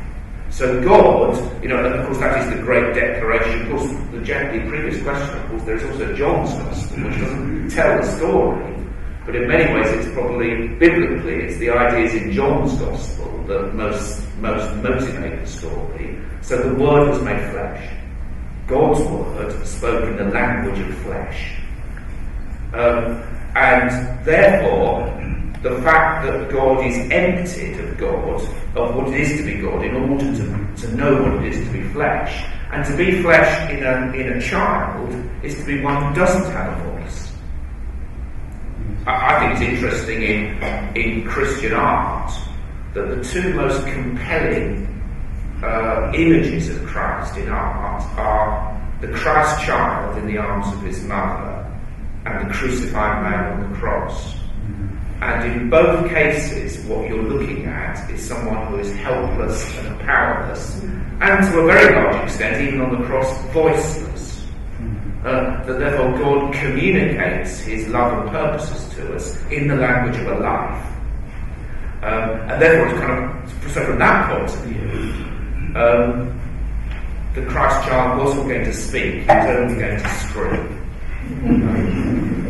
So 0.50 0.82
God, 0.84 1.62
you 1.62 1.68
know, 1.68 1.82
of 1.84 2.06
course 2.06 2.18
that 2.18 2.46
is 2.46 2.56
the 2.56 2.62
great 2.62 2.94
declaration. 2.94 3.62
Of 3.62 3.78
course, 3.78 3.90
the, 4.12 4.18
the 4.20 4.68
previous 4.68 5.02
question, 5.02 5.38
of 5.38 5.48
course, 5.48 5.62
there 5.64 5.76
is 5.76 5.84
also 5.84 6.14
John's 6.14 6.52
Gospel, 6.52 7.04
which 7.04 7.18
doesn't 7.18 7.70
tell 7.70 7.96
the 7.96 8.16
story, 8.16 8.73
but 9.26 9.36
in 9.36 9.48
many 9.48 9.72
ways 9.72 9.90
it's 9.90 10.14
probably, 10.14 10.68
biblically, 10.68 11.44
it's 11.44 11.58
the 11.58 11.70
ideas 11.70 12.14
in 12.14 12.32
John's 12.32 12.74
Gospel 12.76 13.44
that 13.46 13.74
most, 13.74 14.22
most 14.38 14.74
motivate 14.82 15.40
the 15.40 15.46
story. 15.46 16.18
So 16.42 16.56
the 16.56 16.74
Word 16.74 17.08
was 17.08 17.22
made 17.22 17.50
flesh. 17.50 17.90
God's 18.66 19.00
Word 19.00 19.66
spoke 19.66 20.04
in 20.04 20.16
the 20.16 20.24
language 20.24 20.78
of 20.78 20.94
flesh. 20.98 21.56
Um, 22.74 23.22
and 23.54 24.24
therefore, 24.24 25.06
the 25.62 25.80
fact 25.82 26.26
that 26.26 26.50
God 26.50 26.84
is 26.84 26.96
emptied 27.10 27.80
of 27.80 27.96
God, 27.96 28.42
of 28.76 28.94
what 28.94 29.08
it 29.08 29.20
is 29.20 29.38
to 29.38 29.44
be 29.44 29.62
God, 29.62 29.82
in 29.84 29.94
order 29.94 30.24
to, 30.24 30.86
to 30.86 30.96
know 30.96 31.22
what 31.22 31.42
it 31.42 31.54
is 31.54 31.66
to 31.66 31.72
be 31.72 31.82
flesh. 31.88 32.44
And 32.72 32.84
to 32.84 32.96
be 32.96 33.22
flesh 33.22 33.70
in 33.70 33.84
a, 33.84 34.12
in 34.12 34.36
a 34.36 34.40
child 34.42 35.14
is 35.42 35.54
to 35.56 35.64
be 35.64 35.80
one 35.80 36.04
who 36.04 36.14
doesn't 36.14 36.50
have 36.52 36.78
a 36.78 36.82
voice. 36.82 36.93
I, 39.06 39.38
think 39.38 39.52
it's 39.52 39.74
interesting 39.74 40.22
in, 40.22 40.96
in 40.96 41.24
Christian 41.26 41.74
art 41.74 42.32
that 42.94 43.08
the 43.08 43.22
two 43.22 43.52
most 43.54 43.86
compelling 43.86 44.88
uh, 45.62 46.10
images 46.14 46.70
of 46.70 46.84
Christ 46.86 47.36
in 47.36 47.48
art 47.48 48.02
are 48.18 48.80
the 49.00 49.08
Christ 49.08 49.64
child 49.64 50.16
in 50.18 50.26
the 50.26 50.38
arms 50.38 50.72
of 50.74 50.82
his 50.82 51.02
mother 51.04 51.70
and 52.24 52.48
the 52.48 52.54
crucified 52.54 53.22
man 53.22 53.52
on 53.52 53.70
the 53.70 53.78
cross. 53.78 54.36
And 55.20 55.52
in 55.52 55.70
both 55.70 56.08
cases, 56.08 56.82
what 56.86 57.08
you're 57.08 57.22
looking 57.22 57.66
at 57.66 58.10
is 58.10 58.26
someone 58.26 58.66
who 58.68 58.78
is 58.78 58.94
helpless 58.96 59.76
and 59.78 60.00
powerless, 60.00 60.82
and 60.82 61.50
to 61.50 61.60
a 61.60 61.66
very 61.66 61.94
large 61.94 62.24
extent, 62.24 62.66
even 62.66 62.80
on 62.80 63.00
the 63.00 63.06
cross, 63.06 63.38
voiceless. 63.52 64.13
Uh, 65.24 65.64
that 65.64 65.78
therefore 65.78 66.18
God 66.18 66.52
communicates 66.52 67.60
his 67.60 67.88
love 67.88 68.12
and 68.12 68.30
purposes 68.30 68.94
to 68.94 69.14
us 69.14 69.42
in 69.50 69.68
the 69.68 69.76
language 69.76 70.20
of 70.20 70.26
a 70.26 70.38
life. 70.38 70.86
Um, 72.02 72.50
and 72.50 72.60
therefore, 72.60 72.88
it's 72.88 73.00
kind 73.00 73.12
of, 73.22 73.72
so 73.72 73.86
from 73.86 73.98
that 74.00 74.30
point 74.30 74.50
of 74.50 74.60
view, 74.64 75.24
um, 75.80 76.40
the 77.34 77.46
Christ 77.46 77.88
child 77.88 78.22
wasn't 78.22 78.48
going 78.48 78.64
to 78.66 78.72
speak, 78.74 79.14
he 79.14 79.26
was 79.26 79.46
only 79.56 79.74
going 79.80 79.98
to 79.98 80.08
scream. 80.08 80.80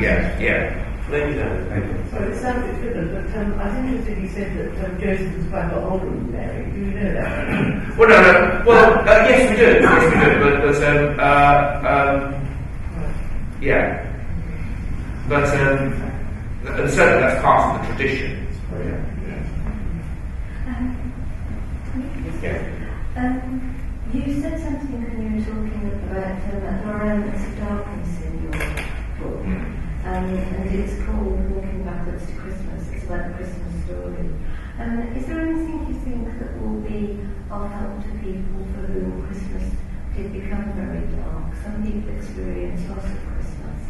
Yeah, 0.00 0.38
yeah. 0.38 0.93
Thank 1.10 1.36
you, 1.36 2.04
So 2.10 2.16
it 2.16 2.40
sounded 2.40 2.82
different, 2.82 3.12
but 3.12 3.36
um, 3.38 3.60
I 3.60 3.68
was 3.68 3.76
interested 3.76 4.22
you 4.22 4.28
said 4.28 4.56
that 4.56 4.84
um, 4.86 5.00
Joseph 5.00 5.36
was 5.36 5.46
quite 5.48 5.70
a 5.70 5.76
lot 5.78 5.92
older 5.92 6.06
than 6.06 6.32
Mary. 6.32 6.70
Do 6.72 6.78
you 6.78 6.86
know 6.92 7.12
that? 7.12 7.96
well, 7.98 8.08
no, 8.08 8.16
no. 8.22 8.64
Well, 8.66 9.00
uh, 9.00 9.28
yes, 9.28 9.50
we 9.50 9.56
do. 9.56 9.62
Yes, 9.84 10.02
we 10.04 10.16
do. 10.20 10.28
But, 10.40 10.54
but 10.62 10.78
um, 10.88 11.20
uh, 11.20 11.32
um, 11.92 12.44
Yeah. 13.60 13.86
But 15.28 15.44
um, 15.44 15.92
and 16.66 16.90
certainly 16.90 17.20
that's 17.20 17.40
part 17.42 17.80
of 17.80 17.80
the 17.80 17.94
tradition. 17.94 18.46
Yeah. 22.42 22.60
Um, 23.16 23.74
you 24.12 24.40
said 24.40 24.60
something 24.60 25.00
when 25.02 25.16
you 25.22 25.28
were 25.38 25.44
talking 25.44 25.80
about 26.10 26.32
um, 26.32 26.60
there 26.60 26.92
are 26.92 27.06
elements 27.06 27.44
of 27.44 27.52
darkness 27.58 27.62
in 27.64 27.72
your 27.72 27.84
book, 27.84 27.93
um, 30.14 30.30
and 30.30 30.70
it's 30.78 30.94
called 31.02 31.50
Walking 31.50 31.82
Backwards 31.82 32.24
to 32.26 32.32
Christmas. 32.38 32.86
It's 32.92 33.04
about 33.04 33.26
the 33.28 33.34
Christmas 33.34 33.84
story. 33.84 34.30
Um, 34.78 35.10
is 35.10 35.26
there 35.26 35.40
anything 35.40 35.90
you 35.90 35.94
think 36.06 36.38
that 36.38 36.54
will 36.62 36.78
be 36.86 37.18
of 37.50 37.66
help 37.66 37.98
to 37.98 38.10
people 38.22 38.62
for 38.74 38.86
whom 38.94 39.26
Christmas 39.26 39.74
did 40.14 40.32
become 40.32 40.70
very 40.78 41.02
dark? 41.18 41.50
Some 41.66 41.82
people 41.82 42.14
experience 42.14 42.86
loss 42.90 43.02
of 43.02 43.18
Christmas. 43.26 43.80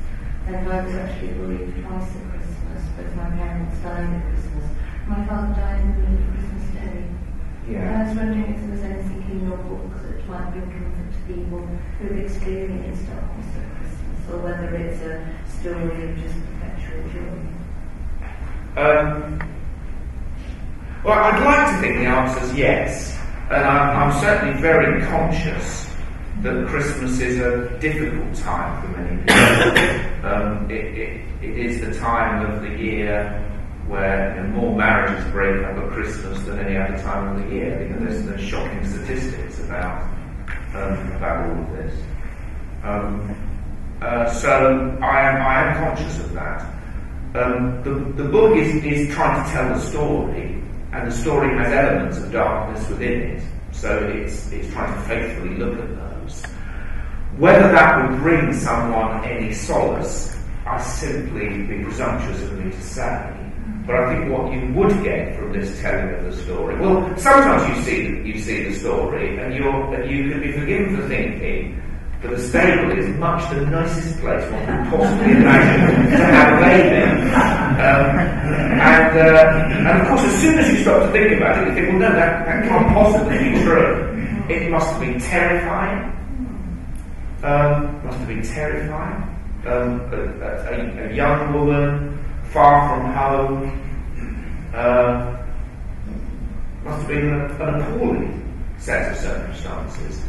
And 0.49 0.57
I 0.57 0.85
was 0.85 0.95
actually 0.95 1.37
bereaved 1.37 1.77
twice 1.85 2.17
at 2.17 2.25
Christmas. 2.33 2.81
Both 2.97 3.17
my 3.17 3.29
parents 3.29 3.77
died 3.85 4.09
at 4.09 4.25
Christmas. 4.33 4.65
My 5.07 5.27
father 5.29 5.53
died 5.61 5.81
in 5.81 5.93
the 5.93 6.09
middle 6.09 6.25
of 6.25 6.33
Christmas 6.33 6.65
Day. 6.73 7.05
Yeah. 7.69 8.01
I 8.01 8.09
was 8.09 8.17
wondering 8.17 8.49
if 8.49 8.61
there 8.65 8.73
was 8.73 8.81
anything 8.81 9.21
in 9.29 9.49
your 9.49 9.57
book 9.57 9.93
that 10.01 10.25
might 10.29 10.53
bring 10.53 10.73
comfort 10.73 11.09
to 11.13 11.21
people 11.29 11.69
who've 12.01 12.17
experienced 12.17 13.09
darkness 13.13 13.54
or 14.31 14.39
whether 14.39 14.75
it's 14.75 15.01
a 15.03 15.27
story 15.61 16.11
of 16.11 16.17
just 16.19 16.35
perpetual 16.47 17.03
joy. 17.13 18.81
Um, 18.81 19.39
well, 21.05 21.19
I'd 21.19 21.45
like 21.45 21.75
to 21.75 21.81
think 21.81 21.99
the 21.99 22.07
answer 22.07 22.45
is 22.45 22.55
yes, 22.55 23.19
and 23.51 23.65
I'm, 23.65 24.13
I'm 24.13 24.21
certainly 24.21 24.61
very 24.61 25.05
conscious 25.07 25.91
that 26.43 26.67
Christmas 26.69 27.21
is 27.21 27.41
a 27.41 27.79
difficult 27.79 28.35
time 28.35 28.83
for 28.83 29.01
many 29.01 29.17
people. 29.23 30.25
um, 30.31 30.71
it, 30.71 30.99
it, 30.99 31.21
it 31.43 31.59
is 31.59 31.81
the 31.81 31.99
time 31.99 32.45
of 32.47 32.63
the 32.63 32.71
year 32.71 33.41
where 33.87 34.35
you 34.35 34.43
know, 34.43 34.49
more 34.49 34.77
marriages 34.77 35.31
break 35.31 35.63
up 35.63 35.77
at 35.77 35.91
Christmas 35.91 36.43
than 36.45 36.59
any 36.59 36.77
other 36.77 36.99
time 37.03 37.37
of 37.37 37.43
the 37.45 37.55
year. 37.55 37.83
You 37.83 37.89
know, 37.91 38.07
there's, 38.07 38.25
there's 38.25 38.41
shocking 38.41 38.87
statistics 38.87 39.61
about 39.61 40.03
um, 40.75 41.13
about 41.13 41.49
all 41.49 41.63
of 41.63 41.73
this. 41.73 42.03
Um, 42.83 43.54
uh, 44.05 44.31
so 44.31 44.99
I 45.03 45.21
am, 45.23 45.37
I 45.43 45.65
am 45.65 45.77
conscious 45.83 46.19
of 46.21 46.33
that. 46.35 46.61
Um, 47.35 47.83
the, 47.83 48.23
the 48.23 48.29
book 48.29 48.57
is, 48.57 48.85
is 48.85 49.13
trying 49.15 49.45
to 49.45 49.51
tell 49.51 49.69
the 49.71 49.81
story, 49.81 50.63
and 50.93 51.11
the 51.11 51.17
story 51.17 51.57
has 51.57 51.73
elements 51.73 52.19
of 52.19 52.31
darkness 52.31 52.89
within 52.89 53.23
it. 53.23 53.43
So 53.73 53.99
it's, 54.09 54.53
it's 54.53 54.71
trying 54.73 54.95
to 54.95 55.01
faithfully 55.09 55.57
look 55.57 55.79
at 55.79 55.97
those. 55.97 56.43
Whether 57.39 57.73
that 57.73 58.11
would 58.11 58.21
bring 58.21 58.53
someone 58.53 59.25
any 59.25 59.53
solace, 59.53 60.37
I 60.67 60.81
simply 60.83 61.63
be 61.67 61.83
presumptuous 61.83 62.43
of 62.43 62.59
me 62.59 62.71
to 62.71 62.83
say. 62.83 63.31
But 63.87 63.97
I 63.97 64.15
think 64.15 64.33
what 64.33 64.53
you 64.53 64.73
would 64.75 65.03
get 65.03 65.37
from 65.37 65.53
this 65.53 65.81
telling 65.81 66.15
of 66.15 66.25
the 66.25 66.43
story, 66.43 66.79
well, 66.79 67.17
sometimes 67.19 67.77
you 67.77 67.85
see 67.85 68.23
you 68.23 68.39
see 68.39 68.65
the 68.65 68.75
story, 68.79 69.39
and 69.39 69.55
you're 69.55 69.95
and 69.95 70.11
you 70.11 70.31
can 70.31 70.41
be 70.41 70.53
forgiven 70.53 70.97
for 70.97 71.09
thinking 71.09 71.83
that 72.25 72.37
the 72.37 72.43
stable 72.43 72.91
is 72.99 73.09
much 73.19 73.51
the 73.51 73.61
nicest 73.67 74.19
place 74.21 74.51
one 74.51 74.65
could 74.65 74.99
possibly 74.99 75.33
imagine 75.33 76.11
to 76.11 76.25
have 76.25 76.57
a 76.57 76.61
baby. 76.65 77.03
Um, 77.75 78.19
and 78.81 79.19
uh, 79.19 79.89
and 79.91 80.01
of 80.01 80.09
course, 80.09 80.23
as 80.23 80.41
soon 80.41 80.59
as 80.59 80.73
you 80.73 80.83
start 80.83 81.03
to 81.03 81.13
think 81.13 81.37
about 81.37 81.63
it, 81.63 81.69
you 81.69 81.75
think, 81.75 81.89
well, 81.91 81.99
no, 81.99 82.13
that, 82.17 82.47
that 82.47 82.69
can't 82.69 82.89
possibly 82.95 83.39
be 83.39 83.63
true. 83.63 84.47
It 84.49 84.71
must 84.71 84.91
have 84.93 85.01
been 85.01 85.21
terrifying. 85.21 86.11
Um, 87.43 88.05
must 88.05 88.19
have 88.19 88.29
been 88.29 88.43
terrifying. 88.43 89.23
Um, 89.67 90.01
a, 90.13 90.17
a, 90.71 91.11
a 91.11 91.15
young 91.15 91.53
woman 91.53 92.25
far 92.53 92.89
from 92.89 93.13
home, 93.13 94.73
uh, 94.75 95.45
must 96.85 96.99
have 97.01 97.09
been 97.09 97.35
an 97.35 97.83
appalling 97.83 98.75
set 98.79 99.13
of 99.13 99.19
circumstances. 99.19 100.25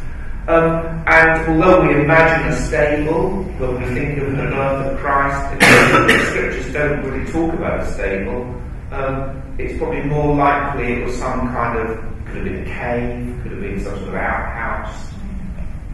Um, 0.47 1.03
and 1.07 1.47
although 1.49 1.87
we 1.87 2.03
imagine 2.03 2.53
a 2.53 2.55
stable 2.67 3.41
when 3.57 3.81
we 3.81 3.95
think 3.95 4.19
of 4.19 4.29
the 4.29 4.43
birth 4.43 4.93
of 4.93 4.99
Christ, 4.99 5.59
the 5.59 6.25
scriptures 6.29 6.71
don't 6.71 7.03
really 7.03 7.31
talk 7.31 7.51
about 7.55 7.79
a 7.79 7.91
stable. 7.91 8.43
Um, 8.91 9.41
it's 9.57 9.75
probably 9.79 10.03
more 10.03 10.35
likely 10.35 11.01
it 11.01 11.05
was 11.05 11.17
some 11.17 11.51
kind 11.51 11.79
of, 11.79 11.97
could 12.27 12.35
have 12.35 12.45
been 12.45 12.61
a 12.61 12.65
cave, 12.65 13.39
could 13.41 13.53
have 13.53 13.61
been 13.61 13.83
some 13.83 13.95
sort 13.95 14.09
of 14.09 14.13
outhouse. 14.13 15.13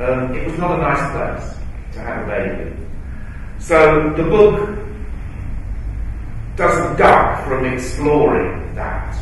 Um, 0.01 0.35
it 0.35 0.45
was 0.45 0.57
not 0.57 0.79
a 0.79 0.81
nice 0.81 1.11
place 1.11 1.57
to 1.93 1.99
have 2.01 2.23
a 2.23 2.27
baby. 2.27 2.75
So 3.59 4.13
the 4.17 4.23
book 4.23 4.79
doesn't 6.57 6.97
duck 6.97 7.47
from 7.47 7.65
exploring 7.65 8.75
that. 8.75 9.15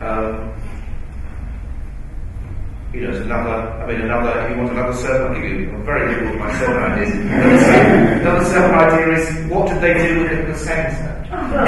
Um, 0.00 0.52
you 2.96 3.02
know, 3.02 3.12
another, 3.20 3.56
I 3.76 3.86
mean, 3.86 4.00
another, 4.00 4.40
if 4.40 4.50
you 4.50 4.56
want 4.56 4.72
another 4.72 4.94
sermon, 4.94 5.36
I'll 5.36 5.42
give 5.42 5.44
you, 5.44 5.70
I'm 5.70 5.84
very 5.84 6.08
liberal 6.08 6.30
with 6.30 6.40
my 6.40 6.58
sermon 6.58 6.92
ideas. 6.92 7.12
Another 8.22 8.44
sermon, 8.46 8.72
idea 8.72 9.18
is, 9.18 9.50
what 9.50 9.68
did 9.68 9.82
they 9.82 9.92
do 9.92 10.22
with 10.22 10.32
it 10.32 10.38
in 10.40 10.48
the 10.50 10.56
centre? 10.56 11.12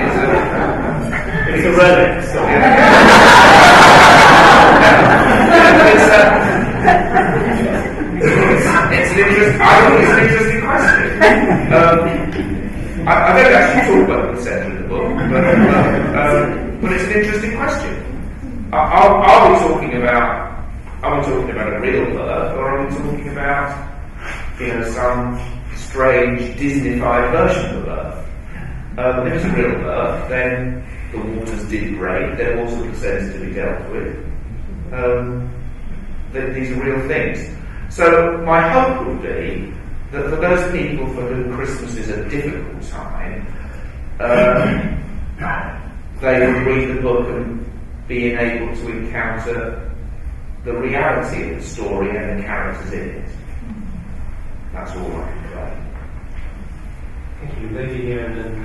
it's, 0.00 0.16
a, 0.16 0.40
It's 1.52 1.66
a 1.66 1.72
relic. 1.76 2.24
So. 2.24 2.40
it's, 5.84 6.08
a, 6.08 6.24
it's, 8.16 8.64
it's 8.96 9.12
an 9.12 9.18
interest, 9.20 9.52
I 9.60 9.84
think 9.84 10.00
it's 10.00 10.16
an 10.16 10.20
interesting 10.24 10.60
question. 10.64 11.04
Um, 11.76 12.00
I, 13.06 13.12
I 13.12 13.36
don't 13.36 13.52
actually 13.52 13.84
talk 13.92 14.08
about 14.08 14.24
the 14.34 14.40
centre 14.42 14.72
of 14.72 14.82
the 14.82 14.88
book, 14.88 15.12
but, 15.28 15.44
um, 16.16 16.80
but 16.80 16.88
it's 16.92 17.04
an 17.04 17.12
interesting 17.12 17.52
question. 17.56 17.99
Are, 18.72 18.86
are, 18.86 19.24
are 19.24 19.52
we 19.52 19.58
talking 19.58 20.00
about 20.00 20.64
are 21.02 21.18
we 21.18 21.26
talking 21.26 21.50
about 21.50 21.72
a 21.72 21.80
real 21.80 22.04
birth, 22.12 22.56
or 22.56 22.68
are 22.68 22.86
we 22.86 22.94
talking 22.94 23.28
about 23.30 24.00
you 24.60 24.68
know 24.68 24.88
some 24.90 25.40
strange 25.74 26.40
Disneyfied 26.56 27.32
version 27.32 27.78
of 27.78 27.84
birth? 27.84 28.28
Um, 28.96 29.26
if 29.26 29.34
it's 29.34 29.44
a 29.44 29.48
real 29.60 29.74
birth, 29.80 30.28
then 30.28 30.86
the 31.10 31.18
waters 31.18 31.68
did 31.68 31.98
break. 31.98 32.38
There 32.38 32.64
was 32.64 32.72
a 32.74 32.94
sense 32.94 33.32
to 33.32 33.44
be 33.44 33.54
dealt 33.54 33.90
with. 33.90 34.16
Um, 34.92 35.52
that 36.32 36.54
these 36.54 36.70
are 36.70 36.80
real 36.80 37.08
things. 37.08 37.52
So 37.92 38.38
my 38.46 38.68
hope 38.68 39.04
would 39.04 39.20
be 39.20 39.74
that 40.12 40.30
for 40.30 40.36
those 40.36 40.70
people 40.70 41.08
for 41.08 41.22
whom 41.22 41.56
Christmas 41.56 41.96
is 41.96 42.08
a 42.10 42.28
difficult 42.28 42.88
time, 42.88 43.48
um, 44.20 45.40
they 46.20 46.46
would 46.46 46.66
read 46.66 46.96
the 46.96 47.02
book 47.02 47.28
and 47.30 47.66
being 48.10 48.36
able 48.36 48.74
to 48.74 48.88
encounter 48.90 49.88
the 50.64 50.72
reality 50.72 51.52
of 51.52 51.60
the 51.60 51.64
story 51.64 52.10
and 52.10 52.40
the 52.40 52.42
characters 52.42 52.92
in 52.92 53.08
it. 53.08 53.28
That's 54.72 54.90
all 54.96 55.12
I 55.14 55.30
can 55.30 55.48
say. 55.52 55.78
Thank 57.38 57.60
you. 57.60 57.68
Lady 57.68 58.02
here 58.02 58.26
and 58.26 58.36
then 58.36 58.64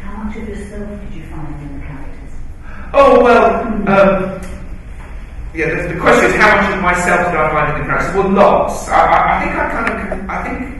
How 0.00 0.24
much 0.24 0.36
of 0.38 0.48
yourself 0.48 0.88
did 1.02 1.12
you 1.14 1.24
find 1.24 1.60
in 1.60 1.78
the 1.78 1.86
characters? 1.86 2.32
Oh 2.94 3.22
well, 3.22 3.62
um, 3.86 4.40
yeah. 5.54 5.82
The, 5.82 5.92
the 5.92 6.00
question 6.00 6.30
is 6.30 6.36
how 6.36 6.56
much 6.56 6.74
of 6.74 6.80
myself 6.80 7.26
did 7.30 7.36
I 7.36 7.50
find 7.52 7.76
in 7.76 7.82
the 7.82 7.86
characters? 7.86 8.16
Well, 8.16 8.30
lots. 8.30 8.88
I, 8.88 8.96
I, 8.96 9.36
I 9.36 9.44
think 9.44 9.56
I 9.56 9.70
kind 9.70 10.22
of, 10.22 10.30
I 10.30 10.42
think 10.48 10.79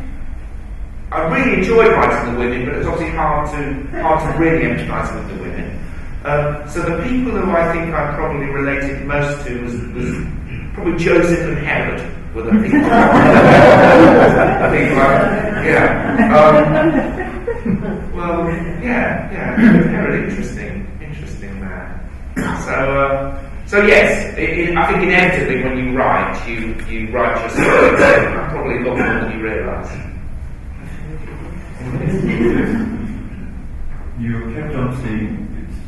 I 1.12 1.26
really 1.26 1.58
enjoyed 1.58 1.88
writing 1.88 2.34
the 2.34 2.38
women, 2.38 2.66
but 2.66 2.76
it's 2.76 2.86
obviously 2.86 3.16
hard 3.16 3.50
to 3.50 4.00
hard 4.00 4.20
to 4.32 4.38
really 4.38 4.64
empathise 4.64 5.12
with 5.14 5.28
the 5.36 5.42
women. 5.42 5.78
Um, 6.24 6.68
so 6.68 6.82
the 6.82 7.02
people 7.02 7.32
who 7.32 7.50
I 7.50 7.72
think 7.72 7.92
I 7.92 8.14
probably 8.14 8.46
related 8.46 9.04
most 9.06 9.44
to 9.46 9.62
was, 9.62 9.72
was 9.94 10.26
probably 10.74 10.96
Joseph 11.02 11.40
and 11.40 11.58
Herod 11.58 12.00
were 12.34 12.42
the 12.42 12.50
people. 12.62 12.80
I 12.92 14.70
think, 14.70 14.96
like, 14.96 15.64
yeah. 15.66 16.28
Um, 16.36 18.14
well, 18.14 18.48
yeah, 18.80 19.32
yeah. 19.32 19.56
Herod, 19.56 20.28
interesting, 20.28 20.86
interesting 21.00 21.60
man. 21.60 22.08
So, 22.36 22.72
uh, 22.72 23.66
so 23.66 23.82
yes, 23.84 24.36
it, 24.38 24.58
it, 24.58 24.76
I 24.76 24.86
think 24.92 25.02
inevitably 25.02 25.64
when 25.64 25.76
you 25.76 25.98
write, 25.98 26.46
you 26.48 26.76
you 26.86 27.10
write 27.10 27.40
your 27.40 27.50
story 27.50 27.96
probably 28.50 28.76
a 28.76 28.86
lot 28.86 28.96
more 28.96 29.20
than 29.20 29.38
you 29.38 29.42
realise. 29.42 30.09
You 34.20 34.52
kept 34.54 34.74
on 34.74 35.00
saying 35.00 35.48
it's 35.64 35.78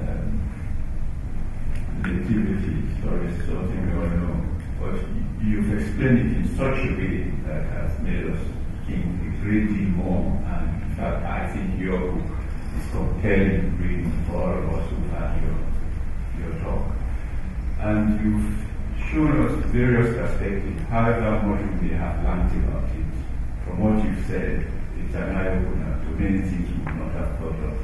um, 0.00 0.40
nativity 2.00 2.88
story 2.98 3.26
is 3.26 3.36
something 3.44 3.82
we 3.84 3.92
all 3.92 4.08
know, 4.16 4.36
but 4.80 4.96
you've 5.44 5.70
explained 5.78 6.18
it 6.20 6.36
in 6.38 6.56
such 6.56 6.78
a 6.78 6.96
way 6.96 7.30
that 7.44 7.66
has 7.66 8.00
made 8.00 8.30
us 8.32 8.38
think 8.86 9.04
a 9.04 9.30
great 9.42 9.68
deal 9.68 9.92
more. 10.00 10.24
And 10.46 10.82
in 10.84 10.96
fact, 10.96 11.22
I 11.22 11.52
think 11.52 11.78
your 11.78 12.00
book 12.00 12.38
is 12.78 12.90
compelling 12.92 13.76
reading 13.76 14.24
for 14.24 14.36
all 14.36 14.56
of 14.56 14.72
us 14.72 14.88
who 14.88 14.96
had 15.12 15.36
your 15.42 15.58
your 16.40 16.58
talk. 16.64 16.96
And 17.78 18.02
you've 18.24 18.48
shown 19.10 19.36
us 19.44 19.52
various 19.66 20.16
perspectives, 20.16 20.82
however 20.88 21.46
much 21.46 21.82
we 21.82 21.90
have 21.90 22.24
learned 22.24 22.64
about 22.64 22.88
it. 22.88 23.04
From 23.66 23.80
what 23.80 24.02
you've 24.02 24.26
said, 24.26 24.66
it's 25.12 25.20
an 25.20 25.36
eye 25.36 25.48
opener 25.48 26.00
to 26.04 26.10
many 26.16 26.40
things 26.48 26.68
we 26.72 26.84
would 26.84 26.96
not 26.96 27.12
have 27.12 27.38
thought 27.38 27.60
of. 27.68 27.76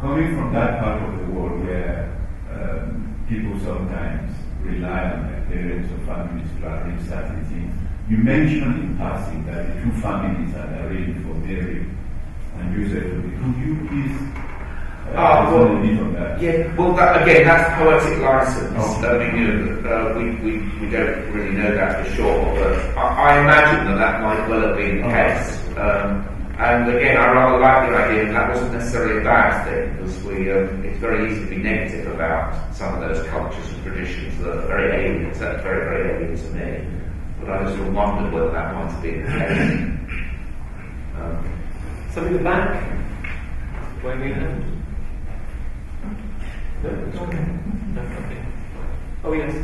Coming 0.00 0.34
from 0.34 0.52
that 0.52 0.82
part 0.82 1.00
of 1.02 1.20
the 1.20 1.32
world 1.32 1.64
where 1.64 2.10
um, 2.50 3.14
people 3.28 3.54
sometimes 3.60 4.34
rely 4.60 5.04
on 5.12 5.30
their 5.30 5.42
parents 5.46 5.92
or 5.92 5.98
families 6.04 6.48
to 6.58 6.66
arrange 6.66 7.08
certain 7.08 7.44
things, 7.46 7.72
you 8.10 8.16
mentioned 8.16 8.74
in 8.82 8.96
passing 8.98 9.46
that 9.46 9.68
the 9.68 9.82
two 9.84 9.92
families 10.02 10.52
had 10.54 10.66
arranged 10.82 11.22
for 11.22 11.34
Mary 11.46 11.86
and 12.58 12.74
you 12.74 12.88
said, 12.90 13.06
Could 13.06 13.56
you 13.62 13.78
please 13.86 14.18
uh, 14.18 15.14
Ah, 15.14 15.52
well, 15.52 15.76
explain 15.78 15.98
a 15.98 16.10
that? 16.18 16.42
Yeah, 16.42 16.74
well, 16.76 16.92
that, 16.96 17.22
again, 17.22 17.44
that's 17.46 17.70
poetic 17.78 18.18
license. 18.18 18.74
Oh. 18.76 19.06
I 19.06 19.30
mean, 19.30 19.36
you 19.38 19.46
know, 19.46 19.88
uh, 19.88 20.18
we, 20.18 20.30
we, 20.42 20.58
we 20.80 20.90
don't 20.90 21.30
really 21.30 21.54
know 21.56 21.72
that 21.76 22.04
for 22.04 22.14
sure, 22.16 22.44
but 22.56 22.98
I, 22.98 23.36
I 23.36 23.40
imagine 23.42 23.84
that 23.86 23.98
that 23.98 24.22
might 24.22 24.48
well 24.48 24.66
have 24.66 24.76
been 24.76 25.02
the 25.02 25.08
case. 25.08 25.58
Um, 25.78 26.31
and 26.58 26.94
again, 26.94 27.16
I 27.16 27.32
rather 27.32 27.58
like 27.58 27.90
the 27.90 27.96
idea 27.96 28.24
that 28.26 28.32
that 28.32 28.48
wasn't 28.50 28.72
necessarily 28.72 29.20
a 29.20 29.24
bad 29.24 29.64
thing, 29.64 29.96
because 29.96 30.22
we, 30.24 30.50
um, 30.52 30.84
it's 30.84 30.98
very 30.98 31.30
easy 31.32 31.44
to 31.44 31.50
be 31.50 31.56
negative 31.56 32.12
about 32.12 32.74
some 32.74 32.94
of 32.94 33.00
those 33.00 33.26
cultures 33.28 33.72
and 33.72 33.82
traditions 33.82 34.38
that 34.38 34.48
are 34.48 34.66
very 34.66 35.06
alien, 35.06 35.34
certainly 35.34 35.62
very, 35.62 35.84
very 35.84 36.24
alien 36.24 36.36
to 36.36 36.50
me. 36.54 36.98
But 37.40 37.50
I 37.50 37.64
just 37.64 37.76
sort 37.76 37.88
of 37.88 37.94
wondered 37.94 38.32
whether 38.32 38.50
that 38.50 38.74
might 38.74 38.90
have 38.90 39.02
been 39.02 39.22
the 39.24 39.30
case. 39.30 39.88
Um, 41.18 41.58
Some 42.12 42.26
in 42.26 42.32
the 42.34 42.38
back? 42.40 42.82
Waving 44.04 44.30
a 44.30 44.34
hand? 44.34 44.84
No? 46.82 46.90
No, 46.90 48.02
okay. 48.02 48.46
Oh, 49.24 49.32
yes. 49.32 49.54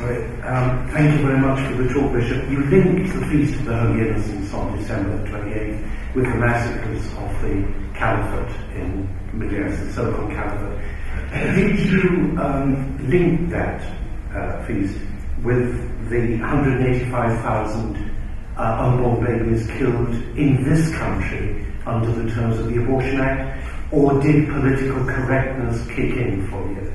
Um, 0.00 0.88
thank 0.92 1.18
you 1.18 1.26
very 1.26 1.40
much 1.40 1.58
for 1.66 1.82
the 1.82 1.92
talk, 1.92 2.12
Bishop. 2.12 2.48
You 2.48 2.60
linked 2.66 3.12
the 3.12 3.26
Feast 3.26 3.58
of 3.58 3.64
the 3.64 3.76
Holy 3.76 4.08
Innocents 4.08 4.54
on 4.54 4.78
December 4.78 5.28
28th 5.28 6.14
with 6.14 6.24
the 6.24 6.34
massacres 6.36 7.04
of 7.14 7.42
the 7.42 7.66
Caliphate 7.94 8.76
in 8.76 9.08
Middle 9.32 9.68
East, 9.68 9.86
the 9.86 9.92
so-called 9.94 10.30
Caliphate. 10.30 11.56
Did 11.56 11.80
you 11.90 12.38
um, 12.38 13.10
link 13.10 13.50
that 13.50 13.82
uh, 14.32 14.64
feast 14.66 15.00
with 15.42 16.08
the 16.10 16.38
185,000 16.42 18.14
uh, 18.56 18.62
unborn 18.62 19.24
babies 19.24 19.66
killed 19.78 20.14
in 20.38 20.62
this 20.62 20.94
country 20.96 21.66
under 21.86 22.12
the 22.12 22.30
terms 22.30 22.56
of 22.60 22.68
the 22.72 22.80
Abortion 22.80 23.20
Act, 23.20 23.66
or 23.92 24.20
did 24.22 24.48
political 24.48 25.04
correctness 25.06 25.84
kick 25.88 26.16
in 26.16 26.46
for 26.48 26.64
you? 26.68 26.92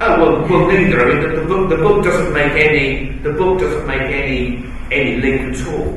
Oh 0.00 0.20
well, 0.20 0.48
well 0.48 0.66
neither. 0.66 1.00
I 1.00 1.14
mean, 1.14 1.22
the, 1.22 1.40
the 1.40 1.46
book 1.46 1.68
the 1.68 1.76
book 1.76 2.04
doesn't 2.04 2.32
make 2.32 2.52
any 2.52 3.18
the 3.18 3.32
book 3.32 3.60
doesn't 3.60 3.86
make 3.86 4.02
any 4.02 4.66
any 4.90 5.20
link 5.20 5.54
at 5.54 5.68
all. 5.68 5.88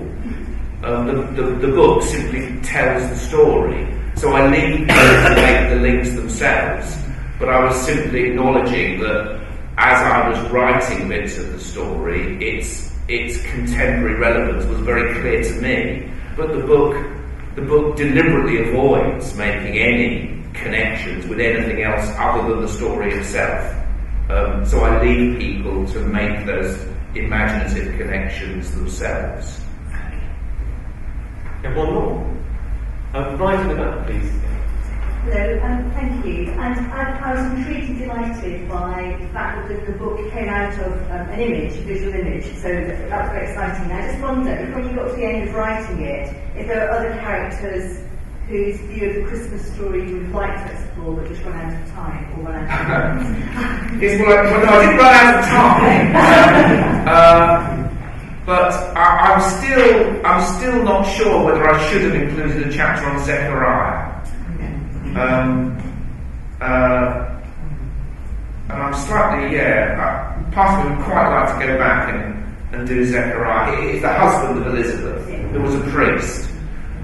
Um, 0.84 1.08
the, 1.08 1.41
the 1.41 1.68
the 1.68 1.74
book 1.74 2.04
simply 2.04 2.62
tells 2.62 3.10
the 3.10 3.16
story. 3.16 3.88
So 4.16 4.34
I 4.34 4.48
leave 4.48 4.88
to 4.88 5.36
make 5.36 5.70
the 5.70 5.80
links 5.82 6.12
themselves, 6.12 6.98
but 7.39 7.50
I 7.50 7.64
was 7.64 7.76
simply 7.86 8.30
acknowledging 8.30 9.00
that 9.00 9.41
as 9.78 10.02
I 10.02 10.30
was 10.30 10.52
writing 10.52 11.10
bits 11.10 11.38
of 11.38 11.52
the 11.52 11.60
story, 11.60 12.38
its 12.43 12.91
its 13.08 13.41
contemporary 13.43 14.16
relevance 14.16 14.66
was 14.66 14.80
very 14.82 15.14
clear 15.22 15.43
to 15.43 15.54
me. 15.62 16.12
But 16.36 16.54
the 16.54 16.66
book 16.66 16.95
the 17.56 17.64
book 17.64 17.95
deliberately 17.95 18.70
avoids 18.70 19.36
making 19.36 19.76
any 19.78 20.43
connections 20.54 21.26
with 21.26 21.39
anything 21.39 21.82
else 21.82 22.08
other 22.18 22.48
than 22.50 22.62
the 22.62 22.68
story 22.68 23.14
itself. 23.14 23.86
Um, 24.30 24.65
so 24.65 24.84
I 24.84 25.01
leave 25.01 25.39
people 25.39 25.86
to 25.88 25.99
make 25.99 26.45
those 26.45 26.78
imaginative 27.15 27.97
connections 27.97 28.75
themselves. 28.75 29.61
And 31.63 31.75
one 31.75 31.93
more. 31.93 32.38
Uh, 33.13 33.38
right 33.38 33.59
in 33.59 33.69
the 33.69 33.75
back, 33.75 34.05
please. 34.05 34.30
Hello, 35.23 35.59
um, 35.63 35.91
thank 35.91 36.25
you. 36.25 36.51
And 36.51 36.91
I, 36.91 37.19
I 37.19 37.36
was 37.36 37.53
intrigued 37.53 37.89
and 37.89 37.99
delighted 37.99 38.69
by 38.69 39.17
the 39.19 39.28
fact 39.30 39.69
that 39.69 39.86
the, 39.86 39.91
the 39.91 39.97
book 39.97 40.17
came 40.32 40.49
out 40.49 40.73
of 40.73 40.93
um, 41.09 41.30
an 41.30 41.39
image, 41.39 41.78
a 41.78 41.82
visual 41.84 42.13
image, 42.13 42.45
so 42.55 42.67
that, 42.67 43.09
that 43.09 43.21
was 43.23 43.32
very 43.32 43.49
exciting. 43.49 43.91
I 43.91 44.11
just 44.11 44.21
wondered, 44.21 44.73
when 44.73 44.89
you 44.89 44.95
got 44.95 45.09
to 45.09 45.15
the 45.15 45.23
end 45.25 45.49
of 45.49 45.55
writing 45.55 46.01
it, 46.01 46.36
if 46.55 46.67
there 46.67 46.86
were 46.86 46.91
other 46.91 47.09
characters 47.19 48.03
whose 48.48 48.78
view 48.82 49.10
of 49.10 49.16
the 49.16 49.24
Christmas 49.24 49.74
story 49.74 50.08
you 50.10 50.18
would 50.18 50.32
like 50.32 50.56
to 50.66 50.72
explore 50.74 51.16
but 51.16 51.28
just 51.28 51.43
run 51.43 51.54
out 51.58 51.82
of 51.82 51.89
time 51.91 52.39
or 52.39 52.43
run 52.43 52.56
out 52.68 53.18
of 53.18 53.24
time. 53.24 54.00
Yes, 54.02 54.20
well, 54.22 54.38
I, 54.38 54.41
well, 54.52 54.66
no, 54.66 54.72
I 54.72 54.86
didn't 54.86 54.98
run 54.98 55.16
out 55.16 55.39
of 55.39 55.45
time. 55.45 56.16
uh, 57.08 57.84
but 58.45 58.74
I, 58.98 59.34
I'm 59.34 59.41
still, 59.41 60.26
I'm 60.26 60.56
still 60.58 60.84
not 60.84 61.04
sure 61.04 61.43
whether 61.45 61.70
I 61.70 61.89
should 61.89 62.02
have 62.04 62.16
included 62.16 62.68
a 62.68 62.72
chapter 62.72 63.06
on 63.08 63.24
Zechariah. 63.26 64.14
Um, 65.18 65.78
uh, 66.62 67.34
and 68.70 68.82
I'm 68.82 68.93
slightly, 68.93 69.56
yeah, 69.58 69.98
uh, 70.48 70.52
part 70.52 70.86
of 70.86 70.91
me 70.91 70.95
would 70.98 71.06
quite 71.06 71.30
like 71.30 71.60
to 71.60 71.66
go 71.68 71.78
back 71.78 72.14
and, 72.14 72.76
and 72.76 72.88
do 72.88 73.04
Zechariah. 73.06 73.82
He- 73.82 73.91
He's 73.93 74.02
the 74.02 74.14
husband 74.14 74.60
of 74.60 74.68
Elizabeth, 74.68 75.28
who 75.52 75.62
was 75.62 75.76
a 75.76 75.80
priest, 75.91 76.50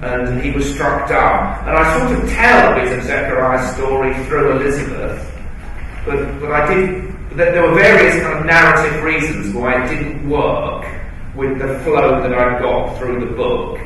and 0.04 0.40
he 0.42 0.50
was 0.50 0.72
struck 0.74 1.08
dumb. 1.08 1.66
And 1.66 1.76
I 1.76 1.98
sort 1.98 2.22
of 2.22 2.30
tell 2.30 2.74
bit 2.74 2.98
of 2.98 3.04
Zechariah's 3.04 3.74
story 3.74 4.14
through 4.26 4.60
Elizabeth, 4.60 5.32
but, 6.04 6.40
but 6.40 6.52
I 6.52 6.74
did, 6.74 7.10
That 7.30 7.52
there 7.52 7.62
were 7.62 7.74
various 7.74 8.22
kind 8.22 8.38
of 8.38 8.46
narrative 8.46 9.02
reasons 9.02 9.54
why 9.54 9.82
it 9.82 9.88
didn't 9.88 10.28
work 10.28 10.84
with 11.34 11.58
the 11.58 11.80
flow 11.80 12.22
that 12.22 12.34
I 12.34 12.60
got 12.60 12.98
through 12.98 13.26
the 13.26 13.32
book. 13.34 13.80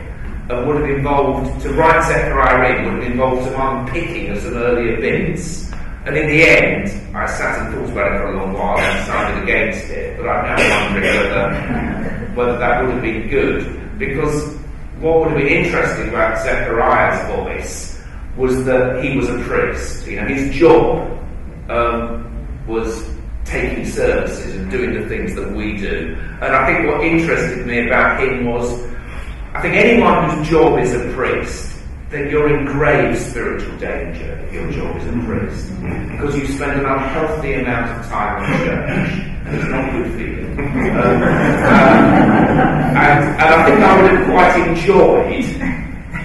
And 0.50 0.66
would 0.66 0.80
have 0.80 0.90
involved, 0.90 1.62
to 1.62 1.72
write 1.74 2.02
Zechariah 2.08 2.78
in, 2.78 2.84
would 2.84 3.02
have 3.02 3.12
involved 3.12 3.44
some 3.44 3.86
unpicking 3.86 4.30
of 4.30 4.42
some 4.42 4.54
earlier 4.54 5.00
bits. 5.00 5.70
And 6.04 6.16
in 6.16 6.26
the 6.26 6.42
end, 6.42 7.16
I 7.16 7.26
sat 7.26 7.60
and 7.60 7.74
thought 7.74 7.92
about 7.92 8.12
it 8.12 8.18
for 8.18 8.28
a 8.32 8.36
long 8.36 8.54
while 8.54 8.78
and 8.78 8.98
decided 8.98 9.42
against 9.42 9.84
it. 9.90 10.16
But 10.16 10.28
I'm 10.28 10.56
now 10.56 10.84
wondering 10.84 11.16
whether, 11.16 12.32
whether 12.34 12.58
that 12.58 12.82
would 12.82 12.92
have 12.94 13.02
been 13.02 13.28
good. 13.28 13.98
Because 13.98 14.56
what 15.00 15.20
would 15.20 15.28
have 15.30 15.38
been 15.38 15.64
interesting 15.64 16.08
about 16.08 16.38
Zechariah's 16.42 17.36
voice 17.36 18.00
was 18.36 18.64
that 18.64 19.02
he 19.02 19.16
was 19.16 19.28
a 19.28 19.38
priest. 19.44 20.06
You 20.06 20.20
know, 20.20 20.26
his 20.26 20.54
job 20.54 21.18
um, 21.68 22.66
was 22.66 23.08
taking 23.44 23.86
services 23.86 24.56
and 24.56 24.70
doing 24.70 25.00
the 25.00 25.08
things 25.08 25.34
that 25.34 25.52
we 25.52 25.76
do. 25.76 26.16
And 26.40 26.54
I 26.54 26.66
think 26.66 26.90
what 26.90 27.04
interested 27.04 27.66
me 27.66 27.86
about 27.86 28.20
him 28.22 28.46
was, 28.46 28.70
I 29.54 29.62
think 29.62 29.74
anyone 29.74 30.30
whose 30.30 30.48
job 30.48 30.78
is 30.78 30.94
a 30.94 31.12
priest, 31.14 31.77
then 32.10 32.30
you're 32.30 32.56
in 32.56 32.64
grave 32.64 33.18
spiritual 33.18 33.76
danger 33.76 34.32
if 34.46 34.52
your 34.52 34.70
job 34.72 34.96
is 34.96 35.06
a 35.06 35.12
priest. 35.26 35.70
Because 36.10 36.38
you 36.38 36.46
spend 36.46 36.80
an 36.80 36.86
unhealthy 36.86 37.54
amount 37.54 38.00
of 38.00 38.06
time 38.06 38.42
in 38.44 38.58
church, 38.64 39.10
and 39.44 39.56
it's 39.56 39.68
not 39.68 39.92
good 39.92 40.12
for 40.12 40.18
you. 40.18 40.38
Um, 40.58 41.22
and, 42.96 43.40
I 43.40 43.66
think 43.66 43.80
I 43.80 44.02
would 44.02 44.10
have 44.10 44.26
quite 44.26 44.68
enjoyed 44.68 45.44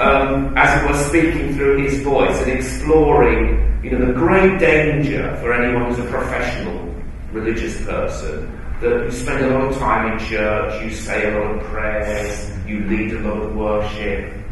um, 0.01 0.57
as 0.57 0.81
it 0.81 0.89
was 0.89 1.05
speaking 1.07 1.55
through 1.55 1.83
his 1.83 2.01
voice 2.01 2.41
and 2.41 2.51
exploring, 2.51 3.79
you 3.83 3.91
know, 3.91 4.05
the 4.05 4.13
great 4.13 4.59
danger 4.59 5.37
for 5.41 5.53
anyone 5.53 5.89
who's 5.89 5.99
a 5.99 6.09
professional 6.09 6.95
religious 7.31 7.83
person 7.85 8.59
that 8.81 9.05
you 9.05 9.11
spend 9.11 9.45
a 9.45 9.49
lot 9.49 9.69
of 9.69 9.77
time 9.77 10.13
in 10.13 10.19
church, 10.27 10.83
you 10.83 10.91
say 10.91 11.33
a 11.33 11.39
lot 11.39 11.55
of 11.55 11.63
prayers, 11.67 12.51
you 12.67 12.83
lead 12.85 13.13
a 13.13 13.19
lot 13.19 13.41
of 13.41 13.55
worship, 13.55 14.42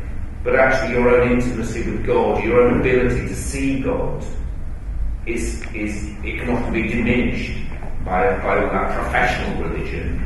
but 0.43 0.55
actually 0.55 0.93
your 0.93 1.09
own 1.09 1.31
intimacy 1.31 1.89
with 1.89 2.05
God, 2.05 2.43
your 2.43 2.61
own 2.61 2.79
ability 2.79 3.27
to 3.27 3.35
see 3.35 3.79
God, 3.79 4.23
is 5.25 5.63
is 5.73 6.09
it 6.23 6.39
can 6.39 6.49
often 6.49 6.73
be 6.73 6.87
diminished 6.87 7.53
by 8.03 8.37
by 8.39 8.55
that 8.55 8.95
professional 8.99 9.63
religion. 9.63 10.17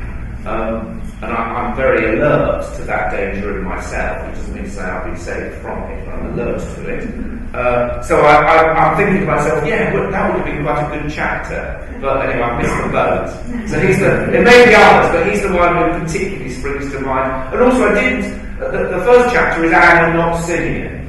Um, 0.46 1.02
and 1.24 1.34
I, 1.34 1.42
I'm 1.42 1.76
very 1.76 2.18
alert 2.18 2.76
to 2.78 2.84
that 2.84 3.12
danger 3.12 3.58
in 3.58 3.64
myself, 3.64 4.28
which 4.28 4.36
doesn't 4.36 4.54
mean 4.56 4.64
to 4.66 4.70
say 4.70 4.84
I've 4.84 5.06
been 5.06 5.18
saved 5.18 5.56
from 5.62 5.82
it, 5.92 6.06
but 6.06 6.14
I'm 6.14 6.34
alert 6.34 6.60
to 6.60 6.90
it. 6.90 7.56
Uh, 7.56 8.04
so 8.04 8.20
I, 8.20 8.74
I'm 8.76 8.98
thinking 8.98 9.22
to 9.22 9.26
myself, 9.26 9.66
yeah, 9.66 9.94
well, 9.94 10.12
that 10.12 10.30
would 10.30 10.46
have 10.46 10.46
been 10.46 10.64
quite 10.64 10.84
a 10.84 11.02
good 11.02 11.12
chapter. 11.12 11.98
But 12.02 12.30
anyway, 12.30 12.44
I've 12.44 12.62
missed 12.62 12.78
the 12.84 12.90
boat. 12.92 13.70
So 13.70 13.80
he's 13.80 13.98
the, 13.98 14.28
there 14.30 14.44
may 14.44 14.66
be 14.66 14.76
others, 14.76 15.12
but 15.14 15.32
he's 15.32 15.42
the 15.42 15.54
one 15.54 15.76
who 15.76 16.06
particularly 16.06 16.52
springs 16.52 16.92
to 16.92 17.00
mind. 17.00 17.54
And 17.54 17.64
also 17.64 17.88
I 17.88 17.94
didn't, 17.96 18.45
the, 18.60 18.98
the 18.98 19.04
first 19.04 19.34
chapter 19.34 19.66
is 19.66 19.74
Anna 19.74 20.14
not 20.14 20.38
Simeon. 20.44 21.08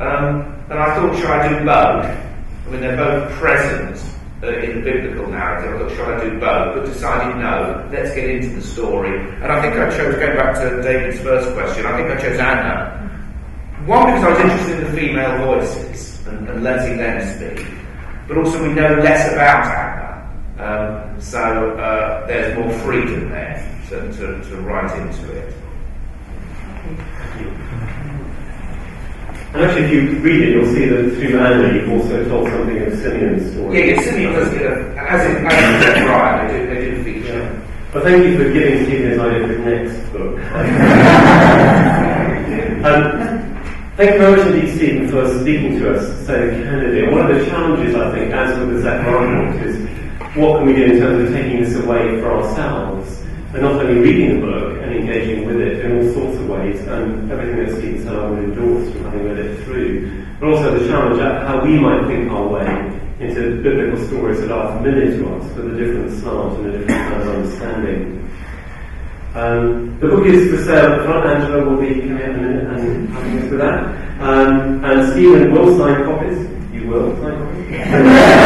Um, 0.00 0.54
and 0.70 0.78
I 0.78 0.94
thought, 0.94 1.16
should 1.16 1.30
I 1.30 1.48
do 1.48 1.64
both? 1.64 2.04
I 2.04 2.70
mean, 2.70 2.80
they're 2.80 2.96
both 2.96 3.32
present 3.32 3.96
uh, 4.42 4.48
in 4.58 4.76
the 4.76 4.90
biblical 4.90 5.28
narrative. 5.28 5.74
I 5.74 5.78
thought, 5.78 5.90
should 5.96 6.08
I 6.08 6.24
do 6.24 6.38
both? 6.38 6.74
But 6.76 6.84
decided 6.84 7.36
no, 7.36 7.88
let's 7.90 8.14
get 8.14 8.28
into 8.28 8.56
the 8.56 8.62
story. 8.62 9.18
And 9.18 9.50
I 9.50 9.62
think 9.62 9.74
I 9.74 9.88
chose, 9.96 10.14
going 10.16 10.36
back 10.36 10.54
to 10.56 10.82
David's 10.82 11.20
first 11.20 11.52
question, 11.54 11.86
I 11.86 11.96
think 11.96 12.10
I 12.10 12.20
chose 12.20 12.38
Anna. 12.38 12.94
One, 13.86 14.06
because 14.06 14.24
I 14.24 14.30
was 14.30 14.40
interested 14.40 14.78
in 14.78 14.84
the 14.84 15.00
female 15.00 15.46
voices 15.46 16.26
and, 16.26 16.48
and 16.48 16.62
letting 16.62 16.98
them 16.98 17.20
speak. 17.36 17.66
But 18.26 18.38
also 18.38 18.62
we 18.62 18.74
know 18.74 18.94
less 18.96 19.32
about 19.32 19.64
Anna 19.64 20.08
Um, 20.58 21.20
so 21.20 21.76
uh, 21.78 22.26
there's 22.26 22.56
more 22.58 22.70
freedom 22.80 23.30
there 23.30 23.80
to, 23.88 24.12
to, 24.12 24.42
to 24.50 24.56
write 24.62 24.90
into 25.00 25.32
it. 25.32 25.54
And 29.54 29.64
actually, 29.64 29.84
if 29.86 29.92
you 29.92 30.00
read 30.20 30.42
it, 30.42 30.48
you'll 30.50 30.74
see 30.74 30.84
that 30.84 31.16
through 31.16 31.40
Anna, 31.40 31.72
you've 31.74 31.90
also 31.90 32.22
told 32.28 32.48
something 32.48 32.82
of 32.82 32.92
Simeon's 32.98 33.50
story. 33.52 33.78
Yeah, 33.78 33.84
yeah, 33.94 34.02
Simeon 34.02 34.32
does 34.34 34.50
get 34.52 34.62
a, 34.62 34.74
as 35.10 35.24
in, 35.24 35.46
as 35.46 35.96
in 35.96 36.04
they 36.04 36.58
do, 36.58 36.66
they 36.74 36.80
do 36.90 37.02
feature. 37.02 37.62
Well, 37.94 38.04
thank 38.04 38.26
you 38.26 38.36
for 38.36 38.52
giving 38.52 38.84
Stephen 38.84 39.10
his 39.10 39.18
idea 39.18 39.40
for 39.40 39.48
his 39.54 39.60
next 39.64 39.96
book. 40.12 40.36
um, 42.84 43.00
thank 43.96 44.12
you 44.12 44.18
very 44.18 44.36
much 44.36 44.46
indeed, 44.46 44.70
Stephen, 44.76 45.08
for 45.08 45.24
speaking 45.40 45.78
to 45.80 45.84
us 45.96 46.02
so 46.26 46.34
candidly. 46.50 47.04
And 47.04 47.12
one 47.16 47.30
of 47.30 47.38
the 47.38 47.44
challenges, 47.46 47.94
I 47.94 48.12
think, 48.12 48.34
as 48.34 48.58
with 48.58 48.68
the 48.74 48.80
Zechariah 48.82 49.50
book, 49.50 49.62
is 49.64 49.78
what 50.36 50.58
can 50.58 50.66
we 50.66 50.74
do 50.74 50.84
in 50.84 50.98
terms 51.00 51.26
of 51.26 51.32
taking 51.34 51.60
this 51.64 51.74
away 51.74 52.20
for 52.20 52.34
ourselves? 52.34 53.22
And 53.54 53.62
not 53.62 53.76
only 53.76 53.98
reading 53.98 54.40
the 54.40 54.46
book 54.46 54.77
engaging 54.98 55.46
with 55.46 55.60
it 55.60 55.84
in 55.84 55.98
all 55.98 56.14
sorts 56.14 56.38
of 56.38 56.48
ways, 56.48 56.80
and 56.86 57.30
everything 57.30 57.64
that 57.64 57.76
Stephen 57.78 58.02
said 58.02 58.16
I 58.16 58.30
would 58.30 58.44
endorse 58.44 58.92
from 58.92 59.04
having 59.04 59.24
read 59.24 59.38
it 59.38 59.64
through, 59.64 60.26
but 60.40 60.50
also 60.50 60.78
the 60.78 60.86
challenge 60.88 61.20
at 61.20 61.46
how 61.46 61.64
we 61.64 61.78
might 61.78 62.06
think 62.06 62.30
our 62.30 62.46
way 62.46 63.00
into 63.20 63.62
biblical 63.62 64.04
stories 64.06 64.40
that 64.40 64.50
are 64.50 64.76
familiar 64.76 65.16
to 65.18 65.34
us 65.34 65.56
with 65.56 65.74
a 65.74 65.76
different 65.76 66.12
slant 66.20 66.58
and 66.58 66.66
a 66.66 66.78
different 66.78 66.88
kind 66.88 67.22
of 67.22 67.28
understanding. 67.28 68.18
Um, 69.34 69.98
the 70.00 70.08
book 70.08 70.26
is 70.26 70.50
for 70.50 70.64
sale 70.64 70.92
at 70.92 70.98
the 70.98 71.04
front. 71.04 71.26
Angela 71.26 71.64
will 71.64 71.80
be 71.80 72.00
coming 72.00 72.18
in 72.18 72.30
a 72.30 72.38
minute 72.38 72.64
and 72.64 73.08
helping 73.10 73.38
us 73.38 73.50
with 73.50 73.60
that. 73.60 74.20
Um, 74.20 74.84
and 74.84 75.12
Stephen 75.12 75.52
will 75.52 75.76
sign 75.76 76.04
copies. 76.04 76.38
You 76.72 76.88
will 76.88 77.14
sign 77.20 77.38
copies. 77.38 78.34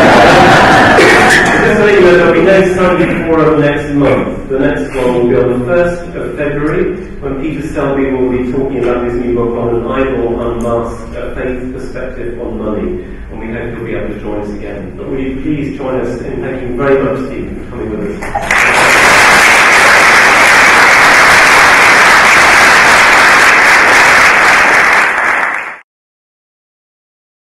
There'll 2.00 2.32
be 2.32 2.42
no 2.42 2.74
Sunday 2.74 3.26
forum 3.26 3.60
next 3.60 3.92
month. 3.94 4.48
The 4.48 4.58
next 4.58 4.96
one 4.96 5.14
will 5.14 5.28
be 5.28 5.36
on 5.36 5.60
the 5.60 5.66
1st 5.66 6.14
of 6.14 6.36
February 6.38 7.06
when 7.20 7.40
Peter 7.42 7.68
Selby 7.68 8.10
will 8.10 8.30
be 8.30 8.50
talking 8.50 8.78
about 8.82 9.04
his 9.04 9.14
new 9.14 9.34
book 9.34 9.58
on 9.58 9.76
an 9.76 9.86
idol 9.86 10.40
unmasked, 10.40 11.14
a 11.14 11.34
faith 11.34 11.72
perspective 11.72 12.40
on 12.40 12.58
money. 12.58 13.04
And 13.04 13.38
we 13.38 13.52
hope 13.52 13.76
you'll 13.76 13.84
be 13.84 13.94
able 13.94 14.14
to 14.14 14.20
join 14.20 14.40
us 14.40 14.50
again. 14.50 14.96
But 14.96 15.10
will 15.10 15.20
you 15.20 15.42
please 15.42 15.76
join 15.76 16.00
us 16.00 16.20
in 16.22 16.40
thanking 16.40 16.78
very 16.78 17.02
much, 17.04 17.26
Steve, 17.26 17.62
for 17.64 17.70
coming 17.70 17.90
with 17.90 18.22
us. 18.22 18.71